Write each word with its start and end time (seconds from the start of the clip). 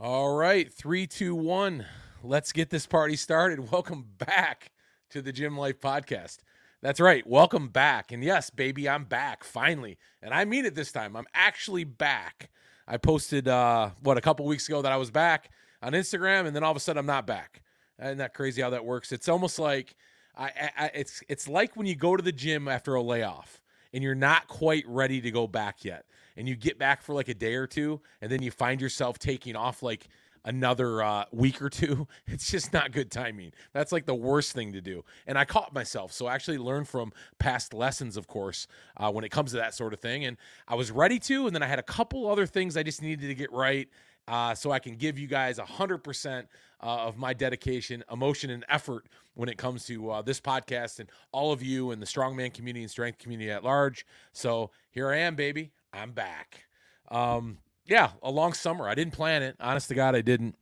All 0.00 0.36
right, 0.36 0.72
three, 0.72 1.08
two, 1.08 1.34
one. 1.34 1.84
Let's 2.22 2.52
get 2.52 2.70
this 2.70 2.86
party 2.86 3.16
started. 3.16 3.68
Welcome 3.72 4.06
back 4.16 4.70
to 5.10 5.20
the 5.20 5.32
Gym 5.32 5.58
Life 5.58 5.80
Podcast. 5.80 6.38
That's 6.80 7.00
right. 7.00 7.26
Welcome 7.26 7.66
back. 7.66 8.12
And 8.12 8.22
yes, 8.22 8.48
baby, 8.48 8.88
I'm 8.88 9.02
back 9.02 9.42
finally. 9.42 9.98
And 10.22 10.32
I 10.32 10.44
mean 10.44 10.64
it 10.66 10.76
this 10.76 10.92
time. 10.92 11.16
I'm 11.16 11.26
actually 11.34 11.82
back. 11.82 12.48
I 12.86 12.96
posted 12.96 13.48
uh 13.48 13.90
what 14.00 14.16
a 14.16 14.20
couple 14.20 14.46
weeks 14.46 14.68
ago 14.68 14.82
that 14.82 14.92
I 14.92 14.96
was 14.96 15.10
back 15.10 15.50
on 15.82 15.94
Instagram, 15.94 16.46
and 16.46 16.54
then 16.54 16.62
all 16.62 16.70
of 16.70 16.76
a 16.76 16.80
sudden 16.80 17.00
I'm 17.00 17.06
not 17.06 17.26
back. 17.26 17.60
Isn't 18.00 18.18
that 18.18 18.34
crazy 18.34 18.62
how 18.62 18.70
that 18.70 18.84
works? 18.84 19.10
It's 19.10 19.28
almost 19.28 19.58
like 19.58 19.96
I, 20.36 20.70
I 20.78 20.90
it's 20.94 21.24
it's 21.28 21.48
like 21.48 21.74
when 21.74 21.86
you 21.86 21.96
go 21.96 22.16
to 22.16 22.22
the 22.22 22.30
gym 22.30 22.68
after 22.68 22.94
a 22.94 23.02
layoff 23.02 23.60
and 23.92 24.04
you're 24.04 24.14
not 24.14 24.46
quite 24.46 24.84
ready 24.86 25.20
to 25.22 25.32
go 25.32 25.48
back 25.48 25.84
yet 25.84 26.04
and 26.38 26.48
you 26.48 26.56
get 26.56 26.78
back 26.78 27.02
for 27.02 27.14
like 27.14 27.28
a 27.28 27.34
day 27.34 27.54
or 27.54 27.66
two 27.66 28.00
and 28.22 28.32
then 28.32 28.40
you 28.40 28.50
find 28.50 28.80
yourself 28.80 29.18
taking 29.18 29.56
off 29.56 29.82
like 29.82 30.08
another 30.44 31.02
uh, 31.02 31.24
week 31.32 31.60
or 31.60 31.68
two 31.68 32.06
it's 32.26 32.50
just 32.50 32.72
not 32.72 32.92
good 32.92 33.10
timing 33.10 33.52
that's 33.74 33.92
like 33.92 34.06
the 34.06 34.14
worst 34.14 34.52
thing 34.52 34.72
to 34.72 34.80
do 34.80 35.04
and 35.26 35.36
i 35.36 35.44
caught 35.44 35.74
myself 35.74 36.12
so 36.12 36.26
i 36.26 36.34
actually 36.34 36.56
learned 36.56 36.88
from 36.88 37.12
past 37.38 37.74
lessons 37.74 38.16
of 38.16 38.26
course 38.26 38.66
uh, 38.96 39.10
when 39.10 39.24
it 39.24 39.30
comes 39.30 39.50
to 39.50 39.56
that 39.56 39.74
sort 39.74 39.92
of 39.92 40.00
thing 40.00 40.24
and 40.24 40.36
i 40.68 40.74
was 40.74 40.90
ready 40.90 41.18
to 41.18 41.46
and 41.46 41.54
then 41.54 41.62
i 41.62 41.66
had 41.66 41.78
a 41.78 41.82
couple 41.82 42.30
other 42.30 42.46
things 42.46 42.76
i 42.76 42.82
just 42.82 43.02
needed 43.02 43.26
to 43.26 43.34
get 43.34 43.52
right 43.52 43.88
uh, 44.28 44.54
so 44.54 44.70
I 44.70 44.78
can 44.78 44.96
give 44.96 45.18
you 45.18 45.26
guys 45.26 45.58
100% 45.58 46.38
uh, 46.38 46.86
of 46.86 47.16
my 47.16 47.32
dedication, 47.32 48.04
emotion, 48.12 48.50
and 48.50 48.64
effort 48.68 49.06
when 49.34 49.48
it 49.48 49.56
comes 49.56 49.86
to 49.86 50.10
uh, 50.10 50.22
this 50.22 50.38
podcast 50.38 51.00
and 51.00 51.08
all 51.32 51.50
of 51.50 51.62
you 51.62 51.92
and 51.92 52.02
the 52.02 52.06
strongman 52.06 52.52
community 52.52 52.82
and 52.82 52.90
strength 52.90 53.18
community 53.18 53.50
at 53.50 53.64
large. 53.64 54.04
So 54.32 54.70
here 54.90 55.10
I 55.10 55.18
am, 55.18 55.34
baby. 55.34 55.70
I'm 55.92 56.12
back. 56.12 56.64
Um, 57.10 57.58
yeah, 57.86 58.10
a 58.22 58.30
long 58.30 58.52
summer. 58.52 58.88
I 58.88 58.94
didn't 58.94 59.14
plan 59.14 59.42
it. 59.42 59.56
Honest 59.60 59.88
to 59.88 59.94
God, 59.94 60.14
I 60.14 60.20
didn't. 60.20 60.56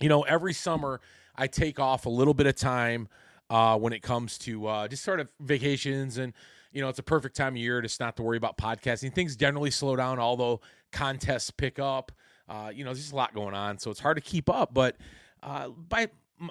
You 0.00 0.08
know, 0.08 0.22
every 0.22 0.52
summer 0.52 1.00
I 1.34 1.46
take 1.46 1.80
off 1.80 2.06
a 2.06 2.10
little 2.10 2.34
bit 2.34 2.46
of 2.46 2.56
time 2.56 3.08
uh, 3.50 3.78
when 3.78 3.92
it 3.92 4.02
comes 4.02 4.38
to 4.38 4.66
uh, 4.66 4.88
just 4.88 5.02
sort 5.02 5.20
of 5.20 5.28
vacations 5.40 6.18
and 6.18 6.32
you 6.72 6.82
know, 6.82 6.88
it's 6.88 6.98
a 6.98 7.02
perfect 7.02 7.36
time 7.36 7.54
of 7.54 7.56
year 7.56 7.80
just 7.80 7.98
not 8.00 8.16
to 8.16 8.22
worry 8.22 8.36
about 8.36 8.58
podcasting. 8.58 9.12
Things 9.12 9.36
generally 9.36 9.70
slow 9.70 9.96
down, 9.96 10.18
although 10.18 10.60
contests 10.92 11.50
pick 11.50 11.78
up. 11.78 12.12
Uh, 12.48 12.70
you 12.74 12.84
know, 12.84 12.90
there's 12.90 13.00
just 13.00 13.12
a 13.12 13.16
lot 13.16 13.34
going 13.34 13.54
on, 13.54 13.78
so 13.78 13.90
it's 13.90 14.00
hard 14.00 14.16
to 14.16 14.22
keep 14.22 14.48
up. 14.48 14.72
But 14.72 14.96
uh, 15.42 15.68
by 15.68 16.08
m- 16.40 16.50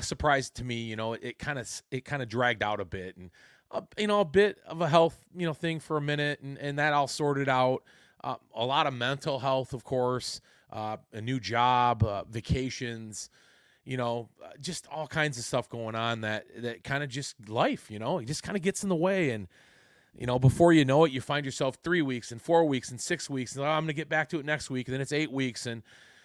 surprise 0.00 0.50
to 0.50 0.64
me, 0.64 0.76
you 0.76 0.96
know, 0.96 1.14
it 1.14 1.38
kind 1.38 1.58
of 1.58 1.70
it 1.90 2.04
kind 2.04 2.22
of 2.22 2.28
dragged 2.28 2.62
out 2.62 2.80
a 2.80 2.84
bit, 2.84 3.16
and 3.16 3.30
uh, 3.70 3.82
you 3.98 4.06
know, 4.06 4.20
a 4.20 4.24
bit 4.24 4.58
of 4.66 4.80
a 4.80 4.88
health 4.88 5.18
you 5.34 5.46
know 5.46 5.54
thing 5.54 5.80
for 5.80 5.96
a 5.96 6.00
minute, 6.00 6.40
and 6.40 6.58
and 6.58 6.78
that 6.78 6.92
all 6.92 7.08
sorted 7.08 7.48
out. 7.48 7.82
Uh, 8.24 8.36
a 8.54 8.64
lot 8.64 8.86
of 8.86 8.94
mental 8.94 9.38
health, 9.38 9.72
of 9.72 9.84
course, 9.84 10.40
uh, 10.72 10.96
a 11.12 11.20
new 11.20 11.38
job, 11.38 12.02
uh, 12.02 12.24
vacations, 12.24 13.30
you 13.84 13.96
know, 13.96 14.28
just 14.60 14.86
all 14.88 15.06
kinds 15.06 15.38
of 15.38 15.44
stuff 15.44 15.68
going 15.68 15.94
on 15.94 16.22
that 16.22 16.44
that 16.62 16.82
kind 16.82 17.04
of 17.04 17.08
just 17.08 17.48
life, 17.48 17.90
you 17.90 17.98
know, 17.98 18.18
it 18.18 18.26
just 18.26 18.42
kind 18.42 18.56
of 18.56 18.62
gets 18.62 18.82
in 18.82 18.88
the 18.88 18.96
way 18.96 19.30
and 19.30 19.48
you 20.18 20.26
know, 20.26 20.38
before 20.38 20.72
you 20.72 20.84
know 20.84 21.04
it, 21.04 21.12
you 21.12 21.20
find 21.20 21.44
yourself 21.44 21.76
three 21.84 22.02
weeks 22.02 22.32
and 22.32 22.40
four 22.40 22.64
weeks 22.64 22.90
and 22.90 23.00
six 23.00 23.28
weeks, 23.28 23.54
and 23.54 23.64
oh, 23.64 23.68
I'm 23.68 23.82
going 23.82 23.88
to 23.88 23.92
get 23.92 24.08
back 24.08 24.30
to 24.30 24.38
it 24.38 24.46
next 24.46 24.70
week, 24.70 24.88
and 24.88 24.94
then 24.94 25.00
it's 25.00 25.12
eight 25.12 25.30
weeks, 25.30 25.66
and 25.66 25.82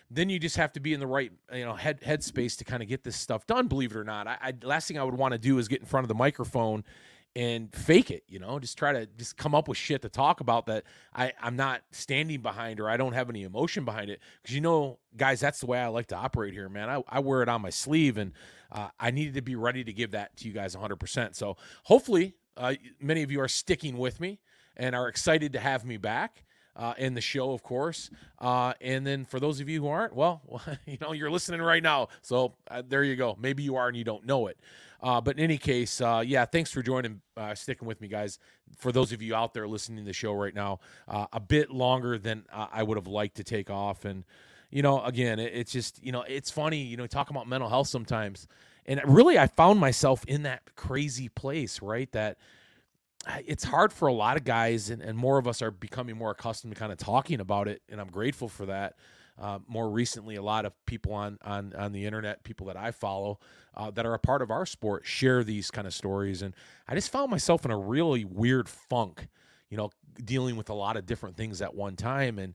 then 0.09 0.29
you 0.29 0.39
just 0.39 0.55
have 0.55 0.71
to 0.73 0.79
be 0.79 0.93
in 0.93 0.99
the 0.99 1.07
right, 1.07 1.31
you 1.53 1.65
know, 1.65 1.73
head 1.73 1.99
headspace 2.01 2.57
to 2.57 2.63
kind 2.63 2.81
of 2.81 2.89
get 2.89 3.03
this 3.03 3.17
stuff 3.17 3.45
done. 3.47 3.67
Believe 3.67 3.91
it 3.91 3.97
or 3.97 4.03
not, 4.03 4.27
I, 4.27 4.37
I 4.41 4.53
last 4.63 4.87
thing 4.87 4.97
I 4.97 5.03
would 5.03 5.15
want 5.15 5.33
to 5.33 5.37
do 5.37 5.57
is 5.57 5.67
get 5.67 5.81
in 5.81 5.85
front 5.85 6.05
of 6.05 6.07
the 6.07 6.15
microphone 6.15 6.83
and 7.35 7.73
fake 7.73 8.11
it, 8.11 8.23
you 8.27 8.39
know, 8.39 8.59
just 8.59 8.77
try 8.77 8.91
to 8.91 9.05
just 9.17 9.37
come 9.37 9.55
up 9.55 9.67
with 9.67 9.77
shit 9.77 10.01
to 10.01 10.09
talk 10.09 10.41
about 10.41 10.65
that 10.65 10.83
I, 11.15 11.31
I'm 11.41 11.55
not 11.55 11.81
standing 11.91 12.41
behind 12.41 12.79
or 12.79 12.89
I 12.89 12.97
don't 12.97 13.13
have 13.13 13.29
any 13.29 13.43
emotion 13.43 13.85
behind 13.85 14.09
it. 14.09 14.19
Cause 14.45 14.53
you 14.53 14.61
know, 14.61 14.99
guys, 15.15 15.39
that's 15.39 15.59
the 15.59 15.65
way 15.65 15.79
I 15.79 15.87
like 15.87 16.07
to 16.07 16.15
operate 16.15 16.53
here, 16.53 16.67
man. 16.67 16.89
I, 16.89 17.03
I 17.07 17.19
wear 17.19 17.41
it 17.41 17.49
on 17.49 17.61
my 17.61 17.69
sleeve 17.69 18.17
and 18.17 18.33
uh, 18.71 18.89
I 18.99 19.11
needed 19.11 19.35
to 19.35 19.41
be 19.41 19.55
ready 19.55 19.83
to 19.83 19.93
give 19.93 20.11
that 20.11 20.35
to 20.37 20.47
you 20.47 20.53
guys 20.53 20.75
100%. 20.75 21.35
So 21.35 21.55
hopefully 21.83 22.35
uh, 22.57 22.75
many 22.99 23.23
of 23.23 23.31
you 23.31 23.39
are 23.39 23.47
sticking 23.47 23.97
with 23.97 24.19
me 24.19 24.39
and 24.75 24.93
are 24.93 25.07
excited 25.07 25.53
to 25.53 25.59
have 25.59 25.85
me 25.85 25.97
back. 25.97 26.43
Uh, 26.81 26.95
in 26.97 27.13
the 27.13 27.21
show, 27.21 27.51
of 27.51 27.61
course. 27.61 28.09
Uh, 28.39 28.73
and 28.81 29.05
then 29.05 29.23
for 29.23 29.39
those 29.39 29.59
of 29.59 29.69
you 29.69 29.79
who 29.81 29.87
aren't, 29.87 30.15
well, 30.15 30.41
you 30.87 30.97
know, 30.99 31.11
you're 31.11 31.29
listening 31.29 31.61
right 31.61 31.83
now. 31.83 32.07
So 32.23 32.55
uh, 32.71 32.81
there 32.87 33.03
you 33.03 33.15
go. 33.15 33.37
Maybe 33.39 33.61
you 33.61 33.75
are 33.75 33.87
and 33.87 33.95
you 33.95 34.03
don't 34.03 34.25
know 34.25 34.47
it. 34.47 34.57
Uh, 34.99 35.21
but 35.21 35.37
in 35.37 35.43
any 35.43 35.59
case, 35.59 36.01
uh, 36.01 36.23
yeah, 36.25 36.43
thanks 36.45 36.71
for 36.71 36.81
joining, 36.81 37.21
uh, 37.37 37.53
sticking 37.53 37.87
with 37.87 38.01
me, 38.01 38.07
guys. 38.07 38.39
For 38.77 38.91
those 38.91 39.11
of 39.11 39.21
you 39.21 39.35
out 39.35 39.53
there 39.53 39.67
listening 39.67 39.99
to 39.99 40.05
the 40.05 40.13
show 40.13 40.33
right 40.33 40.55
now, 40.55 40.79
a 41.07 41.39
bit 41.39 41.69
longer 41.69 42.17
than 42.17 42.45
I 42.51 42.81
would 42.81 42.97
have 42.97 43.07
liked 43.07 43.37
to 43.37 43.43
take 43.43 43.69
off. 43.69 44.03
And, 44.03 44.23
you 44.71 44.81
know, 44.81 45.03
again, 45.03 45.37
it, 45.37 45.53
it's 45.53 45.71
just, 45.71 46.03
you 46.03 46.11
know, 46.11 46.23
it's 46.23 46.49
funny, 46.49 46.81
you 46.81 46.97
know, 46.97 47.05
talk 47.05 47.29
about 47.29 47.47
mental 47.47 47.69
health 47.69 47.89
sometimes 47.89 48.47
and 48.85 48.99
really 49.05 49.37
i 49.37 49.47
found 49.47 49.79
myself 49.79 50.25
in 50.25 50.43
that 50.43 50.61
crazy 50.75 51.29
place 51.29 51.81
right 51.81 52.11
that 52.11 52.37
it's 53.45 53.63
hard 53.63 53.93
for 53.93 54.07
a 54.07 54.13
lot 54.13 54.37
of 54.37 54.43
guys 54.43 54.89
and, 54.89 55.01
and 55.01 55.17
more 55.17 55.37
of 55.37 55.47
us 55.47 55.61
are 55.61 55.71
becoming 55.71 56.17
more 56.17 56.31
accustomed 56.31 56.73
to 56.73 56.79
kind 56.79 56.91
of 56.91 56.97
talking 56.97 57.39
about 57.39 57.67
it 57.67 57.81
and 57.89 58.01
i'm 58.01 58.09
grateful 58.09 58.47
for 58.47 58.65
that. 58.65 58.95
Uh, 59.39 59.59
more 59.67 59.89
recently 59.89 60.35
a 60.35 60.41
lot 60.41 60.65
of 60.65 60.73
people 60.85 61.13
on 61.13 61.37
on 61.43 61.73
on 61.75 61.93
the 61.93 62.05
internet 62.05 62.43
people 62.43 62.67
that 62.67 62.77
i 62.77 62.91
follow 62.91 63.39
uh, 63.75 63.89
that 63.89 64.05
are 64.05 64.13
a 64.13 64.19
part 64.19 64.41
of 64.41 64.51
our 64.51 64.65
sport 64.65 65.05
share 65.05 65.43
these 65.43 65.71
kind 65.71 65.87
of 65.87 65.93
stories 65.93 66.41
and 66.41 66.53
i 66.87 66.93
just 66.93 67.11
found 67.11 67.31
myself 67.31 67.65
in 67.65 67.71
a 67.71 67.77
really 67.77 68.25
weird 68.25 68.67
funk 68.67 69.27
you 69.69 69.77
know 69.77 69.89
dealing 70.23 70.57
with 70.57 70.69
a 70.69 70.73
lot 70.73 70.97
of 70.97 71.05
different 71.05 71.37
things 71.37 71.61
at 71.61 71.73
one 71.73 71.95
time 71.95 72.37
and 72.37 72.53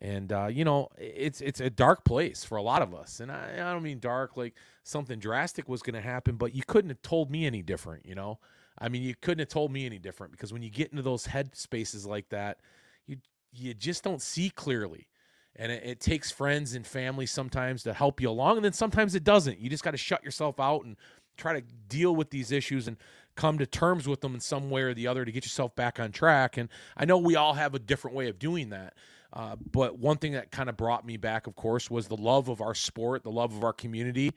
and 0.00 0.32
uh, 0.32 0.46
you 0.46 0.64
know 0.64 0.88
it's 0.96 1.40
it's 1.40 1.60
a 1.60 1.70
dark 1.70 2.04
place 2.04 2.44
for 2.44 2.56
a 2.56 2.62
lot 2.62 2.82
of 2.82 2.94
us 2.94 3.18
and 3.20 3.32
I, 3.32 3.54
I 3.54 3.72
don't 3.72 3.82
mean 3.82 3.98
dark 3.98 4.36
like 4.36 4.54
something 4.84 5.18
drastic 5.18 5.68
was 5.68 5.82
going 5.82 5.94
to 5.94 6.00
happen 6.00 6.36
but 6.36 6.54
you 6.54 6.62
couldn't 6.66 6.90
have 6.90 7.02
told 7.02 7.30
me 7.30 7.46
any 7.46 7.62
different 7.62 8.06
you 8.06 8.14
know 8.14 8.38
i 8.80 8.88
mean 8.88 9.02
you 9.02 9.14
couldn't 9.20 9.40
have 9.40 9.48
told 9.48 9.72
me 9.72 9.86
any 9.86 9.98
different 9.98 10.32
because 10.32 10.52
when 10.52 10.62
you 10.62 10.70
get 10.70 10.90
into 10.90 11.02
those 11.02 11.26
head 11.26 11.54
spaces 11.56 12.06
like 12.06 12.28
that 12.28 12.58
you 13.06 13.16
you 13.52 13.74
just 13.74 14.04
don't 14.04 14.22
see 14.22 14.50
clearly. 14.50 15.08
And 15.56 15.72
it, 15.72 15.82
it 15.84 16.00
takes 16.00 16.30
friends 16.30 16.74
and 16.74 16.86
family 16.86 17.26
sometimes 17.26 17.82
to 17.82 17.92
help 17.92 18.20
you 18.20 18.30
along 18.30 18.56
and 18.56 18.64
then 18.64 18.72
sometimes 18.72 19.14
it 19.14 19.24
doesn't. 19.24 19.58
You 19.58 19.68
just 19.68 19.82
got 19.82 19.90
to 19.92 19.96
shut 19.96 20.22
yourself 20.22 20.60
out 20.60 20.84
and 20.84 20.96
try 21.36 21.54
to 21.54 21.62
deal 21.88 22.14
with 22.14 22.30
these 22.30 22.52
issues 22.52 22.86
and 22.86 22.96
come 23.34 23.58
to 23.58 23.66
terms 23.66 24.06
with 24.06 24.20
them 24.20 24.34
in 24.34 24.40
some 24.40 24.70
way 24.70 24.82
or 24.82 24.94
the 24.94 25.06
other 25.06 25.24
to 25.24 25.32
get 25.32 25.44
yourself 25.44 25.74
back 25.74 25.98
on 25.98 26.12
track. 26.12 26.56
And 26.56 26.68
i 26.96 27.04
know 27.04 27.18
we 27.18 27.36
all 27.36 27.54
have 27.54 27.74
a 27.74 27.78
different 27.78 28.16
way 28.16 28.28
of 28.28 28.38
doing 28.38 28.70
that 28.70 28.94
uh, 29.30 29.56
but 29.72 29.98
one 29.98 30.16
thing 30.16 30.32
that 30.32 30.50
kind 30.50 30.70
of 30.70 30.76
brought 30.78 31.04
me 31.04 31.18
back, 31.18 31.46
of 31.46 31.54
course, 31.54 31.90
was 31.90 32.08
the 32.08 32.16
love 32.16 32.48
of 32.48 32.62
our 32.62 32.74
sport, 32.74 33.24
the 33.24 33.30
love 33.30 33.54
of 33.54 33.62
our 33.62 33.74
community, 33.74 34.32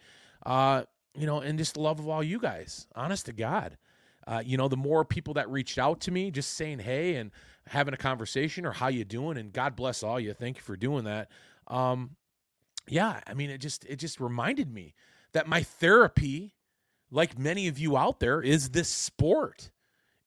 uh, 0.45 0.83
you 1.17 1.25
know, 1.25 1.39
and 1.39 1.57
just 1.57 1.75
the 1.75 1.79
love 1.79 1.97
of 1.97 2.09
all 2.09 2.21
you 2.21 2.37
guys. 2.37 2.87
Honest 2.93 3.27
to 3.27 3.31
God, 3.31 3.77
uh, 4.27 4.41
you 4.45 4.57
know, 4.57 4.67
the 4.67 4.77
more 4.77 5.03
people 5.03 5.33
that 5.35 5.49
reached 5.49 5.77
out 5.77 5.99
to 6.01 6.11
me, 6.11 6.31
just 6.31 6.53
saying 6.53 6.79
hey 6.79 7.15
and 7.15 7.31
having 7.67 7.93
a 7.93 7.97
conversation 7.97 8.65
or 8.65 8.71
how 8.71 8.87
you 8.87 9.03
doing, 9.03 9.37
and 9.37 9.53
God 9.53 9.75
bless 9.75 10.03
all 10.03 10.19
you. 10.19 10.33
Thank 10.33 10.57
you 10.57 10.63
for 10.63 10.75
doing 10.75 11.05
that. 11.05 11.29
Um, 11.67 12.15
yeah, 12.87 13.21
I 13.27 13.33
mean, 13.33 13.49
it 13.49 13.59
just 13.59 13.85
it 13.85 13.97
just 13.97 14.19
reminded 14.19 14.73
me 14.73 14.95
that 15.33 15.47
my 15.47 15.63
therapy, 15.63 16.53
like 17.09 17.37
many 17.37 17.67
of 17.67 17.79
you 17.79 17.97
out 17.97 18.19
there, 18.19 18.41
is 18.41 18.69
this 18.69 18.89
sport 18.89 19.71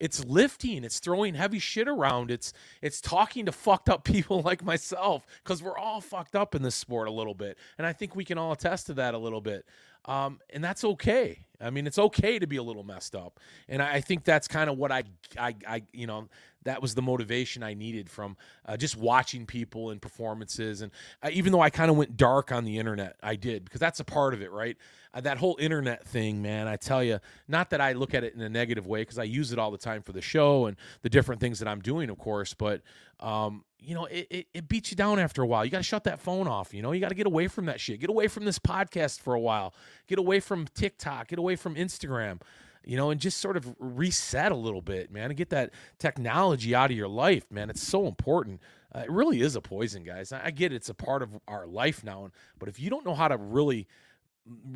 it's 0.00 0.24
lifting 0.24 0.84
it's 0.84 0.98
throwing 0.98 1.34
heavy 1.34 1.58
shit 1.58 1.88
around 1.88 2.30
it's 2.30 2.52
it's 2.82 3.00
talking 3.00 3.46
to 3.46 3.52
fucked 3.52 3.88
up 3.88 4.04
people 4.04 4.42
like 4.42 4.64
myself 4.64 5.24
because 5.42 5.62
we're 5.62 5.78
all 5.78 6.00
fucked 6.00 6.36
up 6.36 6.54
in 6.54 6.62
this 6.62 6.74
sport 6.74 7.08
a 7.08 7.12
little 7.12 7.34
bit 7.34 7.56
and 7.78 7.86
i 7.86 7.92
think 7.92 8.14
we 8.14 8.24
can 8.24 8.38
all 8.38 8.52
attest 8.52 8.86
to 8.86 8.94
that 8.94 9.14
a 9.14 9.18
little 9.18 9.40
bit 9.40 9.64
um, 10.06 10.40
and 10.50 10.62
that's 10.62 10.84
okay 10.84 11.44
i 11.60 11.70
mean 11.70 11.86
it's 11.86 11.98
okay 11.98 12.38
to 12.38 12.46
be 12.46 12.56
a 12.56 12.62
little 12.62 12.84
messed 12.84 13.14
up 13.14 13.40
and 13.68 13.82
i, 13.82 13.94
I 13.94 14.00
think 14.00 14.24
that's 14.24 14.48
kind 14.48 14.68
of 14.68 14.78
what 14.78 14.92
I, 14.92 15.04
I 15.38 15.54
i 15.66 15.82
you 15.92 16.06
know 16.06 16.28
that 16.64 16.80
was 16.82 16.94
the 16.94 17.02
motivation 17.02 17.62
I 17.62 17.74
needed 17.74 18.10
from 18.10 18.36
uh, 18.66 18.76
just 18.76 18.96
watching 18.96 19.46
people 19.46 19.90
and 19.90 20.00
performances. 20.00 20.82
And 20.82 20.90
uh, 21.22 21.30
even 21.32 21.52
though 21.52 21.60
I 21.60 21.70
kind 21.70 21.90
of 21.90 21.96
went 21.96 22.16
dark 22.16 22.52
on 22.52 22.64
the 22.64 22.78
internet, 22.78 23.16
I 23.22 23.36
did 23.36 23.64
because 23.64 23.80
that's 23.80 24.00
a 24.00 24.04
part 24.04 24.34
of 24.34 24.42
it, 24.42 24.50
right? 24.50 24.76
Uh, 25.12 25.20
that 25.20 25.38
whole 25.38 25.56
internet 25.60 26.06
thing, 26.06 26.42
man, 26.42 26.66
I 26.66 26.76
tell 26.76 27.04
you, 27.04 27.20
not 27.46 27.70
that 27.70 27.80
I 27.80 27.92
look 27.92 28.14
at 28.14 28.24
it 28.24 28.34
in 28.34 28.40
a 28.40 28.48
negative 28.48 28.86
way 28.86 29.02
because 29.02 29.18
I 29.18 29.24
use 29.24 29.52
it 29.52 29.58
all 29.58 29.70
the 29.70 29.78
time 29.78 30.02
for 30.02 30.12
the 30.12 30.22
show 30.22 30.66
and 30.66 30.76
the 31.02 31.10
different 31.10 31.40
things 31.40 31.58
that 31.60 31.68
I'm 31.68 31.80
doing, 31.80 32.10
of 32.10 32.18
course, 32.18 32.54
but. 32.54 32.82
Um, 33.20 33.64
you 33.84 33.94
know, 33.94 34.06
it, 34.06 34.26
it, 34.30 34.46
it 34.54 34.68
beats 34.68 34.90
you 34.90 34.96
down 34.96 35.18
after 35.18 35.42
a 35.42 35.46
while. 35.46 35.64
You 35.64 35.70
got 35.70 35.78
to 35.78 35.84
shut 35.84 36.04
that 36.04 36.20
phone 36.20 36.48
off. 36.48 36.72
You 36.72 36.82
know, 36.82 36.92
you 36.92 37.00
got 37.00 37.10
to 37.10 37.14
get 37.14 37.26
away 37.26 37.48
from 37.48 37.66
that 37.66 37.80
shit. 37.80 38.00
Get 38.00 38.10
away 38.10 38.28
from 38.28 38.44
this 38.44 38.58
podcast 38.58 39.20
for 39.20 39.34
a 39.34 39.40
while. 39.40 39.74
Get 40.06 40.18
away 40.18 40.40
from 40.40 40.66
TikTok. 40.74 41.28
Get 41.28 41.38
away 41.38 41.56
from 41.56 41.74
Instagram 41.74 42.40
you 42.86 42.96
know, 42.96 43.10
and 43.10 43.20
just 43.20 43.38
sort 43.38 43.56
of 43.56 43.74
reset 43.78 44.52
a 44.52 44.56
little 44.56 44.82
bit, 44.82 45.10
man, 45.10 45.30
and 45.30 45.36
get 45.36 45.50
that 45.50 45.70
technology 45.98 46.74
out 46.74 46.90
of 46.90 46.96
your 46.96 47.08
life, 47.08 47.50
man. 47.50 47.70
It's 47.70 47.82
so 47.82 48.06
important. 48.06 48.60
Uh, 48.94 49.00
it 49.00 49.10
really 49.10 49.40
is 49.40 49.56
a 49.56 49.60
poison, 49.60 50.04
guys. 50.04 50.32
I, 50.32 50.46
I 50.46 50.50
get 50.50 50.72
it, 50.72 50.76
it's 50.76 50.88
a 50.88 50.94
part 50.94 51.22
of 51.22 51.30
our 51.48 51.66
life 51.66 52.04
now, 52.04 52.30
but 52.58 52.68
if 52.68 52.78
you 52.78 52.90
don't 52.90 53.04
know 53.04 53.14
how 53.14 53.28
to 53.28 53.36
really 53.36 53.86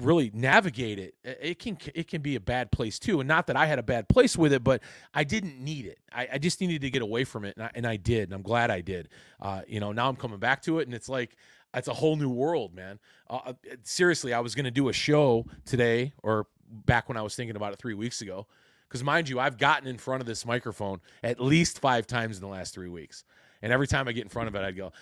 really 0.00 0.30
navigate 0.32 0.98
it 0.98 1.14
it 1.24 1.58
can 1.58 1.76
it 1.94 2.08
can 2.08 2.22
be 2.22 2.36
a 2.36 2.40
bad 2.40 2.72
place 2.72 2.98
too 2.98 3.20
and 3.20 3.28
not 3.28 3.46
that 3.46 3.54
i 3.54 3.66
had 3.66 3.78
a 3.78 3.82
bad 3.82 4.08
place 4.08 4.34
with 4.34 4.50
it 4.50 4.64
but 4.64 4.82
i 5.12 5.22
didn't 5.22 5.62
need 5.62 5.84
it 5.84 5.98
i, 6.10 6.26
I 6.32 6.38
just 6.38 6.58
needed 6.62 6.80
to 6.80 6.90
get 6.90 7.02
away 7.02 7.24
from 7.24 7.44
it 7.44 7.54
and 7.54 7.66
I, 7.66 7.70
and 7.74 7.86
I 7.86 7.96
did 7.96 8.30
and 8.30 8.32
i'm 8.32 8.40
glad 8.40 8.70
i 8.70 8.80
did 8.80 9.10
uh, 9.42 9.60
you 9.68 9.78
know 9.78 9.92
now 9.92 10.08
i'm 10.08 10.16
coming 10.16 10.38
back 10.38 10.62
to 10.62 10.78
it 10.78 10.86
and 10.86 10.94
it's 10.94 11.10
like 11.10 11.36
it's 11.74 11.88
a 11.88 11.94
whole 11.94 12.16
new 12.16 12.30
world, 12.30 12.74
man. 12.74 12.98
Uh, 13.28 13.40
uh 13.44 13.52
seriously, 13.82 14.32
I 14.32 14.40
was 14.40 14.54
going 14.54 14.64
to 14.64 14.70
do 14.70 14.88
a 14.88 14.92
show 14.92 15.46
today 15.64 16.12
or 16.22 16.46
back 16.70 17.08
when 17.08 17.16
I 17.16 17.22
was 17.22 17.34
thinking 17.34 17.56
about 17.56 17.72
it 17.72 17.78
three 17.78 17.94
weeks 17.94 18.20
ago. 18.20 18.46
Because 18.88 19.04
mind 19.04 19.28
you, 19.28 19.38
I've 19.38 19.58
gotten 19.58 19.86
in 19.86 19.98
front 19.98 20.22
of 20.22 20.26
this 20.26 20.46
microphone 20.46 21.00
at 21.22 21.40
least 21.40 21.78
five 21.78 22.06
times 22.06 22.36
in 22.36 22.40
the 22.40 22.48
last 22.48 22.72
three 22.72 22.88
weeks. 22.88 23.24
And 23.60 23.72
every 23.72 23.86
time 23.86 24.08
I 24.08 24.12
get 24.12 24.22
in 24.22 24.30
front 24.30 24.48
of 24.48 24.54
it, 24.54 24.62
I'd 24.62 24.76
go, 24.76 24.92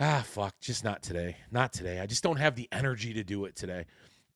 ah, 0.00 0.22
fuck, 0.26 0.58
just 0.60 0.84
not 0.84 1.02
today. 1.02 1.36
Not 1.50 1.72
today. 1.72 2.00
I 2.00 2.06
just 2.06 2.22
don't 2.22 2.36
have 2.36 2.54
the 2.54 2.68
energy 2.72 3.12
to 3.14 3.24
do 3.24 3.44
it 3.44 3.56
today. 3.56 3.86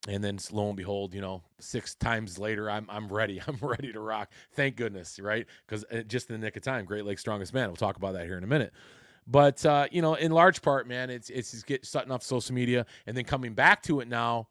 And 0.08 0.22
then 0.22 0.38
lo 0.50 0.66
and 0.68 0.76
behold, 0.76 1.14
you 1.14 1.20
know, 1.20 1.42
six 1.60 1.94
times 1.94 2.38
later, 2.38 2.68
I'm 2.68 2.86
I'm 2.90 3.08
ready. 3.08 3.40
I'm 3.46 3.58
ready 3.60 3.92
to 3.92 4.00
rock. 4.00 4.30
Thank 4.54 4.76
goodness, 4.76 5.20
right? 5.20 5.46
Because 5.66 5.84
uh, 5.92 6.02
just 6.02 6.28
in 6.28 6.40
the 6.40 6.44
nick 6.44 6.56
of 6.56 6.62
time, 6.62 6.84
Great 6.84 7.04
Lakes 7.04 7.20
strongest 7.20 7.54
man. 7.54 7.68
We'll 7.68 7.76
talk 7.76 7.96
about 7.96 8.14
that 8.14 8.26
here 8.26 8.36
in 8.36 8.44
a 8.44 8.48
minute. 8.48 8.72
But 9.26 9.64
uh, 9.64 9.86
you 9.92 10.02
know, 10.02 10.14
in 10.14 10.32
large 10.32 10.62
part, 10.62 10.88
man, 10.88 11.08
it's 11.08 11.30
it's 11.30 11.52
just 11.52 11.66
get 11.66 11.88
off 12.10 12.22
social 12.24 12.54
media 12.54 12.84
and 13.06 13.16
then 13.16 13.24
coming 13.24 13.54
back 13.54 13.82
to 13.84 14.00
it 14.00 14.08
now, 14.08 14.48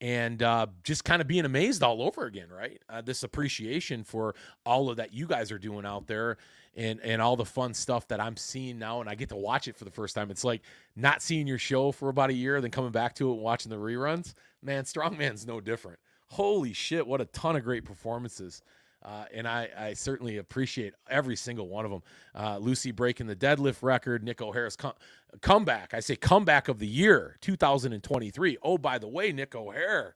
and 0.00 0.42
uh, 0.42 0.66
just 0.84 1.04
kind 1.04 1.20
of 1.20 1.26
being 1.26 1.44
amazed 1.44 1.82
all 1.82 2.02
over 2.02 2.26
again, 2.26 2.48
right? 2.50 2.80
Uh, 2.88 3.00
this 3.00 3.22
appreciation 3.22 4.04
for 4.04 4.34
all 4.64 4.90
of 4.90 4.96
that 4.96 5.12
you 5.12 5.26
guys 5.26 5.50
are 5.50 5.58
doing 5.58 5.84
out 5.84 6.06
there, 6.06 6.36
and 6.76 7.00
and 7.02 7.20
all 7.20 7.36
the 7.36 7.44
fun 7.44 7.74
stuff 7.74 8.06
that 8.08 8.20
I'm 8.20 8.36
seeing 8.36 8.78
now, 8.78 9.00
and 9.00 9.08
I 9.10 9.14
get 9.14 9.28
to 9.30 9.36
watch 9.36 9.66
it 9.68 9.76
for 9.76 9.84
the 9.84 9.90
first 9.90 10.14
time. 10.14 10.30
It's 10.30 10.44
like 10.44 10.62
not 10.94 11.22
seeing 11.22 11.46
your 11.46 11.58
show 11.58 11.92
for 11.92 12.08
about 12.08 12.30
a 12.30 12.34
year, 12.34 12.60
then 12.60 12.70
coming 12.70 12.92
back 12.92 13.14
to 13.16 13.30
it 13.30 13.34
and 13.34 13.42
watching 13.42 13.70
the 13.70 13.76
reruns. 13.76 14.34
Man, 14.62 14.84
Strongman's 14.84 15.46
no 15.46 15.60
different. 15.60 15.98
Holy 16.28 16.72
shit, 16.72 17.06
what 17.06 17.20
a 17.20 17.24
ton 17.26 17.56
of 17.56 17.64
great 17.64 17.84
performances. 17.84 18.62
Uh, 19.04 19.24
and 19.32 19.46
I, 19.46 19.68
I, 19.78 19.92
certainly 19.94 20.38
appreciate 20.38 20.92
every 21.08 21.36
single 21.36 21.68
one 21.68 21.84
of 21.84 21.90
them. 21.92 22.02
Uh, 22.34 22.58
Lucy 22.58 22.90
breaking 22.90 23.28
the 23.28 23.36
deadlift 23.36 23.82
record, 23.82 24.24
Nick 24.24 24.42
O'Hara's 24.42 24.74
com- 24.74 24.94
comeback. 25.40 25.94
I 25.94 26.00
say 26.00 26.16
comeback 26.16 26.66
of 26.66 26.80
the 26.80 26.86
year, 26.86 27.36
2023. 27.40 28.58
Oh, 28.60 28.76
by 28.76 28.98
the 28.98 29.06
way, 29.06 29.30
Nick 29.30 29.54
O'Hara, 29.54 30.14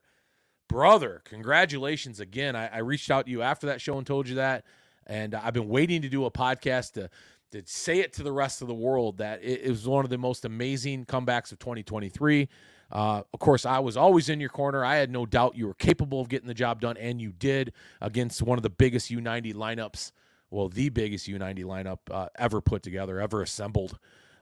brother, 0.67 1.21
congratulations 1.23 2.19
again. 2.19 2.57
I, 2.57 2.67
I 2.67 2.77
reached 2.79 3.09
out 3.09 3.25
to 3.25 3.31
you 3.31 3.41
after 3.41 3.67
that 3.67 3.79
show 3.79 3.97
and 3.97 4.05
told 4.05 4.27
you 4.27 4.35
that. 4.35 4.65
And 5.07 5.33
I've 5.33 5.53
been 5.53 5.69
waiting 5.69 6.01
to 6.01 6.09
do 6.09 6.25
a 6.25 6.31
podcast 6.31 6.93
to, 6.93 7.09
to 7.51 7.63
say 7.65 7.99
it 7.99 8.11
to 8.13 8.23
the 8.23 8.33
rest 8.33 8.61
of 8.61 8.67
the 8.67 8.73
world 8.73 9.17
that 9.19 9.41
it, 9.41 9.61
it 9.63 9.69
was 9.69 9.87
one 9.87 10.03
of 10.03 10.09
the 10.09 10.17
most 10.17 10.43
amazing 10.43 11.05
comebacks 11.05 11.53
of 11.53 11.59
2023. 11.59 12.49
Uh, 12.93 13.23
of 13.33 13.39
course, 13.39 13.65
I 13.65 13.79
was 13.79 13.97
always 13.97 14.29
in 14.29 14.39
your 14.39 14.51
corner. 14.51 14.85
I 14.85 14.97
had 14.97 15.09
no 15.09 15.25
doubt 15.25 15.57
you 15.57 15.65
were 15.65 15.73
capable 15.73 16.21
of 16.21 16.29
getting 16.29 16.47
the 16.47 16.53
job 16.53 16.79
done, 16.79 16.95
and 16.97 17.19
you 17.19 17.31
did 17.31 17.73
against 17.99 18.43
one 18.43 18.59
of 18.59 18.61
the 18.61 18.69
biggest 18.69 19.11
U90 19.11 19.55
lineups. 19.55 20.11
Well, 20.51 20.69
the 20.69 20.89
biggest 20.89 21.27
U90 21.27 21.63
lineup 21.65 21.97
uh, 22.11 22.29
ever 22.37 22.61
put 22.61 22.83
together, 22.83 23.19
ever 23.19 23.41
assembled. 23.41 23.97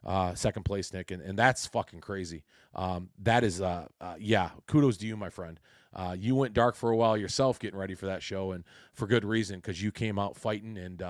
Uh, 0.06 0.36
second 0.36 0.64
place, 0.64 0.92
Nick, 0.92 1.12
and, 1.12 1.22
and 1.22 1.40
that's 1.40 1.66
fucking 1.66 2.02
crazy. 2.02 2.44
Um, 2.76 3.10
that 3.20 3.44
is, 3.46 3.62
uh, 3.62 3.88
uh, 4.02 4.16
yeah, 4.20 4.50
kudos 4.68 4.98
to 4.98 5.08
you, 5.08 5.16
my 5.16 5.30
friend. 5.30 5.58
Uh, 5.94 6.16
you 6.18 6.36
went 6.36 6.54
dark 6.54 6.76
for 6.76 6.90
a 6.90 6.98
while 6.98 7.16
yourself, 7.16 7.60
getting 7.60 7.80
ready 7.80 7.96
for 7.96 8.08
that 8.08 8.22
show, 8.24 8.52
and 8.52 8.66
for 8.94 9.08
good 9.08 9.24
reason 9.24 9.58
because 9.58 9.82
you 9.82 9.92
came 9.92 10.20
out 10.20 10.36
fighting 10.36 10.78
and 10.78 11.02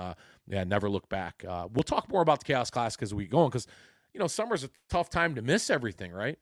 yeah, 0.46 0.64
never 0.64 0.88
look 0.88 1.08
back. 1.08 1.42
we'll 1.72 1.84
talk 1.84 2.08
more 2.08 2.22
about 2.22 2.40
the 2.40 2.44
Chaos 2.44 2.70
Classic 2.70 3.02
as 3.02 3.12
we 3.12 3.26
go 3.26 3.38
on 3.38 3.48
because 3.48 3.66
you 4.12 4.20
know 4.20 4.26
summer's 4.26 4.62
a 4.62 4.70
tough 4.88 5.08
time 5.08 5.34
to 5.34 5.42
miss 5.42 5.70
everything, 5.70 6.12
right? 6.12 6.38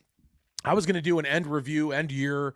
I 0.64 0.74
was 0.74 0.86
going 0.86 0.94
to 0.94 1.02
do 1.02 1.18
an 1.18 1.26
end 1.26 1.46
review, 1.46 1.92
end 1.92 2.12
year, 2.12 2.54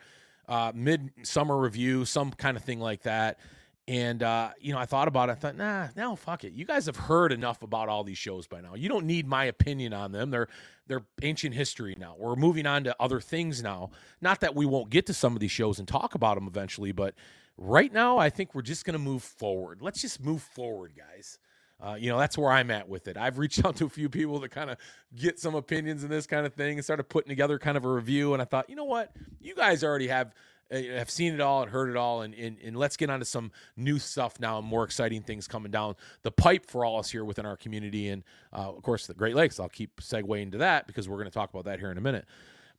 uh, 0.49 0.73
mid 0.75 1.11
summer 1.23 1.59
review, 1.59 2.05
some 2.05 2.31
kind 2.31 2.57
of 2.57 2.65
thing 2.65 2.81
like 2.81 3.03
that. 3.03 3.39
And 3.87 4.23
uh, 4.23 4.51
you 4.59 4.73
know, 4.73 4.79
I 4.79 4.87
thought 4.87 5.09
about 5.09 5.29
it. 5.29 5.33
I 5.33 5.35
thought, 5.35 5.57
nah, 5.57 5.89
no, 5.97 6.17
fuck 6.17 6.45
it. 6.45 6.55
You 6.55 6.65
guys 6.65 6.87
have 6.87 6.97
heard 6.97 7.33
enough 7.33 7.63
about 7.63 7.89
all 7.89 8.03
these 8.03 8.17
shows 8.17 8.47
by 8.47 8.61
now. 8.61 8.75
You 8.75 8.89
don't 8.89 9.05
need 9.05 9.27
my 9.27 9.45
opinion 9.45 9.93
on 9.93 10.13
them. 10.13 10.31
They're 10.31 10.49
they're 10.87 11.05
ancient 11.23 11.55
history 11.55 11.95
now. 11.99 12.15
We're 12.19 12.37
moving 12.37 12.67
on 12.67 12.85
to 12.85 12.97
other 13.01 13.21
things 13.21 13.63
now. 13.63 13.91
Not 14.21 14.41
that 14.41 14.55
we 14.55 14.67
won't 14.67 14.91
get 14.91 15.07
to 15.07 15.15
some 15.15 15.35
of 15.35 15.41
these 15.41 15.51
shows 15.51 15.79
and 15.79 15.89
talk 15.89 16.15
about 16.15 16.37
them 16.37 16.47
eventually, 16.47 16.93
but 16.93 17.15
right 17.57 17.93
now, 17.93 18.19
I 18.19 18.31
think 18.31 18.55
we're 18.55 18.63
just 18.63 18.85
going 18.85 18.95
to 18.95 18.99
move 18.99 19.23
forward. 19.23 19.81
Let's 19.81 20.01
just 20.01 20.23
move 20.23 20.43
forward, 20.43 20.93
guys. 20.97 21.39
Uh, 21.85 21.97
you 21.97 22.09
know, 22.09 22.19
that's 22.19 22.39
where 22.39 22.51
I'm 22.51 22.71
at 22.71 22.89
with 22.89 23.09
it. 23.09 23.19
I've 23.19 23.37
reached 23.37 23.63
out 23.67 23.77
to 23.77 23.85
a 23.85 23.91
few 23.91 24.09
people 24.09 24.41
to 24.41 24.49
kind 24.49 24.71
of 24.71 24.79
get 25.15 25.39
some 25.39 25.55
opinions 25.55 26.03
in 26.03 26.11
this 26.11 26.27
kind 26.27 26.47
of 26.47 26.55
thing 26.55 26.79
and 26.79 26.85
started 26.85 27.05
putting 27.05 27.29
together 27.29 27.59
kind 27.59 27.77
of 27.77 27.85
a 27.85 27.93
review. 27.93 28.33
And 28.33 28.41
I 28.41 28.47
thought, 28.47 28.71
you 28.71 28.77
know 28.77 28.85
what? 28.85 29.13
You 29.41 29.55
guys 29.55 29.85
already 29.85 30.09
have 30.09 30.33
uh, 30.73 30.79
have 30.79 31.11
seen 31.11 31.35
it 31.35 31.43
all 31.43 31.61
and 31.61 31.71
heard 31.71 31.91
it 31.91 31.97
all, 31.97 32.23
and, 32.23 32.33
and, 32.35 32.57
and 32.65 32.75
let's 32.75 32.97
get 32.97 33.11
on 33.11 33.19
to 33.19 33.25
some 33.27 33.53
new 33.77 33.99
stuff 33.99 34.41
now 34.41 34.59
and 34.59 34.67
more 34.67 34.83
exciting 34.83 35.21
things 35.21 35.47
coming 35.47 35.71
down 35.71 35.95
the 36.23 36.31
pipe 36.31 36.65
for 36.65 36.87
all 36.87 36.99
us 36.99 37.11
here 37.11 37.23
within 37.23 37.45
our 37.45 37.57
community. 37.57 38.09
And 38.09 38.25
uh, 38.51 38.71
of 38.71 38.83
course, 38.83 39.07
the 39.07 39.13
Great 39.13 39.35
Lakes. 39.35 39.61
I'll 39.61 39.69
keep 39.69 40.01
segueing 40.01 40.53
to 40.53 40.59
that 40.59 40.87
because 40.87 41.07
we're 41.07 41.19
going 41.19 41.27
to 41.27 41.35
talk 41.35 41.51
about 41.51 41.67
that 41.67 41.81
here 41.81 41.91
in 41.91 41.99
a 41.99 42.01
minute. 42.01 42.25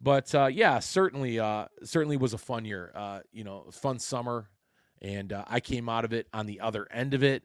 But 0.02 0.34
uh, 0.34 0.48
yeah, 0.48 0.80
certainly, 0.80 1.40
uh, 1.40 1.68
certainly 1.84 2.18
was 2.18 2.34
a 2.34 2.40
fun 2.40 2.66
year. 2.66 2.92
Uh, 2.96 3.20
you 3.32 3.44
know, 3.44 3.66
fun 3.72 4.00
summer, 4.00 4.50
and 5.00 5.32
uh, 5.32 5.46
I 5.48 5.60
came 5.60 5.90
out 5.90 6.06
of 6.06 6.12
it 6.12 6.28
on 6.34 6.48
the 6.48 6.62
other 6.62 6.88
end 6.92 7.14
of 7.14 7.22
it 7.22 7.44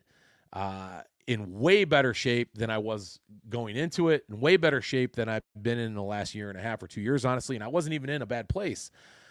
in 1.31 1.61
way 1.61 1.85
better 1.85 2.12
shape 2.12 2.49
than 2.56 2.71
I 2.71 2.79
was 2.79 3.21
going 3.49 3.77
into 3.77 4.09
it, 4.09 4.25
in 4.29 4.41
way 4.41 4.56
better 4.56 4.82
shape 4.82 5.15
than 5.15 5.29
I've 5.29 5.44
been 5.62 5.79
in 5.79 5.94
the 5.94 6.03
last 6.03 6.35
year 6.35 6.50
and 6.50 6.59
a 6.59 6.61
half 6.61 6.82
or 6.82 6.88
two 6.88 7.00
years, 7.00 7.25
honestly. 7.25 7.55
And 7.55 7.62
I 7.62 7.69
wasn't 7.69 7.94
even 7.94 8.11
in 8.11 8.21
a 8.21 8.27
bad 8.27 8.49
place. 8.49 8.91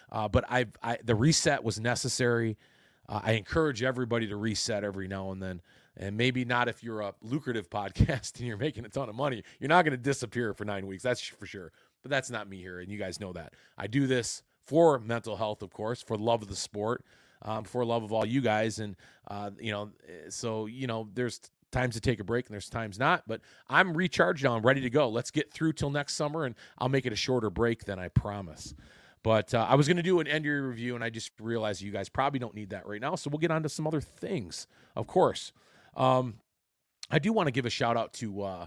Uh, 0.10 0.30
but 0.30 0.46
I've, 0.48 0.72
I, 0.82 0.98
the 1.04 1.14
reset 1.14 1.62
was 1.62 1.78
necessary. 1.78 2.58
Uh, 3.10 3.20
I 3.22 3.34
encourage 3.34 3.84
everybody 3.84 4.28
to 4.28 4.38
reset 4.38 4.86
every 4.86 5.10
now 5.10 5.32
and 5.32 5.44
then. 5.44 5.62
And 5.98 6.16
maybe 6.16 6.46
not 6.46 6.70
if 6.70 6.82
you're 6.82 7.02
a 7.02 7.14
lucrative 7.22 7.70
podcast 7.70 8.38
and 8.38 8.48
you're 8.48 8.56
making 8.56 8.86
a 8.86 8.90
ton 8.90 9.10
of 9.10 9.16
money. 9.16 9.44
You're 9.60 9.68
not 9.68 9.84
going 9.84 9.92
to 9.92 10.02
disappear 10.02 10.54
for 10.54 10.64
nine 10.64 10.88
weeks. 10.88 11.04
That's 11.04 11.20
for 11.20 11.46
sure. 11.46 11.74
But 12.02 12.12
that's 12.12 12.30
not 12.30 12.48
me 12.48 12.60
here. 12.62 12.80
And 12.80 12.90
you 12.90 12.98
guys 12.98 13.20
know 13.20 13.34
that. 13.34 13.56
I 13.78 13.88
do 13.88 14.08
this 14.08 14.42
for 14.64 15.00
mental 15.00 15.36
health, 15.36 15.62
of 15.62 15.74
course, 15.74 16.02
for 16.02 16.16
love 16.16 16.44
of 16.44 16.48
the 16.48 16.56
sport, 16.56 17.04
um, 17.42 17.66
for 17.66 17.84
love 17.84 18.04
of 18.04 18.14
all 18.14 18.26
you 18.26 18.40
guys. 18.40 18.80
And, 18.80 18.96
uh, 19.30 19.52
you 19.60 19.74
know, 19.74 19.92
eh, 20.08 20.30
so, 20.30 20.66
you 20.66 20.88
know, 20.88 21.10
there's 21.14 21.42
times 21.72 21.96
to 21.96 22.02
take 22.02 22.20
a 22.20 22.24
break 22.24 22.48
and 22.48 22.54
there's 22.54 22.70
times 22.70 22.98
not, 23.00 23.24
but 23.28 23.42
I'm 23.70 23.96
recharged 23.96 24.44
now. 24.44 24.56
I'm 24.56 24.66
ready 24.66 24.82
to 24.82 24.90
go. 24.90 25.10
Let's 25.10 25.32
get 25.32 25.52
through 25.52 25.74
till 25.74 25.90
next 25.90 26.16
summer 26.16 26.46
and 26.46 26.56
I'll 26.78 26.90
make 26.90 27.06
it 27.06 27.14
a 27.14 27.18
shorter 27.18 27.50
break 27.50 27.86
than 27.86 28.00
I 28.00 28.08
promise. 28.08 28.74
But 29.24 29.54
uh, 29.54 29.66
I 29.68 29.76
was 29.76 29.88
going 29.88 29.98
to 29.98 30.04
do 30.04 30.20
an 30.20 30.28
end 30.28 30.46
year 30.46 30.68
review 30.68 30.96
and 30.96 31.04
I 31.04 31.10
just 31.10 31.32
realized 31.40 31.82
you 31.82 31.92
guys 31.92 32.10
probably 32.10 32.40
don't 32.40 32.56
need 32.56 32.70
that 32.70 32.88
right 32.88 33.02
now. 33.02 33.16
So 33.16 33.30
we'll 33.30 33.40
get 33.40 33.52
on 33.52 33.64
to 33.64 33.70
some 33.70 33.86
other 33.86 34.02
things, 34.02 34.68
of 34.96 35.08
course. 35.08 35.52
Um, 35.96 36.36
I 37.12 37.20
do 37.20 37.34
want 37.34 37.48
to 37.48 37.52
give 37.52 37.66
a 37.66 37.70
shout 37.70 37.98
out 37.98 38.14
to 38.14 38.44
uh, 38.44 38.66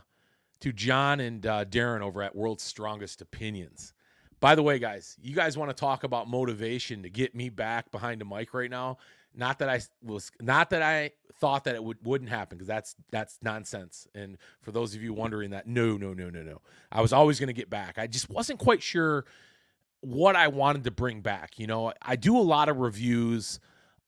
to 0.60 0.72
John 0.72 1.20
and 1.20 1.44
uh, 1.46 1.64
Darren 1.64 2.02
over 2.02 2.22
at 2.22 2.36
World's 2.36 2.62
Strongest 2.62 3.20
Opinions. 3.20 3.94
By 4.42 4.56
the 4.56 4.62
way, 4.64 4.80
guys, 4.80 5.16
you 5.22 5.36
guys 5.36 5.56
want 5.56 5.70
to 5.70 5.74
talk 5.74 6.02
about 6.02 6.28
motivation 6.28 7.04
to 7.04 7.08
get 7.08 7.32
me 7.32 7.48
back 7.48 7.92
behind 7.92 8.20
a 8.22 8.24
mic 8.24 8.52
right 8.52 8.68
now? 8.68 8.98
Not 9.36 9.60
that 9.60 9.68
I 9.68 9.80
was 10.02 10.32
not 10.40 10.70
that 10.70 10.82
I 10.82 11.12
thought 11.38 11.62
that 11.64 11.76
it 11.76 11.84
would 11.84 11.98
wouldn't 12.04 12.28
happen 12.28 12.58
because 12.58 12.66
that's 12.66 12.96
that's 13.12 13.38
nonsense. 13.40 14.08
And 14.16 14.36
for 14.60 14.72
those 14.72 14.96
of 14.96 15.02
you 15.02 15.14
wondering 15.14 15.50
that, 15.50 15.68
no, 15.68 15.96
no, 15.96 16.12
no, 16.12 16.28
no, 16.28 16.42
no. 16.42 16.60
I 16.90 17.02
was 17.02 17.12
always 17.12 17.38
going 17.38 17.46
to 17.46 17.52
get 17.52 17.70
back. 17.70 17.98
I 17.98 18.08
just 18.08 18.28
wasn't 18.30 18.58
quite 18.58 18.82
sure 18.82 19.24
what 20.00 20.34
I 20.34 20.48
wanted 20.48 20.82
to 20.84 20.90
bring 20.90 21.20
back. 21.20 21.60
You 21.60 21.68
know, 21.68 21.92
I 22.02 22.16
do 22.16 22.36
a 22.36 22.42
lot 22.42 22.68
of 22.68 22.78
reviews 22.78 23.60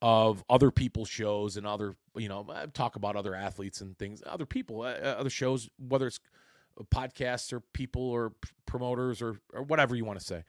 of 0.02 0.42
other 0.50 0.72
people's 0.72 1.08
shows 1.08 1.56
and 1.56 1.64
other, 1.64 1.94
you 2.16 2.28
know, 2.28 2.44
I 2.52 2.66
talk 2.66 2.96
about 2.96 3.14
other 3.14 3.36
athletes 3.36 3.80
and 3.80 3.96
things, 3.96 4.20
other 4.26 4.46
people, 4.46 4.82
uh 4.82 4.96
other 4.96 5.30
shows, 5.30 5.70
whether 5.78 6.08
it's 6.08 6.18
podcasts 6.92 7.52
or 7.52 7.60
people 7.60 8.02
or 8.02 8.32
promoters 8.74 9.22
or, 9.22 9.38
or 9.52 9.62
whatever 9.62 9.94
you 9.94 10.04
want 10.04 10.18
to 10.18 10.24
say. 10.24 10.42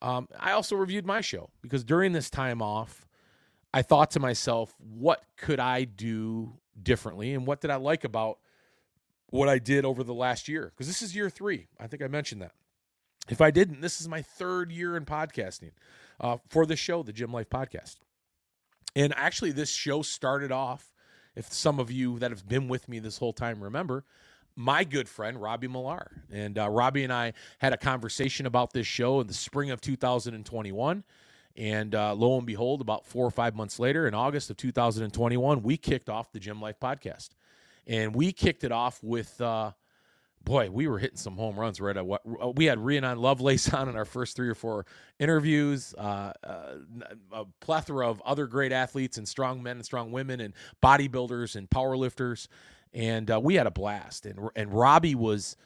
Um, 0.00 0.28
I 0.40 0.52
also 0.52 0.76
reviewed 0.76 1.04
my 1.04 1.20
show 1.20 1.50
because 1.60 1.84
during 1.84 2.12
this 2.12 2.30
time 2.30 2.62
off, 2.62 3.06
I 3.74 3.82
thought 3.82 4.10
to 4.12 4.20
myself, 4.20 4.74
what 4.78 5.22
could 5.36 5.60
I 5.60 5.84
do 5.84 6.54
differently? 6.82 7.34
And 7.34 7.46
what 7.46 7.60
did 7.60 7.70
I 7.70 7.76
like 7.76 8.04
about 8.04 8.38
what 9.28 9.50
I 9.50 9.58
did 9.58 9.84
over 9.84 10.02
the 10.02 10.14
last 10.14 10.48
year? 10.48 10.72
Because 10.74 10.86
this 10.86 11.02
is 11.02 11.14
year 11.14 11.28
three. 11.28 11.66
I 11.78 11.86
think 11.86 12.02
I 12.02 12.08
mentioned 12.08 12.40
that. 12.40 12.52
If 13.28 13.42
I 13.42 13.50
didn't, 13.50 13.82
this 13.82 14.00
is 14.00 14.08
my 14.08 14.22
third 14.22 14.72
year 14.72 14.96
in 14.96 15.04
podcasting 15.04 15.72
uh, 16.20 16.38
for 16.48 16.64
the 16.64 16.76
show, 16.76 17.02
the 17.02 17.12
Gym 17.12 17.32
Life 17.32 17.50
Podcast. 17.50 17.96
And 18.94 19.12
actually, 19.16 19.52
this 19.52 19.70
show 19.70 20.00
started 20.00 20.50
off, 20.50 20.90
if 21.34 21.52
some 21.52 21.78
of 21.78 21.90
you 21.90 22.18
that 22.20 22.30
have 22.30 22.48
been 22.48 22.68
with 22.68 22.88
me 22.88 22.98
this 23.00 23.18
whole 23.18 23.34
time 23.34 23.62
remember, 23.62 24.04
my 24.56 24.84
good 24.84 25.08
friend 25.08 25.40
Robbie 25.40 25.68
Millar. 25.68 26.10
And 26.32 26.58
uh, 26.58 26.68
Robbie 26.68 27.04
and 27.04 27.12
I 27.12 27.34
had 27.58 27.72
a 27.72 27.76
conversation 27.76 28.46
about 28.46 28.72
this 28.72 28.86
show 28.86 29.20
in 29.20 29.26
the 29.26 29.34
spring 29.34 29.70
of 29.70 29.80
2021. 29.80 31.04
And 31.56 31.94
uh, 31.94 32.14
lo 32.14 32.36
and 32.36 32.46
behold, 32.46 32.80
about 32.80 33.06
four 33.06 33.24
or 33.26 33.30
five 33.30 33.54
months 33.54 33.78
later, 33.78 34.08
in 34.08 34.14
August 34.14 34.50
of 34.50 34.56
2021, 34.56 35.62
we 35.62 35.76
kicked 35.76 36.08
off 36.10 36.32
the 36.32 36.40
Gym 36.40 36.60
Life 36.60 36.80
podcast. 36.80 37.30
And 37.86 38.14
we 38.14 38.32
kicked 38.32 38.64
it 38.64 38.72
off 38.72 39.02
with, 39.02 39.40
uh, 39.40 39.70
boy, 40.44 40.70
we 40.70 40.86
were 40.86 40.98
hitting 40.98 41.16
some 41.16 41.36
home 41.36 41.58
runs 41.58 41.80
right 41.80 41.96
at 41.96 42.04
what 42.04 42.56
we 42.56 42.66
had 42.66 42.78
Rhiannon 42.78 43.18
Lovelace 43.18 43.68
on 43.72 43.88
in 43.88 43.96
our 43.96 44.04
first 44.04 44.36
three 44.36 44.48
or 44.48 44.54
four 44.54 44.86
interviews, 45.18 45.94
uh, 45.96 46.32
uh, 46.44 46.74
a 47.32 47.44
plethora 47.60 48.08
of 48.08 48.20
other 48.22 48.46
great 48.46 48.72
athletes 48.72 49.18
and 49.18 49.26
strong 49.26 49.62
men 49.62 49.76
and 49.76 49.84
strong 49.84 50.12
women 50.12 50.40
and 50.40 50.52
bodybuilders 50.82 51.56
and 51.56 51.70
powerlifters. 51.70 52.48
And 52.94 53.30
uh, 53.30 53.40
we 53.40 53.54
had 53.56 53.66
a 53.66 53.70
blast. 53.70 54.26
And, 54.26 54.50
and 54.56 54.72
Robbie 54.72 55.14
was 55.14 55.56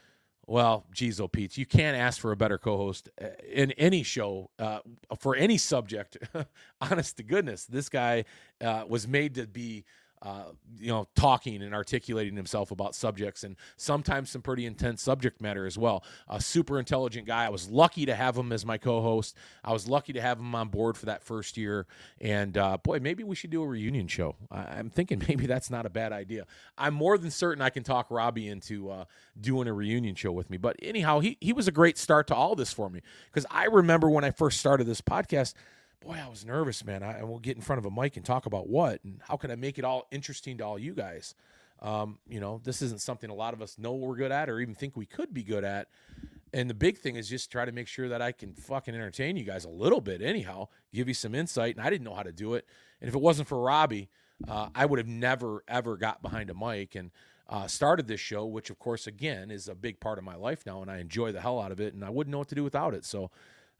Well, 0.46 0.84
geez, 0.92 1.20
oh 1.20 1.28
Pete, 1.28 1.56
you 1.56 1.66
can't 1.66 1.96
ask 1.96 2.20
for 2.20 2.32
a 2.32 2.36
better 2.36 2.58
co-host 2.58 3.08
uh, 3.22 3.28
in 3.52 3.70
any 3.72 4.02
show 4.02 4.50
uh, 4.58 4.80
for 5.18 5.36
any 5.36 5.58
subject. 5.58 6.18
Honest 6.80 7.16
to 7.18 7.22
goodness, 7.22 7.66
this 7.66 7.88
guy 7.88 8.24
uh, 8.60 8.84
was 8.88 9.06
made 9.06 9.36
to 9.36 9.46
be 9.46 9.84
uh, 10.22 10.44
you 10.78 10.88
know, 10.88 11.08
talking 11.14 11.62
and 11.62 11.74
articulating 11.74 12.36
himself 12.36 12.70
about 12.70 12.94
subjects 12.94 13.42
and 13.42 13.56
sometimes 13.76 14.30
some 14.30 14.42
pretty 14.42 14.66
intense 14.66 15.02
subject 15.02 15.40
matter 15.40 15.66
as 15.66 15.78
well. 15.78 16.04
A 16.28 16.40
super 16.40 16.78
intelligent 16.78 17.26
guy. 17.26 17.46
I 17.46 17.48
was 17.48 17.70
lucky 17.70 18.04
to 18.06 18.14
have 18.14 18.36
him 18.36 18.52
as 18.52 18.66
my 18.66 18.76
co 18.76 19.00
host. 19.00 19.34
I 19.64 19.72
was 19.72 19.88
lucky 19.88 20.12
to 20.12 20.20
have 20.20 20.38
him 20.38 20.54
on 20.54 20.68
board 20.68 20.96
for 20.96 21.06
that 21.06 21.22
first 21.22 21.56
year. 21.56 21.86
And 22.20 22.58
uh, 22.58 22.76
boy, 22.78 22.98
maybe 23.00 23.24
we 23.24 23.34
should 23.34 23.50
do 23.50 23.62
a 23.62 23.66
reunion 23.66 24.08
show. 24.08 24.36
I- 24.50 24.78
am 24.78 24.90
thinking 24.90 25.22
maybe 25.28 25.46
that's 25.46 25.70
not 25.70 25.86
a 25.86 25.90
bad 25.90 26.12
idea. 26.12 26.46
I'm 26.76 26.94
more 26.94 27.16
than 27.16 27.30
certain 27.30 27.62
I 27.62 27.70
can 27.70 27.82
talk 27.82 28.10
Robbie 28.10 28.48
into 28.48 28.90
uh, 28.90 29.04
doing 29.40 29.68
a 29.68 29.72
reunion 29.72 30.14
show 30.14 30.32
with 30.32 30.50
me. 30.50 30.58
But 30.58 30.76
anyhow, 30.82 31.20
he, 31.20 31.38
he 31.40 31.52
was 31.52 31.66
a 31.66 31.72
great 31.72 31.96
start 31.96 32.26
to 32.26 32.34
all 32.34 32.54
this 32.54 32.72
for 32.72 32.90
me 32.90 33.00
because 33.32 33.46
I 33.50 33.64
remember 33.64 34.10
when 34.10 34.24
I 34.24 34.30
first 34.30 34.60
started 34.60 34.86
this 34.86 35.00
podcast 35.00 35.54
boy, 36.00 36.18
I 36.24 36.28
was 36.28 36.44
nervous, 36.44 36.84
man. 36.84 37.02
I, 37.02 37.22
will 37.22 37.38
get 37.38 37.56
in 37.56 37.62
front 37.62 37.78
of 37.78 37.84
a 37.84 37.90
mic 37.90 38.16
and 38.16 38.24
talk 38.24 38.46
about 38.46 38.68
what 38.68 39.04
and 39.04 39.20
how 39.26 39.36
can 39.36 39.50
I 39.50 39.56
make 39.56 39.78
it 39.78 39.84
all 39.84 40.06
interesting 40.10 40.58
to 40.58 40.64
all 40.64 40.78
you 40.78 40.94
guys. 40.94 41.34
Um, 41.80 42.18
you 42.28 42.40
know, 42.40 42.60
this 42.62 42.82
isn't 42.82 43.00
something 43.00 43.30
a 43.30 43.34
lot 43.34 43.54
of 43.54 43.62
us 43.62 43.78
know 43.78 43.94
we're 43.94 44.16
good 44.16 44.32
at 44.32 44.50
or 44.50 44.60
even 44.60 44.74
think 44.74 44.96
we 44.96 45.06
could 45.06 45.32
be 45.32 45.42
good 45.42 45.64
at. 45.64 45.88
And 46.52 46.68
the 46.68 46.74
big 46.74 46.98
thing 46.98 47.16
is 47.16 47.28
just 47.28 47.50
try 47.50 47.64
to 47.64 47.72
make 47.72 47.86
sure 47.86 48.08
that 48.08 48.20
I 48.20 48.32
can 48.32 48.54
fucking 48.54 48.94
entertain 48.94 49.36
you 49.36 49.44
guys 49.44 49.64
a 49.64 49.68
little 49.68 50.00
bit, 50.00 50.20
anyhow, 50.20 50.68
give 50.92 51.06
you 51.06 51.14
some 51.14 51.34
insight. 51.34 51.76
And 51.76 51.84
I 51.84 51.90
didn't 51.90 52.04
know 52.04 52.14
how 52.14 52.24
to 52.24 52.32
do 52.32 52.54
it. 52.54 52.66
And 53.00 53.08
if 53.08 53.14
it 53.14 53.20
wasn't 53.20 53.48
for 53.48 53.60
Robbie, 53.60 54.08
uh, 54.48 54.68
I 54.74 54.84
would 54.84 54.98
have 54.98 55.06
never, 55.06 55.62
ever 55.68 55.96
got 55.96 56.22
behind 56.22 56.50
a 56.50 56.54
mic 56.54 56.96
and 56.96 57.10
uh, 57.48 57.66
started 57.66 58.08
this 58.08 58.20
show, 58.20 58.46
which, 58.46 58.68
of 58.70 58.78
course, 58.78 59.06
again, 59.06 59.50
is 59.50 59.68
a 59.68 59.74
big 59.74 60.00
part 60.00 60.18
of 60.18 60.24
my 60.24 60.34
life 60.34 60.66
now. 60.66 60.82
And 60.82 60.90
I 60.90 60.98
enjoy 60.98 61.30
the 61.32 61.40
hell 61.40 61.60
out 61.60 61.72
of 61.72 61.80
it. 61.80 61.94
And 61.94 62.04
I 62.04 62.10
wouldn't 62.10 62.32
know 62.32 62.38
what 62.38 62.48
to 62.48 62.54
do 62.54 62.64
without 62.64 62.94
it. 62.94 63.04
So, 63.04 63.30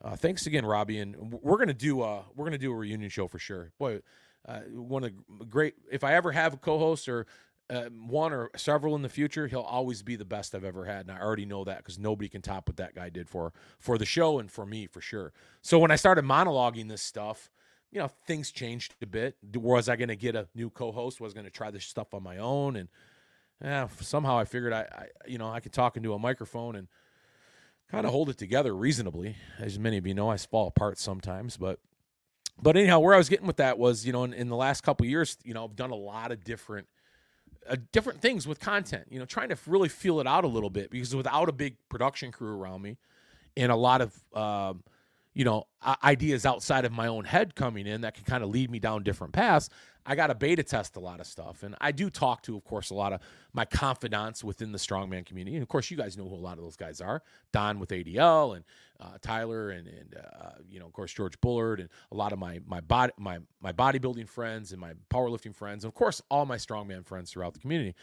uh, 0.02 0.16
thanks 0.16 0.46
again, 0.46 0.64
Robbie, 0.64 0.98
and 0.98 1.16
we're 1.42 1.58
gonna 1.58 1.74
do 1.74 2.02
a 2.02 2.24
we're 2.34 2.44
gonna 2.44 2.58
do 2.58 2.72
a 2.72 2.76
reunion 2.76 3.10
show 3.10 3.28
for 3.28 3.38
sure. 3.38 3.72
Boy, 3.78 4.00
uh, 4.48 4.60
one 4.72 5.04
of 5.04 5.12
the 5.38 5.44
great. 5.44 5.74
If 5.90 6.04
I 6.04 6.14
ever 6.14 6.32
have 6.32 6.54
a 6.54 6.56
co-host 6.56 7.08
or 7.08 7.26
uh, 7.68 7.84
one 8.06 8.32
or 8.32 8.50
several 8.56 8.96
in 8.96 9.02
the 9.02 9.08
future, 9.08 9.46
he'll 9.46 9.60
always 9.60 10.02
be 10.02 10.16
the 10.16 10.24
best 10.24 10.54
I've 10.54 10.64
ever 10.64 10.86
had, 10.86 11.06
and 11.06 11.10
I 11.16 11.20
already 11.20 11.44
know 11.44 11.64
that 11.64 11.78
because 11.78 11.98
nobody 11.98 12.28
can 12.28 12.42
top 12.42 12.68
what 12.68 12.76
that 12.78 12.94
guy 12.94 13.10
did 13.10 13.28
for 13.28 13.52
for 13.78 13.98
the 13.98 14.06
show 14.06 14.38
and 14.38 14.50
for 14.50 14.66
me 14.66 14.86
for 14.86 15.00
sure. 15.00 15.32
So 15.62 15.78
when 15.78 15.90
I 15.90 15.96
started 15.96 16.24
monologuing 16.24 16.88
this 16.88 17.02
stuff, 17.02 17.50
you 17.90 17.98
know, 18.00 18.08
things 18.26 18.50
changed 18.50 18.94
a 19.02 19.06
bit. 19.06 19.36
Was 19.54 19.88
I 19.88 19.96
to 19.96 20.16
get 20.16 20.34
a 20.34 20.48
new 20.54 20.70
co-host? 20.70 21.20
Was 21.20 21.34
going 21.34 21.44
to 21.44 21.50
try 21.50 21.70
this 21.70 21.84
stuff 21.84 22.14
on 22.14 22.22
my 22.22 22.38
own? 22.38 22.76
And 22.76 22.88
yeah, 23.62 23.88
somehow 24.00 24.38
I 24.38 24.44
figured 24.44 24.72
I, 24.72 24.80
I, 24.80 25.06
you 25.26 25.38
know, 25.38 25.50
I 25.50 25.60
could 25.60 25.72
talk 25.72 25.96
into 25.96 26.14
a 26.14 26.18
microphone 26.18 26.76
and 26.76 26.88
kind 27.90 28.06
of 28.06 28.12
hold 28.12 28.28
it 28.28 28.38
together 28.38 28.74
reasonably. 28.74 29.36
As 29.58 29.78
many 29.78 29.96
of 29.96 30.06
you 30.06 30.14
know, 30.14 30.30
I 30.30 30.36
fall 30.36 30.68
apart 30.68 30.98
sometimes, 30.98 31.56
but 31.56 31.80
but 32.62 32.76
anyhow, 32.76 32.98
where 33.00 33.14
I 33.14 33.18
was 33.18 33.28
getting 33.28 33.46
with 33.46 33.56
that 33.56 33.78
was, 33.78 34.04
you 34.06 34.12
know, 34.12 34.24
in, 34.24 34.34
in 34.34 34.48
the 34.48 34.56
last 34.56 34.82
couple 34.82 35.06
years, 35.06 35.38
you 35.44 35.54
know, 35.54 35.64
I've 35.64 35.76
done 35.76 35.90
a 35.90 35.96
lot 35.96 36.30
of 36.30 36.44
different 36.44 36.88
uh, 37.68 37.76
different 37.92 38.20
things 38.20 38.46
with 38.46 38.60
content. 38.60 39.06
You 39.10 39.18
know, 39.18 39.24
trying 39.24 39.48
to 39.48 39.58
really 39.66 39.88
feel 39.88 40.20
it 40.20 40.26
out 40.26 40.44
a 40.44 40.48
little 40.48 40.70
bit 40.70 40.90
because 40.90 41.14
without 41.14 41.48
a 41.48 41.52
big 41.52 41.76
production 41.88 42.32
crew 42.32 42.54
around 42.56 42.82
me 42.82 42.98
and 43.56 43.72
a 43.72 43.76
lot 43.76 44.00
of 44.02 44.14
um, 44.34 44.82
you 45.34 45.44
know 45.44 45.64
ideas 46.02 46.44
outside 46.44 46.84
of 46.84 46.92
my 46.92 47.06
own 47.06 47.24
head 47.24 47.54
coming 47.54 47.86
in 47.86 48.00
that 48.00 48.14
can 48.14 48.24
kind 48.24 48.42
of 48.42 48.50
lead 48.50 48.70
me 48.70 48.78
down 48.78 49.02
different 49.02 49.32
paths 49.32 49.70
I 50.06 50.14
got 50.14 50.28
to 50.28 50.34
beta 50.34 50.62
test 50.62 50.96
a 50.96 51.00
lot 51.00 51.20
of 51.20 51.26
stuff. 51.26 51.62
And 51.62 51.74
I 51.80 51.92
do 51.92 52.10
talk 52.10 52.42
to, 52.42 52.56
of 52.56 52.64
course, 52.64 52.90
a 52.90 52.94
lot 52.94 53.12
of 53.12 53.20
my 53.52 53.64
confidants 53.64 54.42
within 54.42 54.72
the 54.72 54.78
strongman 54.78 55.26
community. 55.26 55.56
And 55.56 55.62
of 55.62 55.68
course, 55.68 55.90
you 55.90 55.96
guys 55.96 56.16
know 56.16 56.28
who 56.28 56.34
a 56.34 56.36
lot 56.36 56.58
of 56.58 56.64
those 56.64 56.76
guys 56.76 57.00
are 57.00 57.22
Don 57.52 57.78
with 57.78 57.90
ADL 57.90 58.56
and 58.56 58.64
uh, 58.98 59.18
Tyler 59.20 59.70
and, 59.70 59.86
and 59.86 60.16
uh, 60.16 60.50
you 60.68 60.80
know, 60.80 60.86
of 60.86 60.92
course, 60.92 61.12
George 61.12 61.40
Bullard 61.40 61.80
and 61.80 61.88
a 62.12 62.16
lot 62.16 62.32
of 62.32 62.38
my, 62.38 62.60
my, 62.66 62.80
body, 62.80 63.12
my, 63.18 63.38
my 63.60 63.72
bodybuilding 63.72 64.28
friends 64.28 64.72
and 64.72 64.80
my 64.80 64.94
powerlifting 65.10 65.54
friends. 65.54 65.84
And 65.84 65.90
of 65.90 65.94
course, 65.94 66.22
all 66.30 66.46
my 66.46 66.56
strongman 66.56 67.04
friends 67.04 67.30
throughout 67.30 67.54
the 67.54 67.60
community 67.60 67.94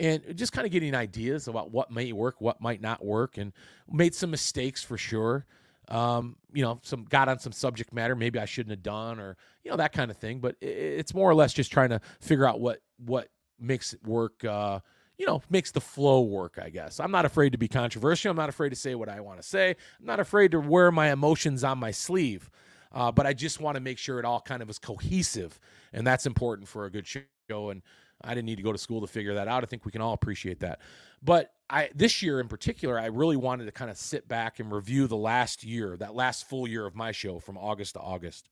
and 0.00 0.36
just 0.36 0.52
kind 0.52 0.66
of 0.66 0.72
getting 0.72 0.94
ideas 0.94 1.48
about 1.48 1.70
what 1.70 1.90
may 1.90 2.12
work, 2.12 2.40
what 2.40 2.60
might 2.60 2.80
not 2.80 3.04
work, 3.04 3.36
and 3.36 3.52
made 3.90 4.14
some 4.14 4.30
mistakes 4.30 4.82
for 4.82 4.96
sure 4.96 5.46
um, 5.88 6.36
you 6.52 6.62
know, 6.62 6.80
some 6.82 7.04
got 7.04 7.28
on 7.28 7.38
some 7.38 7.52
subject 7.52 7.92
matter 7.92 8.14
maybe 8.14 8.38
I 8.38 8.44
shouldn't 8.44 8.70
have 8.70 8.82
done, 8.82 9.18
or 9.18 9.36
you 9.64 9.70
know 9.70 9.76
that 9.76 9.92
kind 9.92 10.10
of 10.10 10.16
thing. 10.16 10.40
But 10.40 10.56
it's 10.60 11.14
more 11.14 11.28
or 11.28 11.34
less 11.34 11.52
just 11.52 11.72
trying 11.72 11.90
to 11.90 12.00
figure 12.20 12.46
out 12.46 12.60
what 12.60 12.80
what 12.98 13.28
makes 13.58 13.92
it 13.92 14.04
work. 14.04 14.44
Uh, 14.44 14.80
you 15.18 15.26
know, 15.26 15.42
makes 15.50 15.70
the 15.70 15.80
flow 15.80 16.22
work. 16.22 16.58
I 16.60 16.70
guess 16.70 16.98
I'm 16.98 17.10
not 17.10 17.24
afraid 17.24 17.52
to 17.52 17.58
be 17.58 17.68
controversial. 17.68 18.30
I'm 18.30 18.36
not 18.36 18.48
afraid 18.48 18.70
to 18.70 18.76
say 18.76 18.94
what 18.94 19.08
I 19.08 19.20
want 19.20 19.40
to 19.40 19.46
say. 19.46 19.70
I'm 19.70 20.06
not 20.06 20.20
afraid 20.20 20.52
to 20.52 20.60
wear 20.60 20.90
my 20.90 21.12
emotions 21.12 21.62
on 21.62 21.78
my 21.78 21.90
sleeve. 21.90 22.50
Uh, 22.94 23.10
but 23.10 23.26
I 23.26 23.32
just 23.32 23.60
want 23.60 23.76
to 23.76 23.80
make 23.80 23.98
sure 23.98 24.18
it 24.18 24.24
all 24.24 24.40
kind 24.40 24.62
of 24.62 24.68
is 24.68 24.78
cohesive, 24.78 25.58
and 25.92 26.06
that's 26.06 26.26
important 26.26 26.68
for 26.68 26.84
a 26.84 26.90
good 26.90 27.06
show. 27.06 27.70
And 27.70 27.82
I 28.24 28.34
didn't 28.34 28.46
need 28.46 28.56
to 28.56 28.62
go 28.62 28.72
to 28.72 28.78
school 28.78 29.00
to 29.00 29.06
figure 29.06 29.34
that 29.34 29.48
out. 29.48 29.62
I 29.62 29.66
think 29.66 29.84
we 29.84 29.92
can 29.92 30.00
all 30.00 30.12
appreciate 30.12 30.60
that. 30.60 30.80
But 31.22 31.52
I 31.70 31.90
this 31.94 32.22
year 32.22 32.40
in 32.40 32.48
particular, 32.48 32.98
I 32.98 33.06
really 33.06 33.36
wanted 33.36 33.66
to 33.66 33.72
kind 33.72 33.90
of 33.90 33.96
sit 33.96 34.28
back 34.28 34.60
and 34.60 34.72
review 34.72 35.06
the 35.06 35.16
last 35.16 35.64
year, 35.64 35.96
that 35.98 36.14
last 36.14 36.48
full 36.48 36.66
year 36.66 36.86
of 36.86 36.94
my 36.94 37.12
show 37.12 37.38
from 37.38 37.56
August 37.56 37.94
to 37.94 38.00
August, 38.00 38.48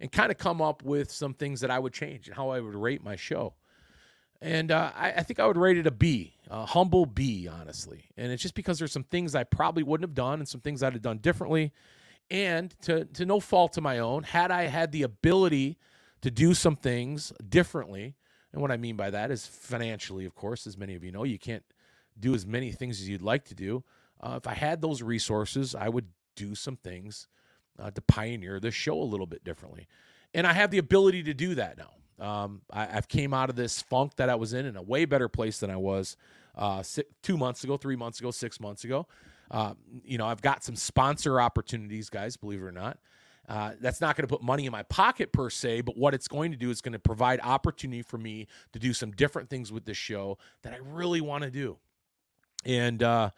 and 0.00 0.10
kind 0.10 0.30
of 0.30 0.38
come 0.38 0.60
up 0.60 0.82
with 0.82 1.10
some 1.10 1.34
things 1.34 1.60
that 1.60 1.70
I 1.70 1.78
would 1.78 1.92
change 1.92 2.26
and 2.26 2.36
how 2.36 2.50
I 2.50 2.60
would 2.60 2.74
rate 2.74 3.02
my 3.02 3.16
show. 3.16 3.54
And 4.42 4.70
uh, 4.70 4.92
I, 4.94 5.12
I, 5.12 5.22
think 5.22 5.40
I 5.40 5.46
would 5.46 5.56
rate 5.56 5.78
it 5.78 5.86
a 5.86 5.90
B, 5.90 6.34
a 6.50 6.66
humble 6.66 7.06
B, 7.06 7.48
honestly. 7.48 8.04
And 8.16 8.30
it's 8.30 8.42
just 8.42 8.54
because 8.54 8.78
there's 8.78 8.92
some 8.92 9.04
things 9.04 9.34
I 9.34 9.44
probably 9.44 9.82
wouldn't 9.82 10.08
have 10.08 10.14
done 10.14 10.40
and 10.40 10.48
some 10.48 10.60
things 10.60 10.82
I'd 10.82 10.92
have 10.92 11.02
done 11.02 11.18
differently. 11.18 11.72
And 12.30 12.74
to, 12.82 13.04
to 13.04 13.24
no 13.24 13.40
fault 13.40 13.76
of 13.76 13.82
my 13.82 13.98
own, 13.98 14.24
had 14.24 14.50
I 14.50 14.64
had 14.64 14.92
the 14.92 15.04
ability 15.04 15.78
to 16.22 16.30
do 16.30 16.54
some 16.54 16.76
things 16.76 17.32
differently, 17.48 18.14
and 18.56 18.62
what 18.62 18.72
I 18.72 18.78
mean 18.78 18.96
by 18.96 19.10
that 19.10 19.30
is 19.30 19.46
financially, 19.46 20.24
of 20.24 20.34
course, 20.34 20.66
as 20.66 20.78
many 20.78 20.94
of 20.94 21.04
you 21.04 21.12
know, 21.12 21.24
you 21.24 21.38
can't 21.38 21.62
do 22.18 22.34
as 22.34 22.46
many 22.46 22.72
things 22.72 23.02
as 23.02 23.06
you'd 23.06 23.20
like 23.20 23.44
to 23.48 23.54
do. 23.54 23.84
Uh, 24.18 24.38
if 24.38 24.46
I 24.46 24.54
had 24.54 24.80
those 24.80 25.02
resources, 25.02 25.74
I 25.74 25.90
would 25.90 26.06
do 26.36 26.54
some 26.54 26.76
things 26.76 27.28
uh, 27.78 27.90
to 27.90 28.00
pioneer 28.00 28.58
this 28.58 28.74
show 28.74 28.98
a 28.98 29.04
little 29.04 29.26
bit 29.26 29.44
differently. 29.44 29.86
And 30.32 30.46
I 30.46 30.54
have 30.54 30.70
the 30.70 30.78
ability 30.78 31.24
to 31.24 31.34
do 31.34 31.54
that 31.56 31.76
now. 31.76 31.90
Um, 32.26 32.62
I, 32.72 32.86
have 32.86 33.08
came 33.08 33.34
out 33.34 33.50
of 33.50 33.56
this 33.56 33.82
funk 33.82 34.16
that 34.16 34.30
I 34.30 34.36
was 34.36 34.54
in 34.54 34.64
in 34.64 34.76
a 34.76 34.82
way 34.82 35.04
better 35.04 35.28
place 35.28 35.60
than 35.60 35.70
I 35.70 35.76
was 35.76 36.16
uh, 36.54 36.82
six, 36.82 37.10
two 37.22 37.36
months 37.36 37.62
ago, 37.62 37.76
three 37.76 37.96
months 37.96 38.20
ago, 38.20 38.30
six 38.30 38.58
months 38.58 38.84
ago. 38.84 39.06
Uh, 39.50 39.74
you 40.02 40.16
know, 40.16 40.26
I've 40.26 40.40
got 40.40 40.64
some 40.64 40.76
sponsor 40.76 41.42
opportunities, 41.42 42.08
guys, 42.08 42.38
believe 42.38 42.62
it 42.62 42.64
or 42.64 42.72
not. 42.72 42.96
Uh, 43.48 43.72
that's 43.80 44.00
not 44.00 44.16
going 44.16 44.26
to 44.26 44.32
put 44.32 44.42
money 44.42 44.66
in 44.66 44.72
my 44.72 44.82
pocket 44.84 45.32
per 45.32 45.48
se, 45.48 45.82
but 45.82 45.96
what 45.96 46.14
it's 46.14 46.26
going 46.26 46.50
to 46.50 46.56
do 46.56 46.70
is 46.70 46.80
going 46.80 46.92
to 46.92 46.98
provide 46.98 47.38
opportunity 47.42 48.02
for 48.02 48.18
me 48.18 48.46
to 48.72 48.78
do 48.78 48.92
some 48.92 49.12
different 49.12 49.48
things 49.48 49.70
with 49.70 49.84
this 49.84 49.96
show 49.96 50.36
that 50.62 50.72
I 50.72 50.78
really 50.82 51.20
want 51.20 51.44
to 51.44 51.50
do. 51.50 51.76
And 52.64 53.02
uh, 53.02 53.30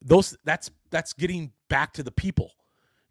those 0.00 0.36
that's 0.44 0.70
that's 0.90 1.12
getting 1.12 1.52
back 1.68 1.92
to 1.94 2.04
the 2.04 2.12
people, 2.12 2.52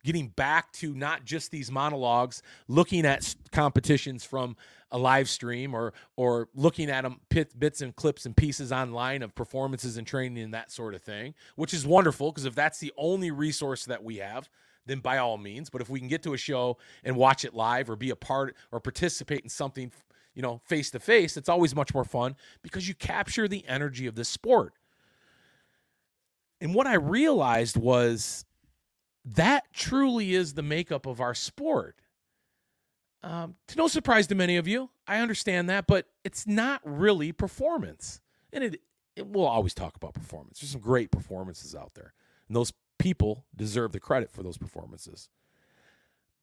getting 0.06 0.30
back 0.30 0.72
to 0.74 0.94
not 0.94 1.26
just 1.26 1.52
these 1.52 1.70
monologues, 1.70 2.42
looking 2.70 3.06
at 3.06 3.36
competitions 3.52 4.24
from 4.24 4.56
a 4.92 4.98
live 4.98 5.30
stream 5.30 5.74
or 5.74 5.94
or 6.16 6.48
looking 6.56 6.90
at 6.90 7.02
them 7.02 7.20
bits 7.30 7.82
and 7.82 7.94
clips 7.98 8.26
and 8.26 8.38
pieces 8.38 8.72
online 8.72 9.22
of 9.22 9.36
performances 9.36 9.98
and 9.98 10.08
training 10.08 10.42
and 10.42 10.54
that 10.54 10.72
sort 10.72 10.94
of 10.94 11.02
thing, 11.02 11.34
which 11.58 11.74
is 11.74 11.86
wonderful 11.86 12.32
because 12.32 12.46
if 12.46 12.56
that's 12.56 12.80
the 12.80 12.94
only 12.98 13.32
resource 13.32 13.84
that 13.86 14.02
we 14.02 14.18
have, 14.18 14.50
then 14.86 15.00
by 15.00 15.18
all 15.18 15.38
means. 15.38 15.70
But 15.70 15.82
if 15.82 15.90
we 15.90 16.00
can 16.00 16.08
get 16.08 16.24
to 16.24 16.34
a 16.34 16.38
show 16.38 16.78
and 17.04 17.16
watch 17.16 17.46
it 17.46 17.54
live 17.54 17.90
or 17.90 17.96
be 17.96 18.10
a 18.10 18.16
part 18.16 18.56
or 18.72 18.80
participate 18.80 19.42
in 19.42 19.50
something, 19.50 19.92
you 20.34 20.42
know, 20.42 20.62
face 20.66 20.92
to 20.92 21.00
face, 21.00 21.38
it's 21.38 21.50
always 21.50 21.76
much 21.76 21.94
more 21.94 22.06
fun 22.06 22.36
because 22.62 22.88
you 22.88 22.96
capture 22.96 23.48
the 23.48 23.66
energy 23.68 24.08
of 24.08 24.16
the 24.16 24.26
sport. 24.26 24.74
And 26.60 26.76
what 26.76 26.88
I 26.88 26.96
realized 26.96 27.76
was 27.78 28.46
that 29.26 29.66
truly 29.74 30.34
is 30.34 30.54
the 30.54 30.64
makeup 30.64 31.06
of 31.06 31.20
our 31.20 31.34
sport. 31.34 31.96
Um, 33.24 33.56
to 33.68 33.78
no 33.78 33.88
surprise 33.88 34.28
to 34.28 34.36
many 34.36 34.58
of 34.58 34.68
you, 34.68 34.90
I 35.08 35.20
understand 35.20 35.70
that, 35.70 35.86
but 35.86 36.08
it's 36.24 36.48
not 36.48 36.82
really 36.84 37.32
performance. 37.32 38.20
And 38.52 38.64
it, 38.64 38.82
it 39.16 39.28
will 39.28 39.46
always 39.46 39.74
talk 39.74 39.96
about 39.96 40.14
performance. 40.14 40.60
There's 40.60 40.72
some 40.72 40.82
great 40.82 41.12
performances 41.12 41.76
out 41.76 41.94
there. 41.94 42.14
And 42.48 42.56
those 42.56 42.74
people 43.02 43.46
deserve 43.56 43.92
the 43.92 44.00
credit 44.00 44.32
for 44.32 44.44
those 44.44 44.60
performances. 44.60 45.28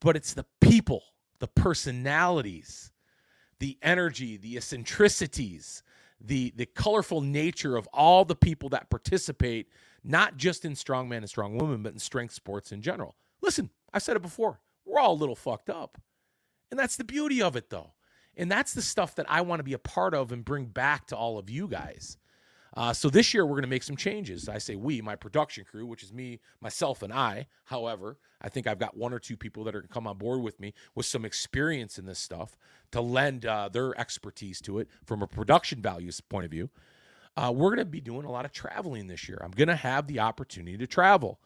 But 0.00 0.16
it's 0.16 0.34
the 0.34 0.46
people, 0.60 1.02
the 1.38 1.46
personalities, 1.46 2.90
the 3.60 3.78
energy, 3.80 4.36
the 4.36 4.56
eccentricities, 4.56 5.84
the 6.20 6.52
the 6.56 6.66
colorful 6.66 7.20
nature 7.20 7.76
of 7.76 7.88
all 7.92 8.24
the 8.24 8.34
people 8.34 8.68
that 8.70 8.90
participate, 8.90 9.68
not 10.02 10.36
just 10.36 10.64
in 10.64 10.72
strongman 10.72 11.18
and 11.18 11.28
strong 11.28 11.56
woman, 11.56 11.82
but 11.82 11.92
in 11.92 11.98
strength 12.00 12.34
sports 12.34 12.72
in 12.72 12.82
general. 12.82 13.14
Listen, 13.40 13.70
I've 13.92 14.02
said 14.02 14.16
it 14.16 14.22
before. 14.22 14.58
We're 14.84 15.00
all 15.00 15.12
a 15.12 15.14
little 15.14 15.36
fucked 15.36 15.70
up. 15.70 15.96
And 16.72 16.78
that's 16.78 16.96
the 16.96 17.04
beauty 17.04 17.40
of 17.40 17.54
it 17.54 17.70
though. 17.70 17.92
And 18.36 18.50
that's 18.50 18.74
the 18.74 18.82
stuff 18.82 19.14
that 19.14 19.26
I 19.28 19.42
want 19.42 19.60
to 19.60 19.64
be 19.64 19.74
a 19.74 19.78
part 19.78 20.12
of 20.12 20.32
and 20.32 20.44
bring 20.44 20.66
back 20.66 21.06
to 21.08 21.16
all 21.16 21.38
of 21.38 21.48
you 21.50 21.68
guys. 21.68 22.18
Uh, 22.78 22.92
so 22.92 23.10
this 23.10 23.34
year 23.34 23.44
we're 23.44 23.56
going 23.56 23.62
to 23.62 23.68
make 23.68 23.82
some 23.82 23.96
changes. 23.96 24.48
I 24.48 24.58
say 24.58 24.76
we, 24.76 25.02
my 25.02 25.16
production 25.16 25.64
crew, 25.68 25.84
which 25.84 26.04
is 26.04 26.12
me, 26.12 26.38
myself, 26.60 27.02
and 27.02 27.12
I. 27.12 27.48
However, 27.64 28.18
I 28.40 28.48
think 28.48 28.68
I've 28.68 28.78
got 28.78 28.96
one 28.96 29.12
or 29.12 29.18
two 29.18 29.36
people 29.36 29.64
that 29.64 29.74
are 29.74 29.80
going 29.80 29.88
to 29.88 29.92
come 29.92 30.06
on 30.06 30.16
board 30.16 30.42
with 30.42 30.60
me 30.60 30.74
with 30.94 31.04
some 31.04 31.24
experience 31.24 31.98
in 31.98 32.06
this 32.06 32.20
stuff 32.20 32.56
to 32.92 33.00
lend 33.00 33.44
uh, 33.44 33.68
their 33.68 33.98
expertise 33.98 34.60
to 34.60 34.78
it 34.78 34.86
from 35.04 35.22
a 35.22 35.26
production 35.26 35.82
values 35.82 36.20
point 36.20 36.44
of 36.44 36.52
view. 36.52 36.70
Uh, 37.36 37.50
we're 37.52 37.70
going 37.70 37.78
to 37.78 37.84
be 37.84 38.00
doing 38.00 38.24
a 38.24 38.30
lot 38.30 38.44
of 38.44 38.52
traveling 38.52 39.08
this 39.08 39.28
year. 39.28 39.40
I'm 39.42 39.50
going 39.50 39.66
to 39.66 39.74
have 39.74 40.06
the 40.06 40.20
opportunity 40.20 40.78
to 40.78 40.86
travel. 40.86 41.40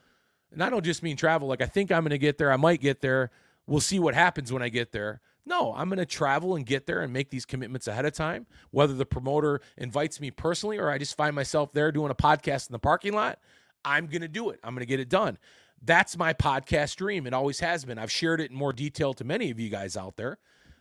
And 0.53 0.63
I 0.63 0.69
don't 0.69 0.85
just 0.85 1.03
mean 1.03 1.17
travel 1.17 1.49
like 1.49 1.63
I 1.63 1.67
think 1.67 1.91
I'm 1.91 2.03
going 2.03 2.11
to 2.11 2.19
get 2.19 2.37
there. 2.37 2.53
I 2.53 2.59
might 2.59 2.83
get 2.83 3.01
there. 3.01 3.31
We'll 3.67 3.81
see 3.81 3.99
what 3.99 4.15
happens 4.15 4.53
when 4.53 4.61
I 4.61 4.69
get 4.69 4.93
there. 4.93 5.23
No, 5.45 5.75
I'm 5.75 5.89
going 5.89 5.99
to 5.99 6.07
travel 6.07 6.55
and 6.55 6.65
get 6.65 6.87
there 6.87 7.01
and 7.01 7.13
make 7.13 7.31
these 7.31 7.45
commitments 7.45 7.89
ahead 7.89 8.05
of 8.05 8.13
time, 8.13 8.47
whether 8.71 8.95
the 8.95 9.07
promoter 9.07 9.61
invites 9.77 10.21
me 10.21 10.31
personally 10.31 10.79
or 10.79 10.89
I 10.89 10.99
just 10.99 11.17
find 11.17 11.35
myself 11.35 11.73
there 11.73 11.91
doing 11.91 12.11
a 12.11 12.15
podcast 12.15 12.69
in 12.69 12.73
the 12.73 12.79
parking 12.79 13.13
lot. 13.13 13.39
I'm 13.85 14.07
going 14.07 14.23
to 14.23 14.29
do 14.29 14.51
it. 14.51 14.61
I'm 14.63 14.75
going 14.75 14.81
to 14.81 14.87
get 14.87 15.01
it 15.01 15.09
done. 15.09 15.39
That's 15.85 16.17
my 16.17 16.33
podcast 16.33 16.95
dream. 16.97 17.27
It 17.27 17.35
always 17.35 17.59
has 17.59 17.85
been. 17.85 17.99
I've 17.99 18.13
shared 18.13 18.41
it 18.41 18.53
in 18.53 18.57
more 18.57 18.73
detail 18.73 19.15
to 19.15 19.25
many 19.25 19.51
of 19.51 19.59
you 19.59 19.69
guys 19.69 19.97
out 19.97 20.17
there, 20.17 20.39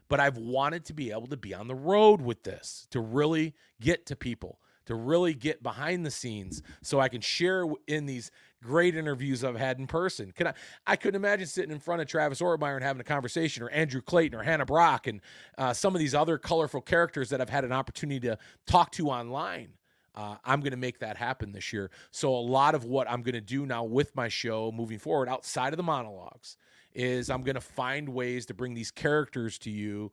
but 0.07 0.19
I've 0.19 0.37
wanted 0.37 0.85
to 0.85 0.93
be 0.93 1.09
able 1.09 1.27
to 1.27 1.37
be 1.37 1.55
on 1.55 1.67
the 1.67 1.73
road 1.73 2.21
with 2.21 2.43
this, 2.43 2.87
to 2.91 2.99
really 2.99 3.55
get 3.79 4.05
to 4.07 4.15
people, 4.15 4.59
to 4.85 4.93
really 4.93 5.33
get 5.33 5.63
behind 5.63 6.05
the 6.05 6.11
scenes 6.11 6.61
so 6.83 6.99
I 6.99 7.09
can 7.09 7.21
share 7.21 7.65
in 7.87 8.05
these 8.05 8.29
great 8.61 8.95
interviews 8.95 9.43
I've 9.43 9.55
had 9.55 9.79
in 9.79 9.87
person. 9.87 10.31
Can 10.31 10.47
I? 10.47 10.53
I 10.85 10.95
couldn't 10.95 11.15
imagine 11.15 11.47
sitting 11.47 11.71
in 11.71 11.79
front 11.79 12.01
of 12.01 12.07
Travis 12.07 12.41
Ortmeyer 12.41 12.75
and 12.75 12.83
having 12.83 13.01
a 13.01 13.05
conversation, 13.05 13.63
or 13.63 13.69
Andrew 13.69 14.01
Clayton, 14.01 14.39
or 14.39 14.43
Hannah 14.43 14.65
Brock, 14.65 15.07
and 15.07 15.21
uh, 15.57 15.73
some 15.73 15.95
of 15.95 15.99
these 15.99 16.15
other 16.15 16.37
colorful 16.37 16.81
characters 16.81 17.29
that 17.29 17.41
I've 17.41 17.49
had 17.49 17.65
an 17.65 17.71
opportunity 17.71 18.19
to 18.27 18.37
talk 18.65 18.91
to 18.93 19.09
online. 19.09 19.73
Uh, 20.13 20.35
I'm 20.43 20.59
going 20.59 20.71
to 20.71 20.77
make 20.77 20.99
that 20.99 21.15
happen 21.15 21.53
this 21.53 21.71
year. 21.71 21.89
So 22.11 22.35
a 22.35 22.35
lot 22.35 22.75
of 22.75 22.83
what 22.83 23.09
I'm 23.09 23.21
going 23.21 23.33
to 23.33 23.41
do 23.41 23.65
now 23.65 23.85
with 23.85 24.13
my 24.15 24.27
show 24.27 24.71
moving 24.71 24.99
forward, 24.99 25.29
outside 25.29 25.71
of 25.71 25.77
the 25.77 25.83
monologues, 25.83 26.57
is 26.93 27.29
I'm 27.29 27.43
going 27.43 27.55
to 27.55 27.61
find 27.61 28.09
ways 28.09 28.45
to 28.47 28.53
bring 28.53 28.73
these 28.73 28.91
characters 28.91 29.57
to 29.59 29.69
you 29.69 30.11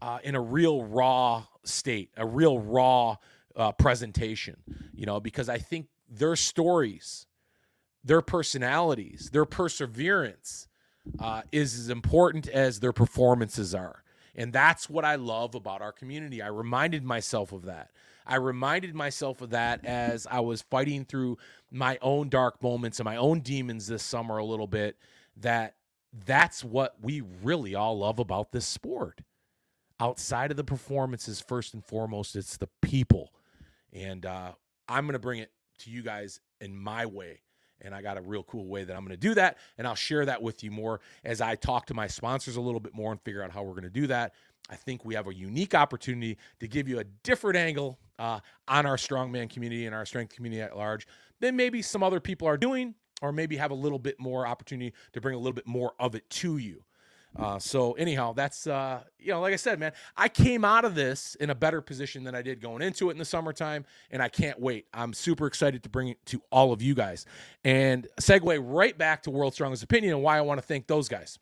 uh, 0.00 0.18
in 0.22 0.36
a 0.36 0.40
real 0.40 0.84
raw 0.84 1.44
state, 1.64 2.10
a 2.16 2.24
real 2.24 2.60
raw 2.60 3.16
uh, 3.56 3.72
presentation. 3.72 4.56
You 4.94 5.06
know, 5.06 5.18
because 5.18 5.48
I 5.48 5.58
think 5.58 5.88
their 6.08 6.36
stories 6.36 7.26
their 8.04 8.22
personalities, 8.22 9.30
their 9.32 9.44
perseverance 9.44 10.68
uh, 11.18 11.42
is 11.52 11.78
as 11.78 11.88
important 11.88 12.48
as 12.48 12.80
their 12.80 12.92
performances 12.92 13.74
are. 13.74 14.02
And 14.34 14.52
that's 14.52 14.88
what 14.88 15.04
I 15.04 15.16
love 15.16 15.54
about 15.54 15.82
our 15.82 15.92
community. 15.92 16.40
I 16.40 16.48
reminded 16.48 17.04
myself 17.04 17.52
of 17.52 17.64
that. 17.64 17.90
I 18.26 18.36
reminded 18.36 18.94
myself 18.94 19.40
of 19.40 19.50
that 19.50 19.84
as 19.84 20.26
I 20.30 20.40
was 20.40 20.62
fighting 20.62 21.04
through 21.04 21.38
my 21.70 21.98
own 22.00 22.28
dark 22.28 22.62
moments 22.62 23.00
and 23.00 23.04
my 23.04 23.16
own 23.16 23.40
demons 23.40 23.86
this 23.86 24.02
summer 24.02 24.38
a 24.38 24.44
little 24.44 24.66
bit 24.66 24.96
that 25.38 25.74
that's 26.26 26.62
what 26.64 26.96
we 27.02 27.22
really 27.42 27.74
all 27.74 27.98
love 27.98 28.18
about 28.18 28.52
this 28.52 28.66
sport. 28.66 29.20
Outside 29.98 30.50
of 30.50 30.56
the 30.56 30.64
performances, 30.64 31.40
first 31.40 31.74
and 31.74 31.84
foremost, 31.84 32.36
it's 32.36 32.56
the 32.56 32.68
people. 32.80 33.32
And 33.92 34.24
uh, 34.24 34.52
I'm 34.88 35.04
going 35.04 35.14
to 35.14 35.18
bring 35.18 35.40
it 35.40 35.52
to 35.80 35.90
you 35.90 36.02
guys 36.02 36.40
in 36.60 36.76
my 36.76 37.06
way 37.06 37.40
and 37.82 37.94
I 37.94 38.02
got 38.02 38.18
a 38.18 38.22
real 38.22 38.42
cool 38.42 38.66
way 38.66 38.84
that 38.84 38.94
I'm 38.94 39.04
going 39.04 39.10
to 39.10 39.16
do 39.16 39.34
that. 39.34 39.58
And 39.78 39.86
I'll 39.86 39.94
share 39.94 40.24
that 40.26 40.42
with 40.42 40.62
you 40.62 40.70
more 40.70 41.00
as 41.24 41.40
I 41.40 41.54
talk 41.54 41.86
to 41.86 41.94
my 41.94 42.06
sponsors 42.06 42.56
a 42.56 42.60
little 42.60 42.80
bit 42.80 42.94
more 42.94 43.12
and 43.12 43.20
figure 43.22 43.42
out 43.42 43.50
how 43.50 43.62
we're 43.62 43.72
going 43.72 43.84
to 43.84 43.90
do 43.90 44.06
that. 44.08 44.34
I 44.70 44.76
think 44.76 45.04
we 45.04 45.14
have 45.14 45.26
a 45.26 45.34
unique 45.34 45.74
opportunity 45.74 46.38
to 46.60 46.68
give 46.68 46.88
you 46.88 47.00
a 47.00 47.04
different 47.24 47.56
angle 47.56 47.98
uh, 48.18 48.40
on 48.68 48.86
our 48.86 48.96
strongman 48.96 49.50
community 49.50 49.86
and 49.86 49.94
our 49.94 50.06
strength 50.06 50.34
community 50.34 50.62
at 50.62 50.76
large 50.76 51.06
than 51.40 51.56
maybe 51.56 51.82
some 51.82 52.02
other 52.02 52.20
people 52.20 52.46
are 52.46 52.58
doing, 52.58 52.94
or 53.22 53.32
maybe 53.32 53.56
have 53.56 53.70
a 53.70 53.74
little 53.74 53.98
bit 53.98 54.18
more 54.20 54.46
opportunity 54.46 54.94
to 55.12 55.20
bring 55.20 55.34
a 55.34 55.38
little 55.38 55.52
bit 55.52 55.66
more 55.66 55.92
of 55.98 56.14
it 56.14 56.28
to 56.30 56.58
you. 56.58 56.82
Uh, 57.36 57.58
so 57.58 57.92
anyhow, 57.92 58.32
that's 58.32 58.66
uh, 58.66 59.02
you 59.18 59.32
know, 59.32 59.40
like 59.40 59.52
I 59.52 59.56
said, 59.56 59.78
man, 59.78 59.92
I 60.16 60.28
came 60.28 60.64
out 60.64 60.84
of 60.84 60.94
this 60.94 61.36
in 61.36 61.50
a 61.50 61.54
better 61.54 61.80
position 61.80 62.24
than 62.24 62.34
I 62.34 62.42
did 62.42 62.60
going 62.60 62.82
into 62.82 63.08
it 63.08 63.12
in 63.12 63.18
the 63.18 63.24
summertime, 63.24 63.84
and 64.10 64.20
I 64.20 64.28
can't 64.28 64.58
wait. 64.58 64.86
I'm 64.92 65.12
super 65.12 65.46
excited 65.46 65.82
to 65.84 65.88
bring 65.88 66.08
it 66.08 66.26
to 66.26 66.42
all 66.50 66.72
of 66.72 66.82
you 66.82 66.94
guys, 66.94 67.26
and 67.64 68.08
segue 68.20 68.60
right 68.62 68.96
back 68.98 69.22
to 69.22 69.30
World 69.30 69.54
Strongest 69.54 69.82
Opinion 69.82 70.14
and 70.14 70.22
why 70.22 70.38
I 70.38 70.40
want 70.40 70.60
to 70.60 70.66
thank 70.66 70.86
those 70.86 71.08
guys. 71.08 71.38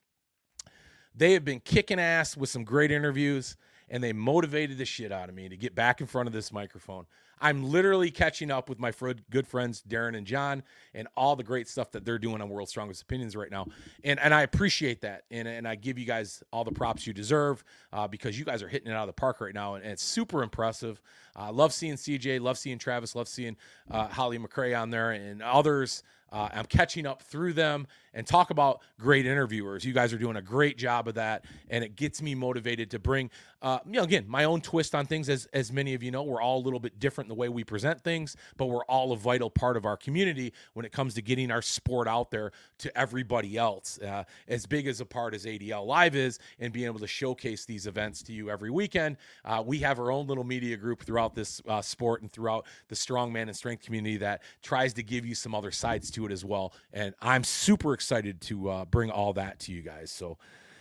They 1.15 1.33
have 1.33 1.45
been 1.45 1.61
kicking 1.61 1.99
ass 1.99 2.37
with 2.37 2.51
some 2.51 2.65
great 2.65 2.93
interviews, 2.93 3.57
and 3.89 4.05
they 4.05 4.13
motivated 4.13 4.79
the 4.79 4.85
shit 4.85 5.11
out 5.11 5.29
of 5.29 5.35
me 5.35 5.49
to 5.49 5.57
get 5.57 5.75
back 5.75 6.01
in 6.01 6.07
front 6.07 6.27
of 6.27 6.33
this 6.33 6.53
microphone. 6.53 7.07
I'm 7.41 7.65
literally 7.65 8.11
catching 8.11 8.51
up 8.51 8.69
with 8.69 8.79
my 8.79 8.93
good 9.31 9.47
friends 9.47 9.83
Darren 9.89 10.17
and 10.17 10.27
John 10.27 10.63
and 10.95 11.09
all 11.17 11.37
the 11.37 11.45
great 11.45 11.69
stuff 11.69 11.91
that 11.93 12.05
they're 12.05 12.19
doing 12.19 12.41
on 12.41 12.49
World's 12.49 12.71
Strongest 12.71 13.03
Opinions 13.03 13.37
right 13.37 13.51
now, 13.51 13.67
and 14.05 14.19
and 14.21 14.35
I 14.35 14.43
appreciate 14.43 15.01
that, 15.03 15.25
and 15.31 15.47
and 15.49 15.67
I 15.67 15.75
give 15.75 15.99
you 15.99 16.05
guys 16.05 16.43
all 16.53 16.65
the 16.65 16.73
props 16.73 17.07
you 17.07 17.13
deserve 17.13 17.65
uh, 17.93 18.09
because 18.09 18.39
you 18.39 18.45
guys 18.45 18.63
are 18.63 18.69
hitting 18.69 18.91
it 18.91 18.95
out 18.95 19.09
of 19.09 19.15
the 19.15 19.21
park 19.21 19.41
right 19.41 19.55
now, 19.55 19.75
and, 19.75 19.85
and 19.85 19.93
it's 19.93 20.05
super 20.05 20.43
impressive. 20.43 21.01
I 21.37 21.49
uh, 21.49 21.53
love 21.53 21.73
seeing 21.73 21.95
CJ, 21.95 22.41
love 22.41 22.59
seeing 22.59 22.79
Travis, 22.79 23.15
love 23.15 23.29
seeing 23.29 23.57
uh, 23.91 24.09
Holly 24.09 24.39
McRae 24.39 24.81
on 24.81 24.91
there, 24.91 25.13
and 25.13 25.43
others. 25.43 26.03
Uh, 26.31 26.49
I'm 26.53 26.67
catching 26.67 27.07
up 27.07 27.23
through 27.23 27.55
them 27.55 27.87
and 28.13 28.27
talk 28.27 28.51
about 28.51 28.83
great 28.99 29.25
interviewers. 29.25 29.85
You 29.85 29.93
guys 29.95 30.13
are 30.13 30.19
doing 30.19 30.37
a 30.37 30.43
great 30.43 30.77
job 30.77 31.09
of 31.09 31.15
that, 31.15 31.45
and 31.71 31.83
it 31.83 31.97
gets 31.97 32.21
me 32.21 32.35
motivated 32.35 32.91
to 32.91 32.99
bring, 32.99 33.31
uh, 33.63 33.79
you 33.87 33.93
know, 33.93 34.03
again, 34.03 34.27
my 34.29 34.45
own 34.45 34.61
twist 34.61 34.95
on 34.95 35.07
things. 35.07 35.29
As 35.29 35.47
as 35.53 35.73
many 35.73 35.95
of 35.95 36.03
you 36.03 36.11
know, 36.11 36.23
we're 36.23 36.43
all 36.43 36.59
a 36.59 36.65
little 36.65 36.81
bit 36.81 37.01
different 37.01 37.28
in 37.29 37.37
the 37.37 37.39
way 37.39 37.51
we 37.51 37.63
present 37.63 38.03
things, 38.03 38.37
but 38.57 38.67
we're 38.67 38.85
all 38.85 39.13
a 39.13 39.17
vital 39.17 39.51
part 39.51 39.77
of 39.77 39.85
our 39.85 39.97
community 39.97 40.53
when 40.73 40.87
it 40.87 40.93
comes 40.93 41.13
to 41.15 41.23
getting 41.23 41.51
our 41.51 41.61
sport 41.61 42.09
out 42.09 42.31
there 42.31 42.53
to 42.79 42.99
everybody 42.99 43.59
else. 43.59 43.99
Uh, 44.01 44.25
as 44.49 44.65
big 44.65 44.87
as 44.87 45.01
a 45.01 45.05
part 45.05 45.35
as 45.35 45.45
ADL 45.45 45.87
Live 45.87 46.17
is, 46.17 46.39
and 46.59 46.73
being 46.73 46.87
able 46.87 47.01
to 47.01 47.07
showcase 47.07 47.67
these 47.67 47.87
events 47.87 48.23
to 48.23 48.33
you 48.33 48.49
every 48.51 48.71
weekend, 48.71 49.19
uh, 49.45 49.63
we 49.65 49.79
have 49.79 49.99
our 49.99 50.11
own 50.11 50.27
little 50.27 50.45
media 50.45 50.77
group 50.77 51.03
throughout 51.03 51.35
this 51.35 51.61
uh, 51.69 51.83
sport 51.83 52.23
and 52.23 52.33
throughout 52.33 52.65
the 52.89 52.95
strongman 52.95 53.43
and 53.43 53.57
strength 53.57 53.85
community 53.85 54.17
that 54.17 54.43
tries 54.63 54.95
to 54.95 55.03
give 55.03 55.27
you 55.27 55.35
some 55.35 55.55
other 55.55 55.71
sides 55.71 56.11
to 56.11 56.25
it 56.25 56.33
as 56.33 56.45
well. 56.45 56.73
And 56.95 57.15
I'm 57.21 57.45
super 57.45 57.93
excited 57.93 58.41
to 58.43 58.71
uh, 58.71 58.85
bring 58.87 59.11
all 59.11 59.35
that 59.35 59.59
to 59.61 59.73
you 59.73 59.83
guys. 59.83 60.11
So, 60.11 60.39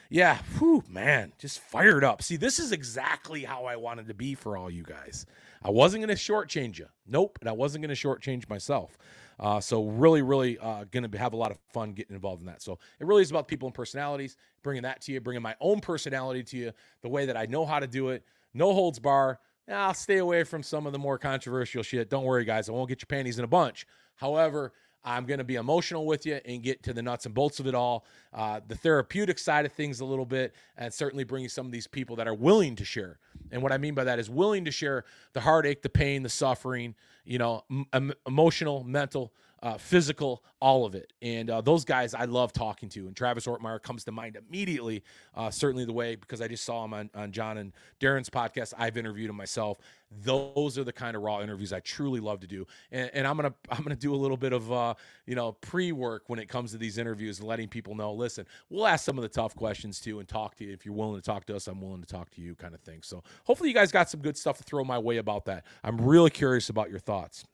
yeah, 0.10 0.40
whew, 0.58 0.84
man, 0.90 1.34
just 1.38 1.60
fired 1.60 2.04
up. 2.04 2.22
See, 2.22 2.38
this 2.38 2.60
is 2.60 2.72
exactly 2.72 3.44
how 3.44 3.66
I 3.66 3.76
wanted 3.76 4.08
to 4.08 4.14
be 4.14 4.36
for 4.36 4.58
all 4.58 4.70
you 4.70 4.84
guys. 4.84 5.26
I 5.64 5.70
wasn't 5.70 6.06
going 6.06 6.16
to 6.16 6.22
shortchange 6.22 6.78
you. 6.78 6.88
Nope. 7.08 7.38
And 7.42 7.50
I 7.50 7.54
wasn't 7.54 7.84
going 7.84 7.96
to 7.96 8.08
shortchange 8.08 8.50
myself. 8.50 8.98
Uh, 9.40 9.60
so, 9.60 9.86
really, 9.86 10.22
really 10.22 10.58
uh, 10.60 10.86
going 10.90 11.10
to 11.10 11.18
have 11.18 11.34
a 11.34 11.38
lot 11.38 11.52
of 11.52 11.60
fun 11.72 11.94
getting 11.94 12.16
involved 12.16 12.42
in 12.42 12.48
that. 12.48 12.62
So, 12.62 12.80
it 13.00 13.06
really 13.06 13.22
is 13.22 13.30
about 13.30 13.48
people 13.48 13.68
and 13.68 13.76
personalities, 13.76 14.36
bringing 14.64 14.84
that 14.84 15.02
to 15.02 15.12
you, 15.12 15.22
bringing 15.22 15.44
my 15.44 15.56
own 15.60 15.80
personality 15.80 16.42
to 16.44 16.58
you, 16.58 16.72
the 17.02 17.10
way 17.10 17.26
that 17.28 17.38
I 17.38 17.46
know 17.46 17.66
how 17.66 17.80
to 17.80 17.86
do 17.86 18.10
it, 18.10 18.24
no 18.54 18.74
holds 18.74 18.98
bar. 18.98 19.40
I'll 19.70 19.94
stay 19.94 20.18
away 20.18 20.44
from 20.44 20.64
some 20.64 20.88
of 20.88 20.94
the 20.94 21.00
more 21.00 21.18
controversial 21.18 21.84
shit. 21.84 22.10
Don't 22.10 22.24
worry, 22.24 22.46
guys. 22.46 22.70
I 22.70 22.72
won't 22.72 22.90
get 22.90 23.02
your 23.02 23.08
panties 23.08 23.38
in 23.38 23.44
a 23.44 23.50
bunch. 23.50 23.86
However, 24.16 24.74
I'm 25.08 25.26
going 25.26 25.38
to 25.38 25.46
be 25.46 25.56
emotional 25.56 26.06
with 26.06 26.26
you 26.26 26.42
and 26.44 26.62
get 26.62 26.84
to 26.84 26.94
the 26.94 27.02
nuts 27.02 27.26
and 27.26 27.34
bolts 27.34 27.62
of 27.62 27.68
it 27.68 27.74
all, 27.74 28.06
uh, 28.34 28.60
the 28.68 28.76
therapeutic 28.76 29.40
side 29.40 29.66
of 29.66 29.72
things 29.72 30.02
a 30.02 30.06
little 30.06 30.26
bit, 30.26 30.54
and 30.78 30.94
certainly 30.94 31.24
bringing 31.24 31.48
some 31.48 31.66
of 31.66 31.72
these 31.72 31.88
people 31.88 32.18
that 32.18 32.28
are 32.28 32.34
willing 32.34 32.76
to 32.76 32.84
share. 32.84 33.18
And 33.50 33.64
what 33.64 33.72
I 33.72 33.78
mean 33.78 33.94
by 33.94 34.04
that 34.04 34.20
is 34.20 34.30
willing 34.30 34.66
to 34.66 34.72
share 34.72 35.06
the 35.32 35.40
heartache, 35.40 35.82
the 35.82 35.90
pain, 35.90 36.24
the 36.24 36.30
suffering, 36.30 36.94
you 37.24 37.38
know, 37.38 37.64
m- 37.94 38.12
emotional, 38.28 38.84
mental, 38.84 39.32
uh, 39.64 39.78
physical, 39.78 40.44
all 40.60 40.86
of 40.86 40.96
it. 40.96 41.14
And 41.22 41.50
uh, 41.50 41.62
those 41.62 41.86
guys 41.86 42.14
I 42.14 42.26
love 42.26 42.54
talking 42.54 42.90
to. 42.90 43.08
And 43.08 43.16
Travis 43.16 43.46
Ortmeyer 43.46 43.82
comes 43.82 44.04
to 44.06 44.12
mind 44.12 44.38
immediately. 44.38 45.04
Uh, 45.36 45.50
certainly 45.50 45.86
the 45.86 45.94
way 45.94 46.16
because 46.16 46.42
I 46.42 46.48
just 46.48 46.64
saw 46.64 46.86
him 46.86 46.94
on, 46.94 47.10
on 47.16 47.32
John 47.32 47.58
and 47.58 47.74
Darren's 48.00 48.30
podcast. 48.30 48.74
I've 48.78 48.98
interviewed 48.98 49.30
him 49.30 49.36
myself. 49.36 49.78
Those 50.24 50.78
are 50.78 50.84
the 50.84 50.94
kind 50.94 51.18
of 51.18 51.24
raw 51.24 51.42
interviews 51.42 51.74
I 51.74 51.80
truly 51.82 52.20
love 52.20 52.40
to 52.40 52.48
do. 52.48 52.66
And, 52.92 53.10
and 53.14 53.28
I'm 53.28 53.36
gonna 53.36 53.54
I'm 53.70 53.84
gonna 53.84 53.96
do 53.96 54.14
a 54.14 54.16
little 54.16 54.38
bit 54.38 54.54
of 54.54 54.72
uh, 54.72 54.94
you 55.26 55.36
know 55.36 55.54
pre 55.54 55.92
work 55.92 56.24
when 56.28 56.40
it 56.40 56.48
comes 56.48 56.72
to 56.72 56.78
these 56.78 56.98
interviews 56.98 57.40
and 57.40 57.48
letting 57.48 57.68
people 57.68 57.94
know. 57.94 58.14
Listen, 58.14 58.46
we'll 58.70 58.88
ask 58.88 59.04
some 59.04 59.18
of 59.18 59.22
the 59.24 59.30
tough 59.30 59.56
questions 59.56 60.00
too 60.00 60.20
and 60.20 60.28
talk 60.28 60.56
to 60.56 60.64
you. 60.64 60.72
If 60.72 60.86
you're 60.86 60.96
willing 60.96 61.20
to 61.20 61.26
talk 61.26 61.46
to 61.48 61.56
us, 61.56 61.68
I'm 61.68 61.82
willing 61.82 62.02
to 62.02 62.08
talk 62.08 62.30
to 62.32 62.42
you, 62.42 62.56
kind 62.56 62.74
of 62.74 62.80
thing. 62.82 63.02
So 63.02 63.24
hopefully 63.44 63.70
you 63.70 63.76
guys 63.76 63.92
got 63.92 64.10
some 64.10 64.22
good 64.22 64.38
stuff 64.38 64.58
to 64.58 64.64
throw 64.64 64.84
my 64.84 64.98
way 64.98 65.18
about 65.18 65.46
that. 65.46 65.66
I'm 65.84 66.00
really 66.00 66.30
curious 66.30 66.70
about 66.70 66.90
your 66.90 67.00
thoughts. 67.00 67.46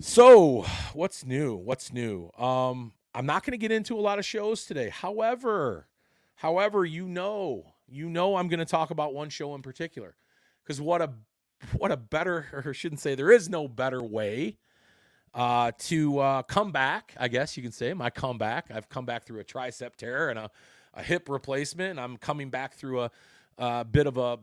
So, 0.00 0.64
what's 0.92 1.26
new? 1.26 1.56
What's 1.56 1.92
new? 1.92 2.30
Um, 2.38 2.92
I'm 3.16 3.26
not 3.26 3.44
going 3.44 3.50
to 3.50 3.58
get 3.58 3.72
into 3.72 3.98
a 3.98 4.00
lot 4.00 4.20
of 4.20 4.24
shows 4.24 4.64
today. 4.64 4.90
However, 4.90 5.88
however, 6.36 6.84
you 6.84 7.08
know, 7.08 7.72
you 7.88 8.08
know, 8.08 8.36
I'm 8.36 8.46
going 8.46 8.60
to 8.60 8.64
talk 8.64 8.90
about 8.90 9.12
one 9.12 9.28
show 9.28 9.56
in 9.56 9.62
particular 9.62 10.14
because 10.62 10.80
what 10.80 11.02
a 11.02 11.10
what 11.76 11.90
a 11.90 11.96
better, 11.96 12.46
or 12.64 12.72
shouldn't 12.72 13.00
say, 13.00 13.16
there 13.16 13.32
is 13.32 13.48
no 13.48 13.66
better 13.66 14.00
way 14.00 14.58
uh, 15.34 15.72
to 15.78 16.20
uh, 16.20 16.42
come 16.42 16.70
back. 16.70 17.12
I 17.18 17.26
guess 17.26 17.56
you 17.56 17.64
can 17.64 17.72
say 17.72 17.92
my 17.92 18.10
comeback. 18.10 18.70
I've 18.72 18.88
come 18.88 19.04
back 19.04 19.24
through 19.24 19.40
a 19.40 19.44
tricep 19.44 19.96
tear 19.96 20.30
and 20.30 20.38
a, 20.38 20.50
a 20.94 21.02
hip 21.02 21.28
replacement. 21.28 21.98
I'm 21.98 22.16
coming 22.18 22.50
back 22.50 22.74
through 22.74 23.00
a, 23.00 23.10
a 23.58 23.84
bit 23.84 24.06
of 24.06 24.16
a 24.16 24.38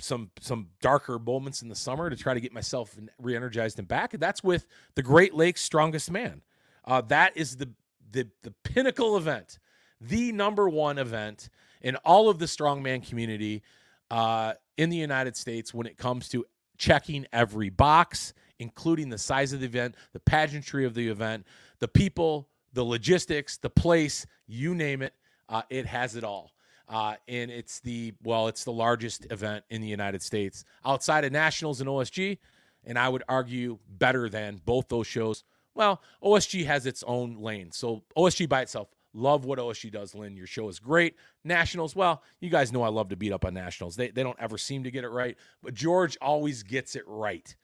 some 0.00 0.30
some 0.40 0.68
darker 0.80 1.18
moments 1.18 1.62
in 1.62 1.68
the 1.68 1.74
summer 1.74 2.10
to 2.10 2.16
try 2.16 2.34
to 2.34 2.40
get 2.40 2.52
myself 2.52 2.96
re-energized 3.20 3.78
and 3.78 3.88
back. 3.88 4.14
And 4.14 4.22
that's 4.22 4.42
with 4.42 4.66
the 4.94 5.02
Great 5.02 5.34
Lakes 5.34 5.62
Strongest 5.62 6.10
Man. 6.10 6.42
Uh, 6.84 7.00
that 7.02 7.36
is 7.36 7.56
the 7.56 7.70
the 8.10 8.28
the 8.42 8.52
pinnacle 8.64 9.16
event, 9.16 9.58
the 10.00 10.32
number 10.32 10.68
one 10.68 10.98
event 10.98 11.48
in 11.80 11.96
all 11.96 12.28
of 12.28 12.38
the 12.38 12.46
strongman 12.46 13.06
community 13.06 13.62
uh, 14.10 14.54
in 14.76 14.90
the 14.90 14.96
United 14.96 15.36
States 15.36 15.72
when 15.72 15.86
it 15.86 15.96
comes 15.96 16.28
to 16.30 16.44
checking 16.76 17.26
every 17.32 17.68
box, 17.68 18.32
including 18.58 19.08
the 19.10 19.18
size 19.18 19.52
of 19.52 19.60
the 19.60 19.66
event, 19.66 19.94
the 20.12 20.20
pageantry 20.20 20.84
of 20.84 20.94
the 20.94 21.08
event, 21.08 21.46
the 21.78 21.88
people, 21.88 22.48
the 22.72 22.84
logistics, 22.84 23.56
the 23.56 23.70
place, 23.70 24.26
you 24.46 24.74
name 24.74 25.02
it. 25.02 25.14
Uh, 25.48 25.62
it 25.70 25.86
has 25.86 26.14
it 26.14 26.24
all. 26.24 26.52
Uh, 26.88 27.14
and 27.26 27.50
it's 27.50 27.80
the 27.80 28.14
well, 28.22 28.48
it's 28.48 28.64
the 28.64 28.72
largest 28.72 29.30
event 29.30 29.64
in 29.68 29.82
the 29.82 29.88
United 29.88 30.22
States 30.22 30.64
outside 30.84 31.24
of 31.24 31.32
nationals 31.32 31.80
and 31.80 31.88
OSG, 31.88 32.38
and 32.84 32.98
I 32.98 33.08
would 33.08 33.22
argue 33.28 33.78
better 33.88 34.28
than 34.28 34.60
both 34.64 34.88
those 34.88 35.06
shows. 35.06 35.44
Well, 35.74 36.00
OSG 36.24 36.64
has 36.64 36.86
its 36.86 37.04
own 37.06 37.36
lane, 37.36 37.70
so 37.72 38.02
OSG 38.16 38.48
by 38.48 38.62
itself. 38.62 38.88
Love 39.14 39.44
what 39.44 39.58
OSG 39.58 39.90
does, 39.90 40.14
Lynn. 40.14 40.36
Your 40.36 40.46
show 40.46 40.68
is 40.68 40.78
great. 40.78 41.16
Nationals, 41.44 41.96
well, 41.96 42.22
you 42.40 42.50
guys 42.50 42.72
know 42.72 42.82
I 42.82 42.88
love 42.88 43.08
to 43.08 43.16
beat 43.16 43.32
up 43.32 43.44
on 43.44 43.54
Nationals. 43.54 43.96
They, 43.96 44.10
they 44.10 44.22
don't 44.22 44.38
ever 44.38 44.58
seem 44.58 44.84
to 44.84 44.90
get 44.90 45.04
it 45.04 45.08
right, 45.08 45.36
but 45.62 45.74
George 45.74 46.16
always 46.20 46.62
gets 46.62 46.94
it 46.94 47.04
right. 47.06 47.54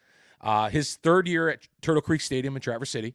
Uh, 0.40 0.68
his 0.68 0.96
third 0.96 1.28
year 1.28 1.48
at 1.48 1.60
Turtle 1.80 2.02
Creek 2.02 2.20
Stadium 2.20 2.56
in 2.56 2.62
Traverse 2.62 2.90
City, 2.90 3.14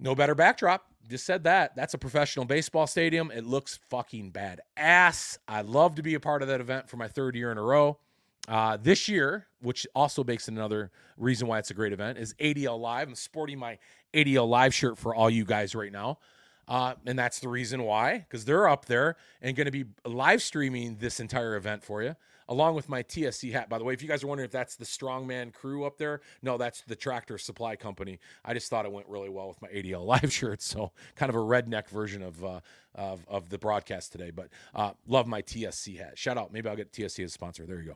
no 0.00 0.14
better 0.14 0.34
backdrop. 0.34 0.86
Just 1.08 1.24
said 1.24 1.44
that. 1.44 1.74
That's 1.74 1.94
a 1.94 1.98
professional 1.98 2.44
baseball 2.44 2.86
stadium. 2.86 3.30
It 3.30 3.46
looks 3.46 3.78
fucking 3.88 4.30
bad 4.30 4.60
ass. 4.76 5.38
I 5.48 5.62
love 5.62 5.94
to 5.94 6.02
be 6.02 6.14
a 6.14 6.20
part 6.20 6.42
of 6.42 6.48
that 6.48 6.60
event 6.60 6.88
for 6.88 6.98
my 6.98 7.08
third 7.08 7.34
year 7.34 7.50
in 7.50 7.58
a 7.58 7.62
row. 7.62 7.98
Uh, 8.46 8.78
this 8.80 9.08
year, 9.08 9.46
which 9.60 9.86
also 9.94 10.24
makes 10.24 10.48
another 10.48 10.90
reason 11.16 11.46
why 11.48 11.58
it's 11.58 11.70
a 11.70 11.74
great 11.74 11.92
event, 11.92 12.18
is 12.18 12.34
ADL 12.34 12.78
Live. 12.78 13.08
I'm 13.08 13.14
sporting 13.14 13.58
my 13.58 13.78
ADL 14.14 14.48
Live 14.48 14.74
shirt 14.74 14.98
for 14.98 15.14
all 15.14 15.30
you 15.30 15.44
guys 15.44 15.74
right 15.74 15.92
now. 15.92 16.18
Uh, 16.66 16.94
and 17.06 17.18
that's 17.18 17.40
the 17.40 17.48
reason 17.48 17.82
why, 17.82 18.18
because 18.18 18.44
they're 18.44 18.68
up 18.68 18.84
there 18.84 19.16
and 19.40 19.56
going 19.56 19.64
to 19.64 19.70
be 19.70 19.86
live 20.04 20.42
streaming 20.42 20.96
this 20.96 21.18
entire 21.18 21.56
event 21.56 21.82
for 21.82 22.02
you 22.02 22.14
along 22.48 22.74
with 22.74 22.88
my 22.88 23.02
TSC 23.02 23.52
hat. 23.52 23.68
By 23.68 23.78
the 23.78 23.84
way, 23.84 23.92
if 23.92 24.02
you 24.02 24.08
guys 24.08 24.24
are 24.24 24.26
wondering 24.26 24.46
if 24.46 24.52
that's 24.52 24.76
the 24.76 24.84
Strongman 24.84 25.52
crew 25.52 25.84
up 25.84 25.98
there, 25.98 26.20
no, 26.42 26.56
that's 26.56 26.82
the 26.82 26.96
Tractor 26.96 27.38
Supply 27.38 27.76
Company. 27.76 28.18
I 28.44 28.54
just 28.54 28.70
thought 28.70 28.84
it 28.84 28.92
went 28.92 29.08
really 29.08 29.28
well 29.28 29.48
with 29.48 29.60
my 29.60 29.68
ADL 29.68 30.04
live 30.22 30.32
shirt, 30.32 30.62
so 30.62 30.92
kind 31.16 31.30
of 31.30 31.36
a 31.36 31.40
redneck 31.40 31.88
version 31.88 32.22
of 32.22 32.44
uh, 32.44 32.60
of, 32.94 33.24
of 33.28 33.48
the 33.48 33.58
broadcast 33.58 34.12
today. 34.12 34.30
But 34.30 34.48
uh, 34.74 34.92
love 35.06 35.26
my 35.26 35.42
TSC 35.42 35.98
hat. 35.98 36.18
Shout 36.18 36.38
out. 36.38 36.52
Maybe 36.52 36.68
I'll 36.68 36.76
get 36.76 36.92
TSC 36.92 37.24
as 37.24 37.30
a 37.30 37.32
sponsor. 37.32 37.66
There 37.66 37.80
you 37.80 37.94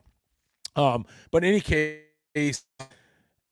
go. 0.75 0.83
Um, 0.83 1.05
but 1.31 1.43
in 1.43 1.49
any 1.49 1.61
case. 1.61 2.63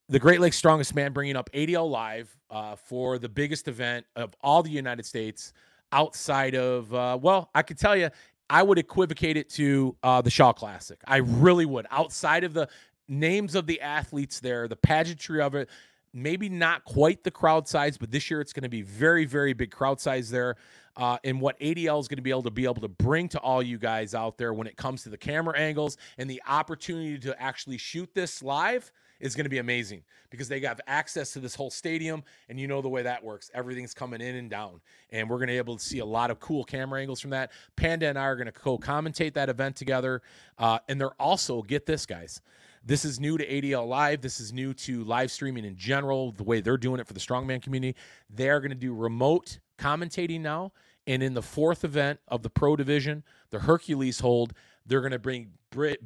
The 0.10 0.20
Great 0.20 0.42
Lakes 0.42 0.58
Strongest 0.58 0.94
Man 0.94 1.14
bringing 1.14 1.38
up 1.38 1.50
ADL 1.54 1.90
Live 1.90 2.38
uh, 2.50 2.76
for 2.76 3.18
the 3.18 3.30
biggest 3.30 3.70
event 3.70 4.06
of 4.18 4.36
all 4.42 4.62
the 4.62 4.70
United 4.70 5.06
States 5.06 5.54
outside 5.92 6.56
of, 6.56 6.94
uh, 6.94 7.18
well, 7.22 7.50
I 7.54 7.62
could 7.62 7.78
tell 7.78 7.96
you, 7.96 8.10
I 8.52 8.64
would 8.64 8.78
equivocate 8.78 9.38
it 9.38 9.50
to 9.52 9.96
uh, 10.04 10.22
the 10.22 10.30
Shaw 10.30 10.52
Classic. 10.52 11.00
I 11.08 11.18
really 11.18 11.66
would. 11.66 11.88
Outside 11.90 12.44
of 12.44 12.54
the 12.54 12.68
names 13.08 13.56
of 13.56 13.66
the 13.66 13.80
athletes 13.80 14.42
there, 14.42 14.68
the 14.68 14.76
pageantry 14.76 15.42
of 15.42 15.56
it, 15.56 15.70
maybe 16.14 16.50
not 16.50 16.84
quite 16.84 17.24
the 17.24 17.32
crowd 17.32 17.66
size, 17.70 17.98
but 17.98 18.12
this 18.12 18.30
year 18.30 18.42
it's 18.42 18.52
going 18.52 18.64
to 18.64 18.70
be 18.70 18.82
very, 18.82 19.24
very 19.24 19.54
big 19.54 19.72
crowd 19.72 20.02
size 20.02 20.30
there. 20.30 20.58
Uh, 20.98 21.18
and 21.24 21.40
what 21.40 21.58
ADL 21.62 22.02
is 22.02 22.10
going 22.10 22.18
to 22.18 22.22
be 22.22 22.30
able 22.30 22.44
to 22.44 22.52
be 22.52 22.66
able 22.66 22.82
to 22.82 22.90
bring 22.90 23.30
to 23.30 23.40
all 23.40 23.64
you 23.64 23.78
guys 23.78 24.14
out 24.14 24.38
there 24.38 24.54
when 24.54 24.68
it 24.68 24.76
comes 24.76 25.04
to 25.04 25.10
the 25.10 25.18
camera 25.18 25.58
angles 25.58 25.96
and 26.18 26.30
the 26.30 26.42
opportunity 26.46 27.18
to 27.20 27.42
actually 27.42 27.78
shoot 27.78 28.14
this 28.14 28.44
live 28.44 28.92
is 29.22 29.36
going 29.36 29.46
to 29.46 29.50
be 29.50 29.60
amazing 29.60 30.04
because 30.30 30.48
they 30.48 30.60
have 30.62 30.82
access 30.88 31.34
to 31.34 31.40
this 31.40 31.56
whole 31.56 31.70
stadium 31.70 32.24
and 32.50 32.60
you 32.60 32.68
know 32.68 32.82
the 32.82 32.90
way 32.90 33.04
that 33.04 33.24
works. 33.24 33.50
Everything's 33.54 33.94
coming 33.94 34.22
in 34.22 34.36
and 34.36 34.50
down 34.50 34.82
and 35.12 35.30
we're 35.30 35.38
going 35.38 35.48
to 35.48 35.54
be 35.54 35.58
able 35.58 35.78
to 35.78 35.84
see 35.84 36.00
a 36.00 36.06
lot 36.06 36.32
of 36.32 36.40
cool 36.40 36.64
camera 36.64 37.00
angles 37.00 37.20
from 37.20 37.32
that. 37.32 37.52
Panda 37.76 38.08
and 38.08 38.18
i 38.18 38.24
are 38.24 38.36
going 38.36 38.48
to 38.48 38.52
co-commentate 38.52 39.34
that 39.34 39.50
event 39.50 39.76
together 39.76 40.22
uh, 40.58 40.80
and 40.90 41.00
they're 41.00 41.22
also 41.22 41.62
get 41.62 41.86
this 41.86 42.06
guys 42.06 42.42
this 42.84 43.06
is 43.06 43.20
new 43.20 43.38
to 43.38 43.48
adl 43.48 43.88
live. 43.88 44.22
This 44.22 44.40
is 44.40 44.52
new 44.52 44.74
to 44.74 45.04
live 45.04 45.32
streaming 45.32 45.66
in 45.66 45.76
general 45.76 46.32
the 46.32 46.44
way 46.44 46.62
they're 46.62 46.78
doing 46.78 47.00
it 47.00 47.06
for 47.06 47.14
the 47.14 47.20
strongman 47.20 47.62
community. 47.62 47.96
They're 48.28 48.60
going 48.60 48.72
to 48.72 48.76
do 48.76 48.96
remote 48.96 49.60
commentating 49.78 50.42
now 50.42 50.72
and 51.08 51.24
in 51.24 51.34
the 51.34 51.42
fourth 51.42 51.84
event 51.84 52.20
of 52.28 52.44
the 52.44 52.50
pro 52.50 52.76
division 52.76 53.24
the 53.50 53.60
hercules 53.60 54.20
hold 54.20 54.54
they're 54.86 55.02
going 55.02 55.12
to 55.12 55.20
bring 55.20 55.52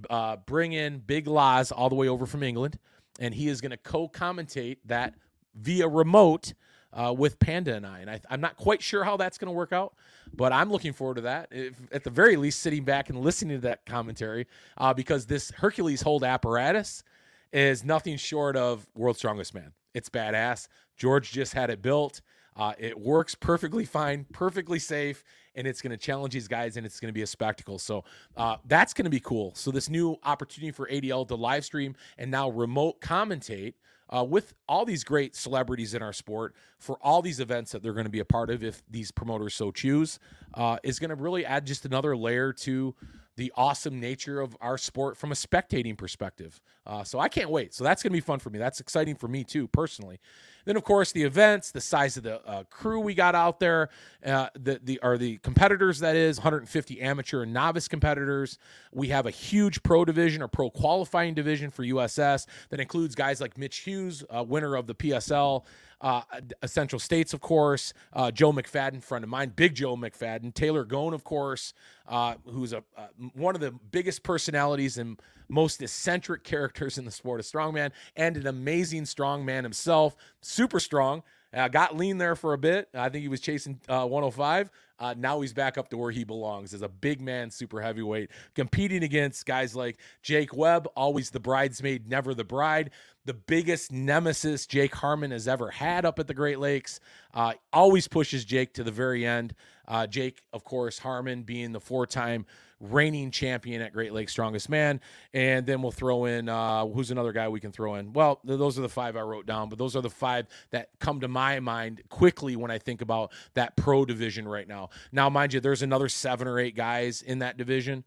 uh, 0.10 0.38
bring 0.46 0.74
in 0.74 1.00
big 1.00 1.28
Loz 1.28 1.72
all 1.72 1.90
the 1.90 1.96
way 1.96 2.08
over 2.08 2.26
from 2.26 2.44
england 2.44 2.80
and 3.20 3.34
he 3.34 3.48
is 3.48 3.62
going 3.62 3.72
to 3.72 3.78
co-commentate 3.78 4.78
that 4.86 5.16
via 5.56 5.88
remote 5.88 6.54
uh, 6.94 7.14
with 7.16 7.38
Panda 7.40 7.76
and 7.76 7.86
I. 7.86 8.00
And 8.00 8.10
I, 8.10 8.20
am 8.30 8.42
not 8.42 8.56
quite 8.56 8.82
sure 8.82 9.04
how 9.04 9.18
that's 9.18 9.38
going 9.38 9.50
to 9.50 9.54
work 9.54 9.74
out, 9.74 9.94
but 10.34 10.54
I'm 10.54 10.72
looking 10.72 10.94
forward 10.94 11.16
to 11.16 11.22
that. 11.22 11.50
If, 11.52 11.76
at 11.92 12.04
the 12.04 12.10
very 12.10 12.38
least, 12.38 12.62
sitting 12.62 12.84
back 12.84 13.10
and 13.10 13.20
listening 13.20 13.58
to 13.58 13.68
that 13.68 13.86
commentary, 13.86 14.48
uh, 14.78 14.94
because 14.94 15.26
this 15.26 15.52
Hercules 15.52 16.02
hold 16.02 16.24
apparatus 16.24 17.04
is 17.52 17.84
nothing 17.84 18.18
short 18.18 18.56
of 18.56 18.88
world's 18.96 19.20
strongest 19.20 19.54
man. 19.54 19.74
It's 19.94 20.10
badass. 20.10 20.68
George 20.98 21.32
just 21.32 21.54
had 21.54 21.70
it 21.70 21.82
built. 21.82 22.22
Uh, 22.56 22.74
it 22.78 22.98
works 22.98 23.36
perfectly 23.36 23.86
fine, 23.86 24.26
perfectly 24.32 24.80
safe, 24.80 25.24
and 25.56 25.68
it's 25.68 25.82
going 25.82 25.92
to 25.92 25.98
challenge 25.98 26.34
these 26.34 26.48
guys, 26.48 26.78
and 26.78 26.86
it's 26.86 27.00
going 27.00 27.10
to 27.10 27.14
be 27.14 27.22
a 27.22 27.28
spectacle. 27.28 27.78
So 27.80 28.04
uh, 28.38 28.58
that's 28.66 28.94
going 28.94 29.06
to 29.06 29.12
be 29.12 29.20
cool. 29.20 29.54
So 29.56 29.72
this 29.72 29.90
new 29.90 30.18
opportunity 30.24 30.72
for 30.72 30.88
ADL 30.88 31.28
to 31.28 31.36
live 31.36 31.66
stream 31.66 31.96
and 32.18 32.32
now 32.32 32.50
remote 32.50 33.02
commentate 33.02 33.74
uh, 34.10 34.24
with 34.24 34.54
all 34.68 34.86
these 34.86 35.04
great 35.04 35.36
celebrities 35.36 35.94
in 35.94 36.02
our 36.02 36.14
sport 36.14 36.56
for 36.80 36.98
all 37.02 37.22
these 37.22 37.40
events 37.40 37.72
that 37.72 37.82
they're 37.82 37.94
going 37.94 38.06
to 38.06 38.12
be 38.12 38.20
a 38.20 38.26
part 38.26 38.50
of, 38.50 38.64
if 38.64 38.84
these 38.90 39.12
promoters 39.12 39.56
so 39.56 39.72
choose, 39.72 40.20
uh, 40.54 40.78
is 40.84 41.00
going 41.00 41.10
to 41.10 41.16
really 41.16 41.46
add 41.46 41.66
just 41.66 41.86
another 41.86 42.16
layer 42.16 42.54
to 42.54 42.96
the 43.38 43.52
awesome 43.56 44.00
nature 44.00 44.40
of 44.40 44.56
our 44.62 44.78
sport 44.78 45.18
from 45.18 45.32
a 45.32 45.36
spectating 45.36 45.98
perspective. 45.98 46.62
Uh, 46.86 47.04
so 47.04 47.20
I 47.20 47.28
can't 47.28 47.50
wait. 47.50 47.74
So 47.74 47.84
that's 47.84 48.02
going 48.02 48.12
to 48.12 48.16
be 48.16 48.22
fun 48.22 48.40
for 48.40 48.50
me. 48.50 48.60
That's 48.60 48.80
exciting 48.80 49.16
for 49.16 49.28
me 49.28 49.44
too, 49.44 49.68
personally. 49.68 50.20
Then, 50.66 50.76
of 50.76 50.84
course, 50.84 51.12
the 51.12 51.24
events, 51.24 51.72
the 51.72 51.82
size 51.82 52.18
of 52.18 52.24
the 52.24 52.46
uh, 52.46 52.64
crew 52.66 53.00
we 53.00 53.14
got 53.14 53.36
out 53.36 53.60
there, 53.60 53.90
uh, 54.26 54.50
the 54.56 54.80
the 54.84 55.00
are 55.02 55.18
the 55.18 55.38
competitors. 55.38 56.00
That 56.00 56.16
is 56.16 56.40
150 56.40 57.02
amateur 57.02 57.44
and 57.44 57.54
novice 57.54 57.88
competitors. 57.88 58.58
We 58.92 59.08
have 59.10 59.26
a 59.26 59.32
huge 59.32 59.84
pro 59.84 60.06
division 60.06 60.42
or 60.42 60.48
pro 60.48 60.70
qualifying 60.70 61.34
division 61.34 61.70
for 61.70 61.84
USS 61.84 62.48
that 62.70 62.80
includes 62.80 63.16
guys 63.16 63.40
like 63.40 63.58
Mitch 63.58 63.78
Hughes, 63.78 64.24
uh, 64.30 64.44
winner 64.44 64.76
of 64.76 64.88
the 64.88 64.96
PSL 64.96 65.64
uh, 66.02 66.22
Essential 66.62 67.00
States, 67.00 67.34
of 67.34 67.42
course, 67.42 67.94
uh, 68.14 68.32
Joe 68.32 68.52
McFadden, 68.52 69.02
friend 69.02 69.24
of 69.24 69.30
mine, 69.30 69.54
Big 69.56 69.76
Joe 69.76 69.96
McFadden, 69.96 70.54
Taylor 70.54 70.84
Gone, 70.84 71.14
of 71.14 71.24
course, 71.24 71.74
uh, 72.08 72.36
who's 72.46 72.74
a 72.74 72.84
uh, 72.98 73.08
one 73.34 73.56
of 73.56 73.62
the 73.62 73.72
biggest 73.72 74.24
personalities 74.24 74.98
and 74.98 75.20
most 75.48 75.82
eccentric 75.82 76.44
characters 76.44 76.98
in 76.98 77.06
the 77.06 77.12
sport 77.12 77.40
of 77.40 77.46
strongman, 77.46 77.92
and 78.16 78.38
an 78.38 78.48
amazing 78.48 79.04
strongman 79.04 79.64
himself, 79.64 80.16
super 80.42 80.80
strong. 80.80 81.24
Uh, 81.54 81.70
got 81.70 81.96
lean 81.96 82.18
there 82.18 82.36
for 82.36 82.52
a 82.52 82.58
bit. 82.58 82.90
I 82.94 83.08
think 83.08 83.22
he 83.22 83.30
was 83.30 83.40
chasing 83.40 83.80
uh, 83.88 84.06
105. 84.06 84.70
Uh, 85.00 85.14
now 85.18 85.40
he's 85.42 85.54
back 85.54 85.78
up 85.78 85.90
to 85.90 85.98
where 85.98 86.12
he 86.12 86.24
belongs 86.24 86.74
as 86.74 86.82
a 86.82 86.90
big 86.90 87.22
man, 87.22 87.50
super 87.50 87.82
heavyweight, 87.82 88.30
competing 88.56 89.04
against 89.04 89.46
guys 89.46 89.76
like 89.76 89.98
Jake 90.22 90.56
Webb, 90.56 90.88
always 90.96 91.30
the 91.30 91.40
bridesmaid, 91.40 92.10
never 92.10 92.34
the 92.34 92.44
bride. 92.44 92.92
The 93.26 93.34
biggest 93.34 93.92
nemesis 93.92 94.66
Jake 94.66 94.96
Harmon 94.96 95.32
has 95.32 95.48
ever 95.48 95.72
had 95.72 96.06
up 96.06 96.20
at 96.20 96.28
the 96.28 96.34
Great 96.34 96.60
Lakes. 96.60 97.00
Uh, 97.34 97.54
always 97.74 98.08
pushes 98.08 98.46
Jake 98.46 98.74
to 98.74 98.84
the 98.84 98.92
very 98.92 99.26
end. 99.26 99.54
Uh, 99.88 100.08
Jake, 100.08 100.42
of 100.54 100.64
course, 100.64 101.00
Harmon 101.00 101.44
being 101.44 101.72
the 101.72 101.80
four 101.80 102.06
time 102.06 102.46
reigning 102.80 103.32
champion 103.32 103.82
at 103.82 103.94
Great 103.94 104.14
Lakes 104.14 104.32
Strongest 104.32 104.70
Man. 104.70 105.00
And 105.34 105.66
then 105.66 105.82
we'll 105.82 105.92
throw 105.92 106.26
in 106.26 106.50
uh, 106.50 106.86
who's 106.88 107.12
another 107.12 107.32
guy 107.32 107.48
we 107.48 107.60
can 107.60 107.72
throw 107.72 107.96
in. 107.96 108.14
Well, 108.14 108.40
those 108.44 108.78
are 108.78 108.82
the 108.82 108.90
five 108.90 109.16
I 109.16 109.22
wrote 109.22 109.46
down, 109.46 109.70
but 109.70 109.78
those 109.78 109.96
are 109.96 110.02
the 110.02 110.10
five 110.10 110.48
that 110.72 110.90
come 111.00 111.22
to 111.22 111.28
my 111.28 111.60
mind 111.60 112.02
quickly 112.10 112.56
when 112.56 112.72
I 112.72 112.78
think 112.78 113.02
about 113.02 113.32
that 113.54 113.76
pro 113.76 114.06
division 114.06 114.48
right 114.48 114.68
now. 114.68 114.90
Now, 115.12 115.30
mind 115.30 115.54
you, 115.54 115.60
there's 115.60 115.82
another 115.82 116.10
seven 116.10 116.48
or 116.48 116.60
eight 116.60 116.76
guys 116.76 117.22
in 117.22 117.40
that 117.40 117.58
division. 117.58 118.04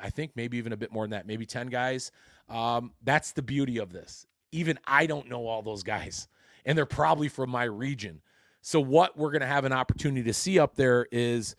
I 0.00 0.10
think 0.10 0.32
maybe 0.36 0.58
even 0.58 0.72
a 0.72 0.76
bit 0.76 0.92
more 0.92 1.04
than 1.04 1.10
that, 1.10 1.26
maybe 1.26 1.44
10 1.44 1.66
guys. 1.68 2.12
Um, 2.48 2.92
that's 3.02 3.32
the 3.32 3.42
beauty 3.42 3.78
of 3.78 3.92
this. 3.92 4.26
Even 4.52 4.78
I 4.86 5.06
don't 5.06 5.28
know 5.28 5.46
all 5.46 5.62
those 5.62 5.82
guys, 5.82 6.28
and 6.64 6.76
they're 6.76 6.86
probably 6.86 7.28
from 7.28 7.50
my 7.50 7.64
region. 7.64 8.20
So, 8.62 8.80
what 8.80 9.18
we're 9.18 9.32
going 9.32 9.42
to 9.42 9.46
have 9.46 9.64
an 9.64 9.72
opportunity 9.72 10.22
to 10.22 10.32
see 10.32 10.58
up 10.58 10.76
there 10.76 11.06
is 11.10 11.56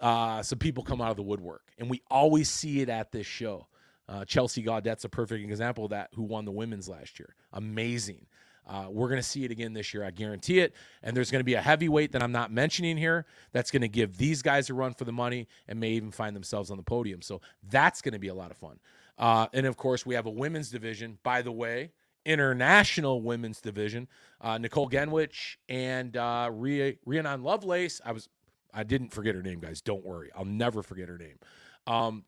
uh, 0.00 0.42
some 0.42 0.58
people 0.58 0.82
come 0.82 1.00
out 1.00 1.10
of 1.10 1.16
the 1.16 1.22
woodwork, 1.22 1.62
and 1.78 1.90
we 1.90 2.02
always 2.10 2.48
see 2.48 2.80
it 2.80 2.88
at 2.88 3.12
this 3.12 3.26
show. 3.26 3.66
Uh, 4.08 4.24
Chelsea 4.24 4.62
Gaudette's 4.62 5.04
a 5.04 5.08
perfect 5.08 5.44
example 5.44 5.84
of 5.84 5.90
that, 5.90 6.08
who 6.14 6.22
won 6.22 6.44
the 6.44 6.50
women's 6.50 6.88
last 6.88 7.18
year. 7.18 7.36
Amazing. 7.52 8.26
Uh, 8.66 8.86
we're 8.90 9.08
going 9.08 9.20
to 9.20 9.26
see 9.26 9.44
it 9.44 9.50
again 9.50 9.74
this 9.74 9.92
year. 9.92 10.04
I 10.04 10.10
guarantee 10.10 10.60
it. 10.60 10.74
And 11.02 11.16
there's 11.16 11.30
going 11.30 11.40
to 11.40 11.44
be 11.44 11.54
a 11.54 11.60
heavyweight 11.60 12.12
that 12.12 12.22
I'm 12.22 12.32
not 12.32 12.52
mentioning 12.52 12.96
here 12.96 13.26
that's 13.52 13.70
going 13.70 13.82
to 13.82 13.88
give 13.88 14.16
these 14.16 14.40
guys 14.40 14.70
a 14.70 14.74
run 14.74 14.94
for 14.94 15.04
the 15.04 15.12
money 15.12 15.48
and 15.68 15.80
may 15.80 15.90
even 15.90 16.10
find 16.10 16.34
themselves 16.34 16.70
on 16.70 16.76
the 16.76 16.82
podium. 16.82 17.22
So 17.22 17.40
that's 17.70 18.00
going 18.00 18.12
to 18.12 18.18
be 18.18 18.28
a 18.28 18.34
lot 18.34 18.50
of 18.50 18.56
fun. 18.56 18.78
Uh, 19.18 19.48
and 19.52 19.66
of 19.66 19.76
course, 19.76 20.06
we 20.06 20.14
have 20.14 20.26
a 20.26 20.30
women's 20.30 20.70
division, 20.70 21.18
by 21.22 21.42
the 21.42 21.52
way, 21.52 21.90
international 22.24 23.22
women's 23.22 23.60
division. 23.60 24.08
Uh, 24.40 24.58
Nicole 24.58 24.88
Genwich 24.88 25.58
and 25.68 26.16
uh, 26.16 26.50
Rhiannon 26.52 27.42
Lovelace. 27.42 28.00
I 28.04 28.12
was, 28.12 28.28
I 28.72 28.84
didn't 28.84 29.10
forget 29.10 29.34
her 29.34 29.42
name, 29.42 29.60
guys. 29.60 29.80
Don't 29.80 30.04
worry, 30.04 30.30
I'll 30.36 30.44
never 30.44 30.82
forget 30.82 31.08
her 31.08 31.18
name. 31.18 31.38
Um, 31.86 32.24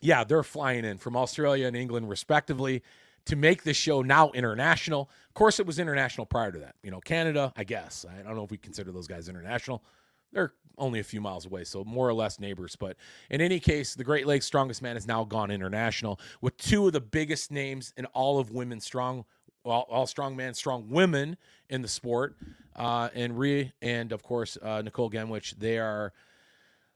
yeah, 0.00 0.24
they're 0.24 0.42
flying 0.42 0.84
in 0.84 0.98
from 0.98 1.16
Australia 1.16 1.66
and 1.66 1.76
England, 1.76 2.08
respectively, 2.08 2.82
to 3.26 3.36
make 3.36 3.62
this 3.62 3.76
show 3.76 4.02
now 4.02 4.30
international. 4.32 5.08
Of 5.28 5.34
course, 5.34 5.60
it 5.60 5.66
was 5.66 5.78
international 5.78 6.26
prior 6.26 6.50
to 6.50 6.58
that. 6.58 6.74
You 6.82 6.90
know, 6.90 7.00
Canada, 7.00 7.52
I 7.56 7.64
guess. 7.64 8.04
I 8.08 8.22
don't 8.22 8.34
know 8.34 8.44
if 8.44 8.50
we 8.50 8.58
consider 8.58 8.90
those 8.90 9.06
guys 9.06 9.28
international. 9.28 9.84
They're 10.32 10.54
only 10.78 11.00
a 11.00 11.04
few 11.04 11.20
miles 11.20 11.46
away, 11.46 11.64
so 11.64 11.84
more 11.84 12.08
or 12.08 12.14
less 12.14 12.40
neighbors. 12.40 12.76
But 12.76 12.96
in 13.30 13.40
any 13.40 13.60
case, 13.60 13.94
the 13.94 14.04
Great 14.04 14.26
Lakes 14.26 14.46
Strongest 14.46 14.82
Man 14.82 14.96
has 14.96 15.06
now 15.06 15.24
gone 15.24 15.50
international 15.50 16.20
with 16.40 16.56
two 16.56 16.86
of 16.86 16.92
the 16.92 17.00
biggest 17.00 17.50
names 17.50 17.92
in 17.96 18.06
all 18.06 18.38
of 18.38 18.50
women's 18.50 18.84
strong, 18.84 19.24
all, 19.64 19.86
all 19.90 20.06
strong 20.06 20.36
men, 20.36 20.54
strong 20.54 20.88
women 20.88 21.36
in 21.68 21.82
the 21.82 21.88
sport. 21.88 22.36
Uh, 22.74 23.08
and 23.14 23.38
Rhea 23.38 23.72
and 23.82 24.12
of 24.12 24.22
course 24.22 24.56
uh, 24.62 24.82
Nicole 24.82 25.10
Genwich, 25.10 25.54
they 25.58 25.78
are. 25.78 26.12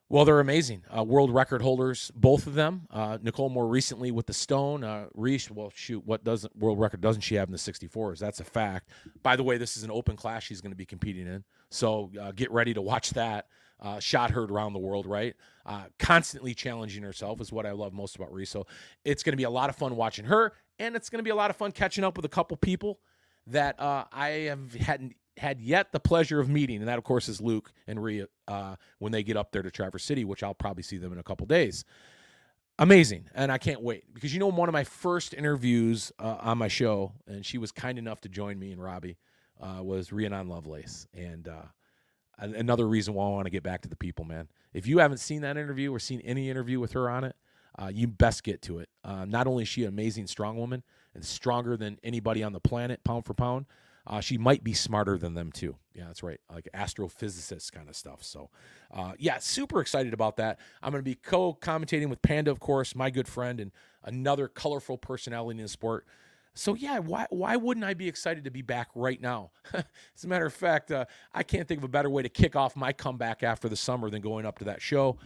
Well, 0.09 0.25
they're 0.25 0.39
amazing. 0.39 0.85
Uh, 0.97 1.03
world 1.03 1.35
record 1.35 1.62
holders, 1.62 2.12
both 2.15 2.47
of 2.47 2.55
them. 2.55 2.87
Uh, 2.93 3.19
Nicole 3.21 3.49
more 3.49 3.67
recently 3.67 4.12
with 4.12 4.27
the 4.27 4.33
Stone. 4.33 4.85
Uh, 4.85 5.07
well, 5.17 5.73
shoot, 5.75 6.07
what 6.07 6.23
does 6.23 6.47
world 6.57 6.79
record 6.79 7.01
doesn't 7.01 7.23
she 7.23 7.35
have 7.35 7.49
in 7.49 7.53
the 7.53 7.59
64s? 7.59 8.21
That's 8.21 8.39
a 8.39 8.45
fact. 8.45 8.91
By 9.25 9.35
the 9.35 9.43
way, 9.43 9.59
this 9.59 9.77
is 9.77 9.83
an 9.83 9.91
open 9.91 10.15
class 10.15 10.45
she's 10.45 10.61
going 10.61 10.71
to 10.71 10.77
be 10.77 10.87
competing 10.87 11.27
in, 11.27 11.43
so 11.71 12.12
uh, 12.23 12.31
get 12.31 12.53
ready 12.53 12.73
to 12.73 12.81
watch 12.81 13.11
that 13.11 13.49
uh, 13.81 13.99
shot 14.01 14.31
heard 14.31 14.51
around 14.51 14.73
the 14.73 14.79
world, 14.79 15.07
right? 15.07 15.35
Uh, 15.65 15.85
constantly 15.99 16.55
challenging 16.55 17.03
herself 17.03 17.41
is 17.41 17.53
what 17.53 17.67
I 17.67 17.73
love 17.73 17.93
most 17.93 18.17
about 18.17 18.33
Reese. 18.33 18.51
So 18.51 18.67
it's 19.05 19.23
going 19.23 19.33
to 19.33 19.37
be 19.37 19.45
a 19.45 19.51
lot 19.51 19.69
of 19.69 19.77
fun 19.77 19.97
watching 19.97 20.25
her, 20.27 20.53
and 20.79 20.97
it's 20.97 21.11
going 21.11 21.19
to 21.19 21.25
be 21.25 21.31
a 21.31 21.35
lot 21.35 21.51
of 21.51 21.57
fun 21.57 21.73
catching 21.73 22.05
up 22.05 22.17
with 22.17 22.25
a 22.25 22.31
couple 22.31 22.57
people 22.57 23.01
that 23.49 23.79
uh, 23.81 24.05
I 24.12 24.29
have 24.29 24.75
hadn't 24.75 25.15
had 25.37 25.61
yet 25.61 25.93
the 25.93 26.01
pleasure 26.01 26.41
of 26.41 26.49
meeting, 26.49 26.79
and 26.79 26.89
that 26.89 26.99
of 26.99 27.05
course 27.05 27.29
is 27.29 27.41
Luke 27.41 27.73
and 27.87 28.03
Rhea 28.03 28.27
uh, 28.49 28.77
when 28.99 29.12
they 29.12 29.23
get 29.23 29.37
up 29.37 29.53
there 29.53 29.62
to 29.62 29.71
Traverse 29.71 30.05
City, 30.05 30.25
which 30.25 30.43
I'll 30.43 30.55
probably 30.55 30.83
see 30.83 30.97
them 30.97 31.12
in 31.12 31.19
a 31.19 31.23
couple 31.23 31.47
days. 31.47 31.85
Amazing, 32.79 33.25
and 33.35 33.51
I 33.51 33.59
can't 33.59 33.81
wait 33.81 34.05
because 34.12 34.35
you 34.35 34.41
know 34.41 34.51
one 34.51 34.69
of 34.69 34.73
my 34.73 34.85
first 34.85 35.33
interviews 35.33 36.12
uh, 36.19 36.37
on 36.41 36.59
my 36.59 36.69
show, 36.69 37.12
and 37.27 37.45
she 37.45 37.59
was 37.59 37.73
kind 37.73 37.99
enough 37.99 38.21
to 38.23 38.29
join 38.29 38.59
me 38.59 38.73
and 38.73 38.83
Robbie 38.83 39.17
uh, 39.61 39.83
was 39.83 40.12
Rhiannon 40.12 40.49
Lovelace, 40.49 41.07
and 41.15 41.49
uh, 41.49 41.62
another 42.38 42.87
reason 42.87 43.14
why 43.14 43.27
I 43.27 43.31
want 43.31 43.46
to 43.46 43.51
get 43.51 43.62
back 43.62 43.83
to 43.83 43.88
the 43.88 43.96
people, 43.96 44.25
man. 44.25 44.49
If 44.72 44.87
you 44.87 44.99
haven't 44.99 45.18
seen 45.18 45.42
that 45.42 45.57
interview 45.57 45.92
or 45.92 45.99
seen 45.99 46.20
any 46.20 46.51
interview 46.51 46.81
with 46.81 46.92
her 46.92 47.09
on 47.09 47.25
it, 47.25 47.37
uh, 47.79 47.90
you 47.92 48.07
best 48.07 48.42
get 48.42 48.62
to 48.62 48.79
it. 48.79 48.88
Uh, 49.05 49.25
not 49.25 49.46
only 49.46 49.62
is 49.62 49.68
she 49.68 49.83
an 49.83 49.88
amazing 49.88 50.27
strong 50.27 50.57
woman 50.57 50.83
and 51.14 51.25
stronger 51.25 51.77
than 51.77 51.99
anybody 52.03 52.42
on 52.42 52.53
the 52.53 52.61
planet, 52.61 53.03
pound 53.05 53.25
for 53.25 53.35
pound, 53.35 53.66
uh, 54.07 54.20
she 54.20 54.38
might 54.38 54.62
be 54.62 54.72
smarter 54.72 55.18
than 55.18 55.35
them 55.35 55.51
too. 55.51 55.77
Yeah, 55.92 56.05
that's 56.07 56.22
right, 56.22 56.40
like 56.53 56.68
astrophysicist 56.75 57.72
kind 57.72 57.88
of 57.88 57.96
stuff. 57.96 58.22
So, 58.22 58.51
uh, 58.94 59.12
yeah, 59.18 59.38
super 59.38 59.81
excited 59.81 60.14
about 60.14 60.37
that. 60.37 60.61
I'm 60.83 60.92
going 60.92 61.03
to 61.03 61.11
be 61.11 61.16
co-commentating 61.16 62.09
with 62.09 62.22
Panda, 62.22 62.51
of 62.51 62.61
course, 62.61 62.94
my 62.94 63.11
good 63.11 63.27
friend 63.27 63.61
and 63.61 63.72
another 64.05 64.46
colorful 64.46 64.96
personality 64.96 65.59
in 65.59 65.64
the 65.64 65.68
sport. 65.68 66.07
So 66.57 66.75
yeah, 66.75 66.99
why 66.99 67.27
why 67.31 67.57
wouldn't 67.57 67.85
I 67.85 67.95
be 67.95 68.09
excited 68.09 68.45
to 68.45 68.51
be 68.51 68.62
back 68.62 68.88
right 68.95 69.21
now? 69.21 69.51
As 69.75 70.25
a 70.25 70.29
matter 70.29 70.47
of 70.47 70.55
fact, 70.55 70.90
uh, 70.90 71.05
I 71.35 71.42
can't 71.42 71.69
think 71.69 71.79
of 71.79 71.85
a 71.85 71.88
better 71.88 72.11
way 72.11 72.23
to 72.23 72.29
kick 72.31 72.57
off 72.57 72.77
my 72.77 72.92
comeback 72.92 73.42
after 73.42 73.69
the 73.69 73.77
summer 73.77 74.09
than 74.09 74.23
going 74.23 74.47
up 74.47 74.59
to 74.61 74.64
that 74.64 74.81
show 74.81 75.19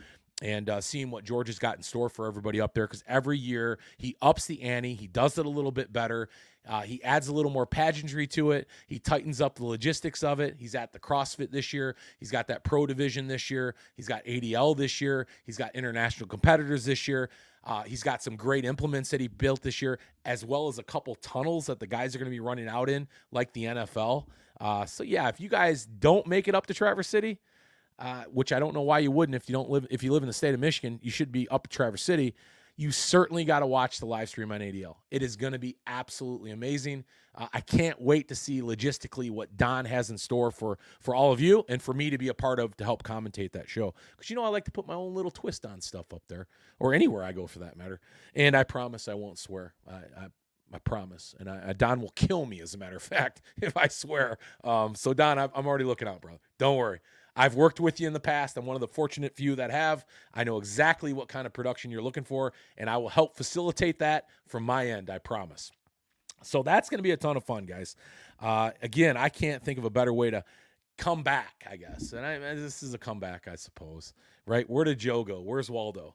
and 0.43 0.71
uh, 0.71 0.81
seeing 0.81 1.11
what 1.11 1.25
George 1.25 1.49
has 1.49 1.59
got 1.59 1.77
in 1.77 1.83
store 1.83 2.09
for 2.09 2.27
everybody 2.27 2.61
up 2.61 2.75
there. 2.75 2.87
Because 2.87 3.05
every 3.07 3.39
year 3.39 3.79
he 3.99 4.17
ups 4.21 4.47
the 4.47 4.63
ante, 4.63 4.95
he 4.95 5.07
does 5.07 5.39
it 5.39 5.47
a 5.47 5.49
little 5.49 5.73
bit 5.73 5.93
better. 5.93 6.29
Uh, 6.69 6.83
he 6.83 7.03
adds 7.05 7.29
a 7.29 7.33
little 7.33 7.51
more 7.51 7.67
pageantry 7.67 8.27
to 8.27 8.53
it. 8.53 8.69
He 8.87 8.99
tightens 8.99 9.41
up 9.41 9.57
the 9.57 9.65
logistics 9.65 10.23
of 10.23 10.41
it. 10.41 10.57
He's 10.59 10.75
at 10.75 10.93
the 10.93 10.99
CrossFit 10.99 11.51
this 11.51 11.73
year. 11.73 11.97
He's 12.19 12.31
got 12.31 12.49
that 12.49 12.65
pro 12.65 12.87
division 12.87 13.29
this 13.29 13.51
year. 13.51 13.75
He's 13.95 14.09
got 14.09 14.25
ADL 14.25 14.77
this 14.77 15.01
year. 15.01 15.27
He's 15.45 15.57
got 15.57 15.75
international 15.75 16.29
competitors 16.29 16.85
this 16.85 17.09
year. 17.09 17.31
Uh, 17.65 17.83
he's 17.83 18.03
got 18.03 18.23
some 18.23 18.37
great 18.37 18.65
implements 18.65 19.11
that 19.11 19.21
he 19.21 19.29
built 19.29 19.63
this 19.63 19.83
year, 19.83 19.99
as 20.25 20.45
well 20.45 20.69
as 20.69 20.79
a 20.79 20.83
couple 20.83 21.15
tunnels 21.17 21.67
that 21.67 21.79
the 21.79 21.87
guys 21.87 22.15
are 22.15 22.19
going 22.19 22.31
to 22.31 22.35
be 22.35 22.41
running 22.41 22.69
out 22.69 22.89
in, 22.89 23.07
like 23.33 23.53
the 23.53 23.65
NFL. 23.65 24.27
Uh, 24.61 24.85
so 24.87 25.03
yeah, 25.03 25.29
if 25.29 25.41
you 25.41 25.49
guys 25.49 25.87
don't 25.87 26.27
make 26.27 26.49
it 26.49 26.55
up 26.55 26.67
to 26.67 26.75
Traverse 26.75 27.09
City, 27.09 27.39
uh, 27.99 28.25
which 28.33 28.53
I 28.53 28.59
don't 28.59 28.73
know 28.75 28.81
why 28.81 29.01
you 29.01 29.11
wouldn't 29.11 29.37
if 29.37 29.49
you 29.49 29.53
don't 29.53 29.69
live 29.69 29.87
if 29.91 30.03
you 30.03 30.13
live 30.13 30.23
in 30.23 30.27
the 30.27 30.33
state 30.33 30.55
of 30.55 30.61
Michigan, 30.61 30.99
you 31.03 31.11
should 31.11 31.31
be 31.31 31.49
up 31.49 31.69
to 31.69 31.77
Traverse 31.77 32.03
City 32.03 32.35
you 32.81 32.91
certainly 32.91 33.45
got 33.45 33.59
to 33.59 33.67
watch 33.67 34.01
the 34.01 34.07
live 34.07 34.31
stream 34.31 34.51
on 34.51 34.61
ADL. 34.61 34.97
It 35.11 35.23
is 35.23 35.37
going 35.37 35.53
to 35.53 35.59
be 35.59 35.77
absolutely 35.87 36.51
amazing. 36.51 37.05
Uh, 37.35 37.47
I 37.53 37.61
can't 37.61 38.01
wait 38.01 38.29
to 38.29 38.35
see 38.35 38.63
logistically 38.63 39.31
what 39.31 39.55
Don 39.59 39.85
has 39.85 40.09
in 40.09 40.17
store 40.17 40.51
for 40.51 40.79
for 40.99 41.15
all 41.15 41.31
of 41.31 41.43
you 41.43 41.63
and 41.69 41.83
for 41.83 41.93
me 41.93 42.09
to 42.09 42.17
be 42.17 42.29
a 42.29 42.35
part 42.35 42.59
of 42.59 42.75
to 42.79 42.85
help 42.85 43.03
commentate 43.03 43.53
that 43.53 43.69
show. 43.69 43.93
Because 44.17 44.31
you 44.31 44.37
know 44.37 44.45
I 44.45 44.49
like 44.49 44.65
to 44.65 44.71
put 44.71 44.87
my 44.87 44.95
own 44.95 45.13
little 45.15 45.31
twist 45.31 45.67
on 45.67 45.83
stuff 45.83 46.15
up 46.15 46.23
there 46.29 46.47
or 46.79 46.95
anywhere 46.95 47.23
I 47.23 47.33
go 47.33 47.47
for 47.47 47.59
that 47.59 47.77
matter. 47.77 48.01
And 48.35 48.57
I 48.57 48.65
promise 48.65 49.09
I 49.09 49.15
won't 49.15 49.39
swear. 49.39 49.75
I, 49.87 49.97
I 50.19 50.27
I 50.73 50.79
promise. 50.79 51.35
And 51.39 51.51
I, 51.51 51.73
Don 51.73 52.01
will 52.01 52.13
kill 52.15 52.47
me, 52.47 52.61
as 52.61 52.75
a 52.75 52.79
matter 52.79 52.97
of 52.97 53.03
fact, 53.17 53.43
if 53.61 53.77
I 53.77 53.89
swear. 53.89 54.39
Um, 54.65 54.95
so, 54.95 55.13
Don, 55.13 55.39
I'm, 55.39 55.51
I'm 55.55 55.67
already 55.67 55.85
looking 55.85 56.09
out, 56.09 56.21
brother. 56.21 56.39
Don't 56.59 56.77
worry. 56.77 57.01
I've 57.37 57.55
worked 57.55 57.81
with 57.81 58.01
you 58.01 58.07
in 58.07 58.13
the 58.13 58.21
past. 58.21 58.57
I'm 58.57 58.67
one 58.67 58.77
of 58.77 58.81
the 58.81 58.89
fortunate 58.89 59.35
few 59.35 59.55
that 59.57 59.71
have. 59.71 60.05
I 60.35 60.45
know 60.45 60.59
exactly 60.59 61.13
what 61.13 61.29
kind 61.29 61.47
of 61.47 61.53
production 61.53 61.91
you're 61.91 62.03
looking 62.03 62.25
for, 62.25 62.53
and 62.77 62.91
I 62.91 62.97
will 62.97 63.09
help 63.09 63.37
facilitate 63.37 63.99
that 64.01 64.27
from 64.47 64.65
my 64.65 64.87
end, 64.89 65.11
I 65.11 65.19
promise. 65.19 65.71
So 66.43 66.63
that's 66.63 66.89
going 66.89 66.99
to 66.99 67.03
be 67.03 67.11
a 67.11 67.17
ton 67.17 67.37
of 67.37 67.45
fun, 67.45 67.65
guys. 67.67 67.97
Uh, 68.41 68.71
again, 68.83 69.17
I 69.17 69.29
can't 69.29 69.63
think 69.63 69.79
of 69.79 69.85
a 69.85 69.91
better 69.91 70.13
way 70.13 70.31
to 70.31 70.43
come 70.97 71.23
back, 71.23 71.65
I 71.71 71.77
guess. 71.77 72.13
And 72.13 72.25
I, 72.25 72.39
this 72.55 72.83
is 72.83 72.95
a 72.95 72.99
comeback, 72.99 73.49
I 73.49 73.57
suppose, 73.57 74.15
right? 74.47 74.69
Where 74.69 74.85
did 74.85 74.99
Joe 74.99 75.25
go? 75.25 75.41
Where's 75.41 75.71
Waldo? 75.71 76.15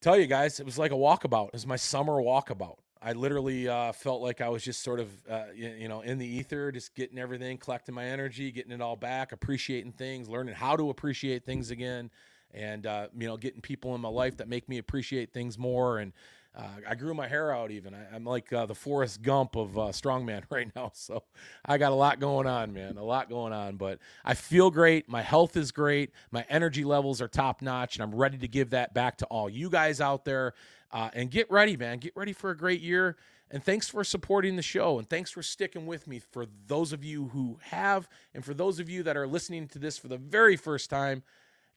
Tell 0.00 0.18
you 0.18 0.26
guys, 0.26 0.60
it 0.60 0.66
was 0.66 0.78
like 0.78 0.92
a 0.92 0.94
walkabout. 0.94 1.48
It 1.48 1.54
was 1.54 1.66
my 1.66 1.76
summer 1.76 2.14
walkabout. 2.14 2.76
I 3.00 3.12
literally 3.12 3.68
uh, 3.68 3.92
felt 3.92 4.20
like 4.22 4.40
I 4.40 4.48
was 4.48 4.62
just 4.62 4.82
sort 4.82 4.98
of, 5.00 5.10
uh, 5.28 5.44
you, 5.54 5.68
you, 5.68 5.88
know, 5.88 6.00
in 6.00 6.18
the 6.18 6.26
ether, 6.26 6.72
just 6.72 6.94
getting 6.94 7.18
everything, 7.18 7.56
collecting 7.58 7.94
my 7.94 8.04
energy, 8.04 8.50
getting 8.50 8.72
it 8.72 8.80
all 8.80 8.96
back, 8.96 9.32
appreciating 9.32 9.92
things, 9.92 10.28
learning 10.28 10.54
how 10.54 10.76
to 10.76 10.90
appreciate 10.90 11.44
things 11.44 11.70
again, 11.70 12.10
and 12.52 12.86
uh, 12.86 13.08
you 13.16 13.28
know, 13.28 13.36
getting 13.36 13.60
people 13.60 13.94
in 13.94 14.00
my 14.00 14.08
life 14.08 14.36
that 14.38 14.48
make 14.48 14.68
me 14.68 14.78
appreciate 14.78 15.32
things 15.32 15.58
more. 15.58 15.98
And 15.98 16.12
uh, 16.58 16.66
I 16.88 16.96
grew 16.96 17.14
my 17.14 17.28
hair 17.28 17.54
out 17.54 17.70
even. 17.70 17.94
I, 17.94 18.16
am 18.16 18.24
like 18.24 18.52
uh, 18.52 18.66
the 18.66 18.74
Forrest 18.74 19.22
Gump 19.22 19.54
of 19.54 19.78
uh, 19.78 19.82
strongman 19.92 20.42
right 20.50 20.68
now. 20.74 20.90
So 20.92 21.22
I 21.64 21.78
got 21.78 21.92
a 21.92 21.94
lot 21.94 22.18
going 22.18 22.48
on, 22.48 22.72
man, 22.72 22.96
a 22.96 23.04
lot 23.04 23.28
going 23.28 23.52
on. 23.52 23.76
But 23.76 24.00
I 24.24 24.34
feel 24.34 24.70
great. 24.70 25.08
My 25.08 25.22
health 25.22 25.56
is 25.56 25.70
great. 25.70 26.10
My 26.32 26.44
energy 26.48 26.84
levels 26.84 27.22
are 27.22 27.28
top 27.28 27.62
notch, 27.62 27.96
and 27.96 28.02
I'm 28.02 28.14
ready 28.14 28.38
to 28.38 28.48
give 28.48 28.70
that 28.70 28.92
back 28.92 29.18
to 29.18 29.26
all 29.26 29.48
you 29.48 29.70
guys 29.70 30.00
out 30.00 30.24
there. 30.24 30.54
Uh, 30.90 31.10
and 31.12 31.30
get 31.30 31.48
ready, 31.50 31.76
man. 31.76 31.98
Get 31.98 32.16
ready 32.16 32.32
for 32.32 32.50
a 32.50 32.56
great 32.56 32.80
year. 32.80 33.16
And 33.50 33.62
thanks 33.62 33.88
for 33.88 34.02
supporting 34.02 34.56
the 34.56 34.62
show. 34.62 34.98
And 34.98 35.08
thanks 35.08 35.30
for 35.30 35.42
sticking 35.42 35.86
with 35.86 36.06
me 36.06 36.18
for 36.18 36.46
those 36.66 36.92
of 36.92 37.04
you 37.04 37.28
who 37.28 37.58
have, 37.62 38.08
and 38.34 38.44
for 38.44 38.52
those 38.52 38.80
of 38.80 38.90
you 38.90 39.02
that 39.04 39.16
are 39.16 39.26
listening 39.26 39.68
to 39.68 39.78
this 39.78 39.96
for 39.96 40.08
the 40.08 40.18
very 40.18 40.56
first 40.56 40.90
time. 40.90 41.22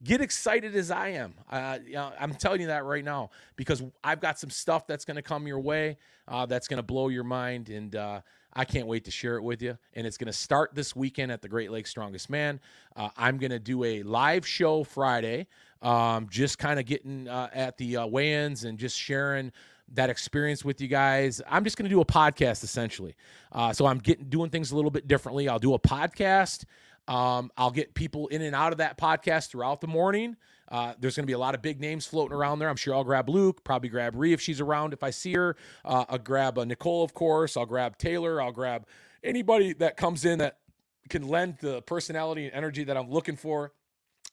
Get 0.03 0.19
excited 0.19 0.75
as 0.75 0.89
I 0.89 1.09
am. 1.09 1.35
Uh, 1.49 1.77
you 1.85 1.93
know, 1.93 2.11
I'm 2.19 2.33
telling 2.33 2.59
you 2.61 2.67
that 2.67 2.85
right 2.85 3.05
now 3.05 3.29
because 3.55 3.83
I've 4.03 4.19
got 4.19 4.39
some 4.39 4.49
stuff 4.49 4.87
that's 4.87 5.05
going 5.05 5.15
to 5.15 5.21
come 5.21 5.45
your 5.45 5.59
way 5.59 5.97
uh, 6.27 6.47
that's 6.47 6.67
going 6.67 6.77
to 6.77 6.83
blow 6.83 7.09
your 7.09 7.23
mind. 7.23 7.69
And 7.69 7.95
uh, 7.95 8.21
I 8.53 8.65
can't 8.65 8.87
wait 8.87 9.05
to 9.05 9.11
share 9.11 9.35
it 9.35 9.43
with 9.43 9.61
you. 9.61 9.77
And 9.93 10.07
it's 10.07 10.17
going 10.17 10.27
to 10.27 10.33
start 10.33 10.73
this 10.73 10.95
weekend 10.95 11.31
at 11.31 11.43
the 11.43 11.47
Great 11.47 11.69
Lakes 11.69 11.91
Strongest 11.91 12.31
Man. 12.31 12.59
Uh, 12.95 13.09
I'm 13.15 13.37
going 13.37 13.51
to 13.51 13.59
do 13.59 13.83
a 13.83 14.01
live 14.01 14.45
show 14.47 14.83
Friday 14.83 15.45
um, 15.83 16.27
just 16.29 16.57
kind 16.57 16.79
of 16.79 16.85
getting 16.87 17.27
uh, 17.27 17.49
at 17.53 17.77
the 17.77 17.97
uh, 17.97 18.07
weigh-ins 18.07 18.63
and 18.63 18.79
just 18.79 18.97
sharing 18.97 19.51
that 19.93 20.09
experience 20.09 20.65
with 20.65 20.81
you 20.81 20.87
guys. 20.87 21.41
I'm 21.47 21.63
just 21.63 21.77
going 21.77 21.89
to 21.89 21.93
do 21.93 22.01
a 22.01 22.05
podcast 22.05 22.63
essentially. 22.63 23.15
So 23.73 23.85
I'm 23.85 23.99
getting 23.99 24.29
doing 24.29 24.49
things 24.49 24.71
a 24.71 24.75
little 24.75 24.91
bit 24.91 25.07
differently. 25.07 25.49
I'll 25.49 25.59
do 25.59 25.73
a 25.73 25.79
podcast. 25.79 26.63
Um, 27.07 27.51
I'll 27.57 27.71
get 27.71 27.93
people 27.93 28.27
in 28.27 28.41
and 28.41 28.55
out 28.55 28.71
of 28.71 28.77
that 28.77 28.97
podcast 28.97 29.49
throughout 29.49 29.81
the 29.81 29.87
morning. 29.87 30.37
Uh, 30.71 30.93
there's 30.99 31.17
going 31.17 31.23
to 31.23 31.27
be 31.27 31.33
a 31.33 31.37
lot 31.37 31.53
of 31.53 31.61
big 31.61 31.81
names 31.81 32.07
floating 32.07 32.35
around 32.35 32.59
there. 32.59 32.69
I'm 32.69 32.77
sure 32.77 32.95
I'll 32.95 33.03
grab 33.03 33.27
Luke, 33.27 33.63
probably 33.63 33.89
grab 33.89 34.15
Ree 34.15 34.31
if 34.31 34.39
she's 34.39 34.61
around 34.61 34.93
if 34.93 35.03
I 35.03 35.09
see 35.09 35.33
her. 35.33 35.57
Uh, 35.83 36.05
I'll 36.07 36.17
grab 36.17 36.57
uh, 36.57 36.63
Nicole, 36.63 37.03
of 37.03 37.13
course. 37.13 37.57
I'll 37.57 37.65
grab 37.65 37.97
Taylor. 37.97 38.41
I'll 38.41 38.53
grab 38.53 38.87
anybody 39.21 39.73
that 39.73 39.97
comes 39.97 40.23
in 40.23 40.39
that 40.39 40.59
can 41.09 41.27
lend 41.27 41.57
the 41.59 41.81
personality 41.81 42.45
and 42.45 42.53
energy 42.53 42.85
that 42.85 42.95
I'm 42.95 43.09
looking 43.09 43.35
for 43.35 43.73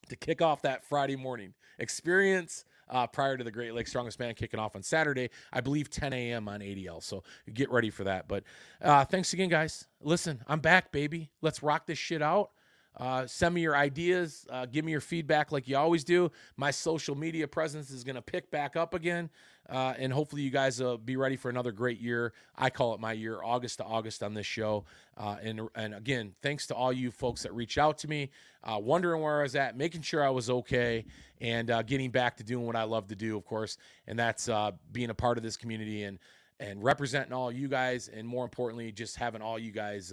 to 0.08 0.16
kick 0.16 0.40
off 0.40 0.62
that 0.62 0.84
Friday 0.84 1.16
morning 1.16 1.54
experience. 1.78 2.64
Uh, 2.90 3.06
prior 3.06 3.36
to 3.36 3.44
the 3.44 3.50
Great 3.50 3.74
Lakes 3.74 3.90
Strongest 3.90 4.18
Man 4.18 4.34
kicking 4.34 4.58
off 4.58 4.74
on 4.74 4.82
Saturday, 4.82 5.28
I 5.52 5.60
believe 5.60 5.90
10 5.90 6.14
a.m. 6.14 6.48
on 6.48 6.60
ADL. 6.60 7.02
So 7.02 7.22
get 7.52 7.70
ready 7.70 7.90
for 7.90 8.04
that. 8.04 8.28
But 8.28 8.44
uh, 8.80 9.04
thanks 9.04 9.34
again, 9.34 9.50
guys. 9.50 9.84
Listen, 10.00 10.40
I'm 10.48 10.60
back, 10.60 10.90
baby. 10.90 11.28
Let's 11.42 11.62
rock 11.62 11.84
this 11.84 11.98
shit 11.98 12.22
out. 12.22 12.52
Uh, 12.96 13.26
send 13.26 13.54
me 13.54 13.60
your 13.60 13.76
ideas. 13.76 14.44
Uh, 14.50 14.66
give 14.66 14.84
me 14.84 14.90
your 14.90 15.00
feedback 15.00 15.52
like 15.52 15.68
you 15.68 15.76
always 15.76 16.02
do. 16.02 16.30
My 16.56 16.70
social 16.70 17.14
media 17.14 17.46
presence 17.46 17.90
is 17.90 18.02
going 18.02 18.16
to 18.16 18.22
pick 18.22 18.50
back 18.50 18.76
up 18.76 18.92
again. 18.92 19.30
Uh, 19.68 19.94
and 19.98 20.12
hopefully, 20.12 20.42
you 20.42 20.50
guys 20.50 20.80
will 20.80 20.96
be 20.96 21.16
ready 21.16 21.36
for 21.36 21.50
another 21.50 21.72
great 21.72 22.00
year. 22.00 22.32
I 22.56 22.70
call 22.70 22.94
it 22.94 23.00
my 23.00 23.12
year, 23.12 23.42
August 23.42 23.78
to 23.78 23.84
August 23.84 24.22
on 24.22 24.32
this 24.32 24.46
show. 24.46 24.84
Uh, 25.16 25.36
and, 25.42 25.60
and 25.74 25.94
again, 25.94 26.32
thanks 26.42 26.66
to 26.68 26.74
all 26.74 26.92
you 26.92 27.10
folks 27.10 27.42
that 27.42 27.52
reached 27.52 27.76
out 27.76 27.98
to 27.98 28.08
me, 28.08 28.30
uh, 28.64 28.78
wondering 28.80 29.22
where 29.22 29.40
I 29.40 29.42
was 29.42 29.54
at, 29.54 29.76
making 29.76 30.02
sure 30.02 30.24
I 30.24 30.30
was 30.30 30.48
okay, 30.48 31.04
and 31.40 31.70
uh, 31.70 31.82
getting 31.82 32.10
back 32.10 32.38
to 32.38 32.44
doing 32.44 32.66
what 32.66 32.76
I 32.76 32.84
love 32.84 33.08
to 33.08 33.14
do, 33.14 33.36
of 33.36 33.44
course. 33.44 33.76
And 34.06 34.18
that's 34.18 34.48
being 34.90 35.10
a 35.10 35.14
part 35.14 35.36
of 35.36 35.44
this 35.44 35.56
community 35.56 36.04
and 36.04 36.18
and 36.60 36.82
representing 36.82 37.32
all 37.32 37.52
you 37.52 37.68
guys, 37.68 38.08
and 38.08 38.26
more 38.26 38.42
importantly, 38.42 38.90
just 38.90 39.14
having 39.14 39.40
all 39.40 39.60
you 39.60 39.70
guys 39.70 40.12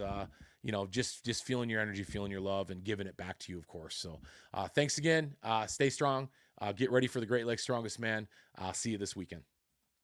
you 0.65 0.71
know, 0.71 0.87
just 0.87 1.23
just 1.23 1.43
feeling 1.43 1.69
your 1.69 1.79
energy, 1.79 2.03
feeling 2.03 2.31
your 2.31 2.41
love, 2.41 2.71
and 2.71 2.83
giving 2.83 3.05
it 3.05 3.15
back 3.15 3.37
to 3.37 3.51
you, 3.51 3.59
of 3.59 3.67
course. 3.67 3.95
So, 3.95 4.19
uh, 4.51 4.67
thanks 4.67 4.97
again. 4.97 5.35
Uh, 5.43 5.67
stay 5.67 5.91
strong. 5.91 6.27
Uh, 6.59 6.71
get 6.71 6.91
ready 6.91 7.05
for 7.05 7.19
the 7.19 7.25
Great 7.27 7.45
Lakes 7.45 7.61
Strongest 7.61 7.99
Man. 7.99 8.27
I'll 8.57 8.73
see 8.73 8.89
you 8.89 8.97
this 8.97 9.15
weekend. 9.15 9.43